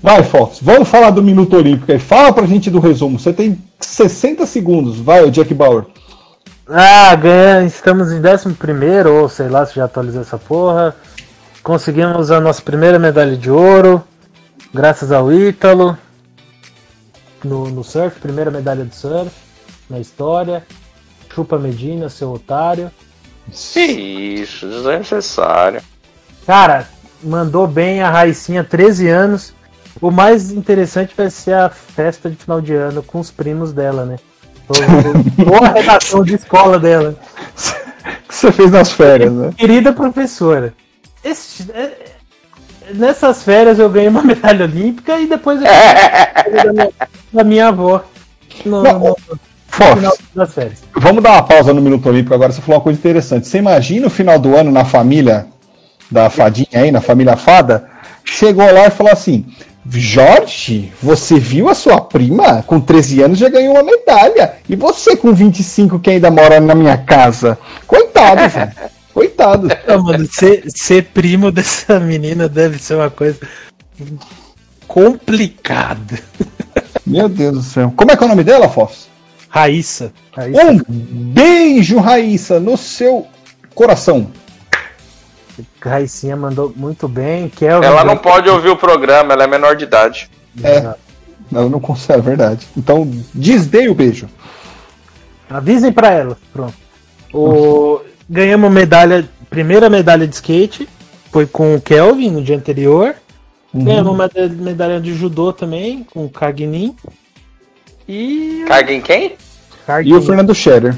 Vai, 0.00 0.22
Fox, 0.22 0.60
vamos 0.62 0.88
falar 0.88 1.10
do 1.10 1.22
Minuto 1.22 1.56
Olímpico 1.56 1.90
aí. 1.92 1.98
Fala 1.98 2.32
pra 2.32 2.46
gente 2.46 2.70
do 2.70 2.78
resumo. 2.78 3.18
Você 3.18 3.32
tem 3.32 3.62
60 3.80 4.46
segundos. 4.46 4.98
Vai, 4.98 5.30
Jack 5.30 5.52
Bauer. 5.52 5.84
Ah, 6.66 7.14
ganha, 7.14 7.66
estamos 7.66 8.12
em 8.12 8.20
11 8.20 8.56
ou 9.08 9.28
sei 9.28 9.48
lá 9.48 9.66
se 9.66 9.74
já 9.74 9.84
atualizou 9.84 10.22
essa 10.22 10.38
porra. 10.38 10.94
Conseguimos 11.62 12.30
a 12.30 12.40
nossa 12.40 12.62
primeira 12.62 12.98
medalha 12.98 13.36
de 13.36 13.50
ouro, 13.50 14.02
graças 14.72 15.10
ao 15.12 15.32
Ítalo. 15.32 15.98
No, 17.44 17.68
no 17.68 17.82
surf, 17.82 18.20
primeira 18.20 18.50
medalha 18.50 18.84
de 18.84 18.94
surf 18.94 19.47
na 19.88 19.98
história. 19.98 20.64
Chupa 21.34 21.58
Medina, 21.58 22.08
seu 22.08 22.32
otário. 22.32 22.90
Isso, 23.52 24.66
desnecessário. 24.66 25.80
Cara, 26.46 26.88
mandou 27.22 27.66
bem 27.66 28.02
a 28.02 28.10
Raicinha, 28.10 28.64
13 28.64 29.08
anos. 29.08 29.54
O 30.00 30.10
mais 30.10 30.50
interessante 30.52 31.14
vai 31.16 31.30
ser 31.30 31.54
a 31.54 31.68
festa 31.68 32.30
de 32.30 32.36
final 32.36 32.60
de 32.60 32.74
ano 32.74 33.02
com 33.02 33.18
os 33.18 33.30
primos 33.30 33.72
dela, 33.72 34.04
né? 34.04 34.16
Boa 35.44 35.68
redação 35.68 36.22
de 36.22 36.34
escola 36.34 36.78
dela. 36.78 37.16
Que 38.28 38.34
você 38.34 38.52
fez 38.52 38.70
nas 38.70 38.92
férias, 38.92 39.32
né? 39.32 39.50
Querida 39.56 39.92
professora, 39.92 40.74
esse- 41.24 41.70
é- 41.72 42.12
nessas 42.94 43.42
férias 43.42 43.78
eu 43.78 43.88
ganhei 43.88 44.08
uma 44.08 44.22
medalha 44.24 44.64
olímpica 44.66 45.18
e 45.18 45.26
depois 45.26 45.60
eu 45.60 45.66
ganhei 45.66 46.64
da 46.64 46.72
minha, 46.72 46.90
da 47.32 47.44
minha 47.44 47.68
avó 47.68 48.04
no, 48.64 48.82
Não, 48.82 48.98
no 49.00 49.16
Fox, 49.68 49.94
final 49.94 50.18
das 50.34 50.54
férias. 50.54 50.82
vamos 50.96 51.22
dar 51.22 51.32
uma 51.32 51.42
pausa 51.42 51.72
no 51.72 51.80
Minuto 51.80 52.08
Olímpico 52.08 52.34
agora. 52.34 52.52
Você 52.52 52.60
falou 52.60 52.78
uma 52.78 52.84
coisa 52.84 52.98
interessante. 52.98 53.46
Você 53.46 53.58
imagina 53.58 54.06
o 54.06 54.10
final 54.10 54.38
do 54.38 54.56
ano 54.56 54.70
na 54.70 54.84
família 54.84 55.46
da 56.10 56.30
Fadinha 56.30 56.68
aí, 56.72 56.90
na 56.90 57.00
família 57.00 57.36
Fada, 57.36 57.84
chegou 58.24 58.64
lá 58.72 58.86
e 58.86 58.90
falou 58.90 59.12
assim: 59.12 59.44
Jorge, 59.90 60.92
você 61.02 61.38
viu 61.38 61.68
a 61.68 61.74
sua 61.74 62.00
prima? 62.00 62.62
Com 62.66 62.80
13 62.80 63.22
anos 63.22 63.38
já 63.38 63.48
ganhou 63.48 63.74
uma 63.74 63.82
medalha. 63.82 64.54
E 64.68 64.76
você 64.76 65.16
com 65.16 65.32
25 65.32 65.98
que 65.98 66.10
ainda 66.10 66.30
mora 66.30 66.60
na 66.60 66.74
minha 66.74 66.96
casa? 66.96 67.58
Coitado, 67.86 68.48
velho. 68.48 68.72
Coitado. 69.14 69.68
Não, 69.86 70.02
mano, 70.02 70.28
ser, 70.30 70.64
ser 70.68 71.04
primo 71.06 71.50
dessa 71.50 71.98
menina 71.98 72.48
deve 72.48 72.78
ser 72.78 72.94
uma 72.94 73.10
coisa 73.10 73.38
complicada. 74.86 76.18
Meu 77.06 77.28
Deus 77.28 77.54
do 77.54 77.62
céu. 77.62 77.92
Como 77.96 78.10
é 78.12 78.16
que 78.16 78.22
é 78.22 78.26
o 78.26 78.28
nome 78.28 78.44
dela, 78.44 78.68
Fox? 78.68 79.07
Raíssa. 79.48 80.12
Raíssa 80.32 80.62
Um 80.62 80.78
beijo, 80.86 81.98
Raíssa, 81.98 82.60
no 82.60 82.76
seu 82.76 83.26
coração. 83.74 84.30
Raicinha 85.80 86.36
mandou 86.36 86.72
muito 86.76 87.08
bem. 87.08 87.48
Kelvin 87.48 87.86
Ela 87.86 88.04
não 88.04 88.16
pode 88.16 88.48
ouvir 88.48 88.68
o 88.68 88.76
programa, 88.76 89.32
ela 89.32 89.44
é 89.44 89.46
menor 89.46 89.76
de 89.76 89.84
idade. 89.84 90.30
É. 90.62 90.94
Ela 91.52 91.68
não 91.68 91.80
consegue, 91.80 92.18
é 92.18 92.22
verdade. 92.22 92.68
Então, 92.76 93.10
desdei 93.32 93.88
o 93.88 93.94
beijo. 93.94 94.28
Avisem 95.48 95.90
pra 95.92 96.10
ela. 96.10 96.36
Pronto. 96.52 96.74
O... 97.32 98.00
Ganhamos 98.28 98.70
medalha, 98.70 99.28
primeira 99.48 99.88
medalha 99.88 100.26
de 100.26 100.34
skate. 100.34 100.88
Foi 101.32 101.46
com 101.46 101.74
o 101.74 101.80
Kelvin 101.80 102.30
no 102.30 102.42
dia 102.42 102.56
anterior. 102.56 103.14
Ganhamos 103.72 104.12
uma 104.12 104.30
meda- 104.34 104.54
medalha 104.54 105.00
de 105.00 105.14
judô 105.14 105.52
também, 105.52 106.04
com 106.12 106.24
o 106.24 106.28
Kagnin. 106.30 106.94
E. 108.08 108.64
Caga 108.66 108.92
em 108.92 109.00
quem? 109.00 109.36
E 110.04 110.14
o 110.14 110.22
Fernando 110.22 110.54
Scherer. 110.54 110.94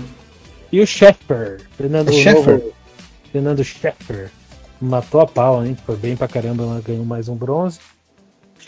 E 0.73 0.81
o 0.81 0.87
Sheffer. 0.87 1.61
Fernando, 1.77 2.11
É 2.13 2.33
novo- 2.33 2.73
Fernando 3.33 3.65
Sheffer. 3.65 4.31
Matou 4.81 5.21
a 5.21 5.27
pau, 5.27 5.65
hein? 5.65 5.77
Foi 5.85 5.97
bem 5.97 6.17
pra 6.17 6.29
caramba, 6.29 6.63
ela 6.63 6.81
ganhou 6.81 7.05
mais 7.05 7.29
um 7.29 7.35
bronze. 7.35 7.79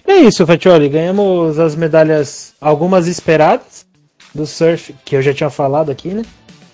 É 0.07 0.15
isso, 0.17 0.47
Fatioli. 0.47 0.89
Ganhamos 0.89 1.59
as 1.59 1.75
medalhas, 1.77 2.55
algumas 2.61 3.07
esperadas, 3.07 3.87
do 4.35 4.47
surf, 4.47 4.95
que 5.05 5.17
eu 5.17 5.23
já 5.23 5.33
tinha 5.33 5.51
falado 5.51 5.91
aqui, 5.91 6.09
né? 6.09 6.23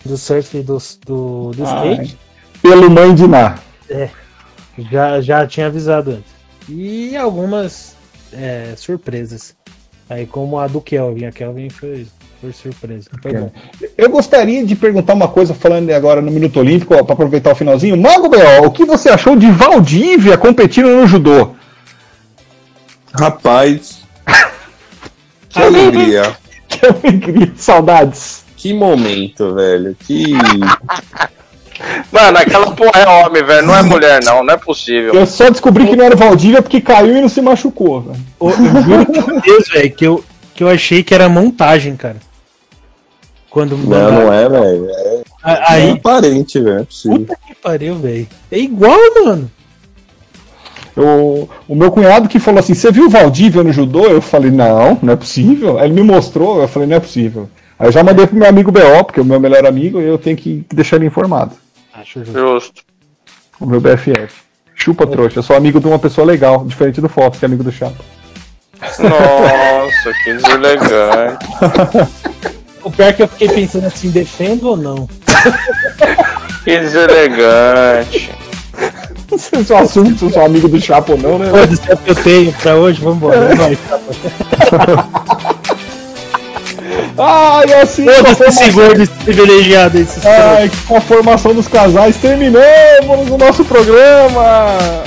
Do 0.05 0.17
surf 0.17 0.57
e 0.57 0.63
do, 0.63 0.79
do, 1.05 1.51
do 1.53 1.67
Ai. 1.67 1.93
skate. 1.93 2.19
Pelo 2.63 2.91
mãe 2.91 3.15
de 3.15 3.27
Ná. 3.27 3.59
Já, 4.91 5.21
já 5.21 5.47
tinha 5.47 5.67
avisado 5.67 6.13
antes. 6.13 6.33
E 6.69 7.17
algumas 7.17 7.95
é, 8.33 8.75
surpresas. 8.77 9.55
Aí 10.09 10.27
como 10.27 10.59
a 10.59 10.67
do 10.67 10.81
Kelvin. 10.81 11.27
A 11.27 11.33
Kelvin 11.33 11.69
foi, 11.69 12.07
foi 12.41 12.53
surpresa. 12.53 13.11
Foi 13.23 13.33
bom. 13.33 13.51
Eu 13.97 14.09
gostaria 14.11 14.65
de 14.65 14.75
perguntar 14.75 15.15
uma 15.15 15.29
coisa, 15.29 15.53
falando 15.53 15.91
agora 15.91 16.23
no 16.23 16.31
Minuto 16.31 16.61
Olímpico, 16.61 16.95
para 17.05 17.13
aproveitar 17.13 17.53
o 17.53 17.57
finalzinho. 17.57 17.97
Mago 17.97 18.29
B.O., 18.29 18.67
o 18.67 18.71
que 18.71 18.85
você 18.85 19.11
achou 19.11 19.37
de 19.37 19.51
Valdívia 19.51 20.39
competindo 20.39 20.89
no 20.89 21.07
judô? 21.07 21.55
Rapaz. 23.13 24.03
Que 25.49 25.63
alegria. 25.63 26.37
Que 26.69 26.87
alegria, 26.87 27.53
saudades. 27.57 28.45
Que 28.55 28.75
momento, 28.75 29.55
velho. 29.55 29.97
Que. 29.99 30.35
Mano, 32.13 32.39
aquela 32.39 32.71
porra 32.75 33.01
é 33.01 33.07
homem, 33.09 33.43
velho. 33.45 33.67
Não 33.67 33.75
é 33.77 33.83
mulher, 33.83 34.21
não. 34.25 34.43
Não 34.43 34.55
é 34.55 34.57
possível. 34.57 35.15
Eu 35.15 35.27
só 35.27 35.49
descobri 35.51 35.87
que 35.87 35.97
não 35.97 36.05
era 36.05 36.15
o 36.15 36.19
Valdívia 36.19 36.61
porque 36.63 36.81
caiu 36.81 37.17
e 37.17 37.21
não 37.21 37.29
se 37.29 37.41
machucou. 37.41 38.01
velho. 38.03 38.21
Eu 38.41 38.83
juro 38.83 39.07
por 39.07 39.41
Deus, 39.43 39.69
velho, 39.69 39.91
que 39.93 40.07
eu, 40.07 40.25
que 40.55 40.65
eu 40.65 40.69
achei 40.69 41.03
que 41.03 41.15
era 41.15 41.29
montagem, 41.29 41.95
cara. 41.97 42.17
Quando 43.51 43.77
Não, 43.77 43.85
mandaram. 43.85 44.13
não 44.27 44.33
é, 44.33 44.49
velho. 44.49 44.91
É, 44.91 45.15
é 45.15 45.23
Aí, 45.69 45.91
aparente, 45.93 46.61
velho. 46.61 46.81
É 46.81 46.85
possível. 46.85 47.19
puta 47.21 47.37
que 47.47 47.55
pariu, 47.55 47.95
velho. 47.97 48.27
É 48.51 48.59
igual, 48.59 48.99
mano. 49.25 49.51
Eu- 50.97 51.49
o 51.69 51.75
meu 51.77 51.91
cunhado 51.93 52.29
que 52.29 52.39
falou 52.41 52.59
assim: 52.61 52.75
Você 52.75 52.91
viu 52.91 53.07
o 53.07 53.11
Valdívia 53.11 53.63
no 53.63 53.73
judô? 53.73 54.07
Eu 54.07 54.21
falei: 54.21 54.51
Não, 54.51 54.99
não 55.01 55.13
é 55.13 55.17
possível. 55.17 55.79
Aí 55.79 55.87
ele 55.87 55.95
me 55.95 56.03
mostrou, 56.03 56.61
eu 56.61 56.69
falei: 56.69 56.89
Não 56.89 56.97
é 56.97 57.01
possível. 57.01 57.49
Aí 57.79 57.87
eu 57.89 57.93
já 57.93 58.03
mandei 58.03 58.27
pro 58.27 58.37
meu 58.37 58.49
amigo 58.49 58.73
B.O., 58.73 59.05
porque 59.05 59.21
é 59.21 59.23
o 59.23 59.27
meu 59.27 59.39
melhor 59.39 59.65
amigo, 59.65 60.01
e 60.01 60.05
eu 60.05 60.19
tenho 60.19 60.37
que 60.37 60.67
deixar 60.75 60.97
ele 60.97 61.07
informado. 61.07 61.53
Acho 62.01 62.25
justo. 62.25 62.39
Justo. 62.39 62.83
O 63.61 63.67
meu 63.67 63.81
BFF. 63.81 64.43
Chupa, 64.75 65.05
trouxa. 65.07 65.41
Eu 65.41 65.43
sou 65.43 65.57
amigo 65.57 65.81
de 65.81 65.89
uma 65.89 65.99
pessoa 65.99 66.25
legal, 66.25 66.65
diferente 66.65 67.01
do 67.01 67.09
Fox, 67.09 67.39
que 67.39 67.45
é 67.45 67.47
amigo 67.47 67.65
do 67.65 67.73
Chapa. 67.73 67.97
Nossa, 68.81 70.13
que 70.23 70.35
deselegante. 70.35 71.47
O 72.81 72.93
pior 72.93 73.09
é 73.09 73.13
que 73.13 73.23
eu 73.23 73.29
fiquei 73.29 73.49
pensando 73.49 73.87
assim, 73.87 74.09
defendo 74.09 74.69
ou 74.69 74.77
não? 74.77 75.09
Que 76.65 76.79
deselegante. 76.79 78.31
Se 79.37 79.57
eu 79.57 79.65
sou 79.65 79.77
assunto, 79.77 80.19
se 80.19 80.25
eu 80.25 80.31
sou 80.31 80.45
amigo 80.45 80.69
do 80.69 80.81
Chapa 80.81 81.13
ou 81.13 81.19
não, 81.19 81.39
né? 81.39 81.51
O 81.51 81.97
que 81.97 82.11
eu 82.11 82.15
tenho 82.15 82.53
pra 82.53 82.77
hoje, 82.77 83.01
vambora. 83.01 83.37
É 83.37 83.55
nóis. 83.55 83.79
Ai, 87.19 87.73
assim, 87.83 88.05
com 88.05 88.11
a 88.11 88.35
Foda-se 88.35 88.63
esse 88.63 88.71
gordo 88.71 89.11
privilegiado, 89.25 89.99
esse 89.99 90.27
ai, 90.27 90.71
com 90.87 90.97
a 90.97 91.01
formação 91.01 91.53
dos 91.53 91.67
casais, 91.67 92.17
terminamos 92.17 93.29
o 93.31 93.37
nosso 93.37 93.65
programa! 93.65 95.03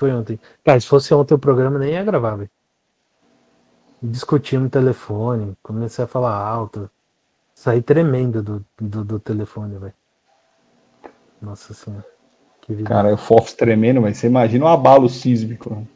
Foi 0.00 0.12
ontem. 0.14 0.40
Cara, 0.64 0.80
se 0.80 0.86
fosse 0.86 1.12
ontem 1.12 1.34
o 1.34 1.38
programa, 1.38 1.78
nem 1.78 1.92
ia 1.92 2.02
gravar, 2.02 2.36
velho. 2.36 2.48
Discutir 4.02 4.58
no 4.58 4.70
telefone, 4.70 5.54
comecei 5.62 6.02
a 6.02 6.08
falar 6.08 6.34
alto. 6.34 6.90
Saí 7.54 7.82
tremendo 7.82 8.42
do, 8.42 8.64
do, 8.80 9.04
do 9.04 9.20
telefone, 9.20 9.76
velho. 9.76 9.92
Nossa 11.42 11.74
senhora. 11.74 12.06
Que 12.62 12.72
vida. 12.72 12.88
Cara, 12.88 13.12
o 13.12 13.16
Fox 13.18 13.52
tremendo, 13.52 14.00
mas 14.00 14.16
você 14.16 14.26
imagina 14.26 14.64
um 14.64 14.68
abalo 14.68 15.06
sísmico. 15.06 15.86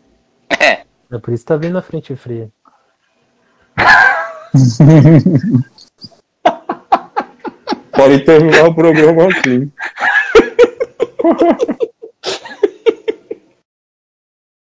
É 0.50 0.84
por 1.18 1.32
isso 1.32 1.44
que 1.44 1.48
tá 1.48 1.57
vindo 1.57 1.78
a 1.78 1.82
frente 1.82 2.14
fria. 2.14 2.50
Pode 7.90 8.22
terminar 8.26 8.68
o 8.68 8.74
programa 8.74 9.28
assim. 9.28 9.72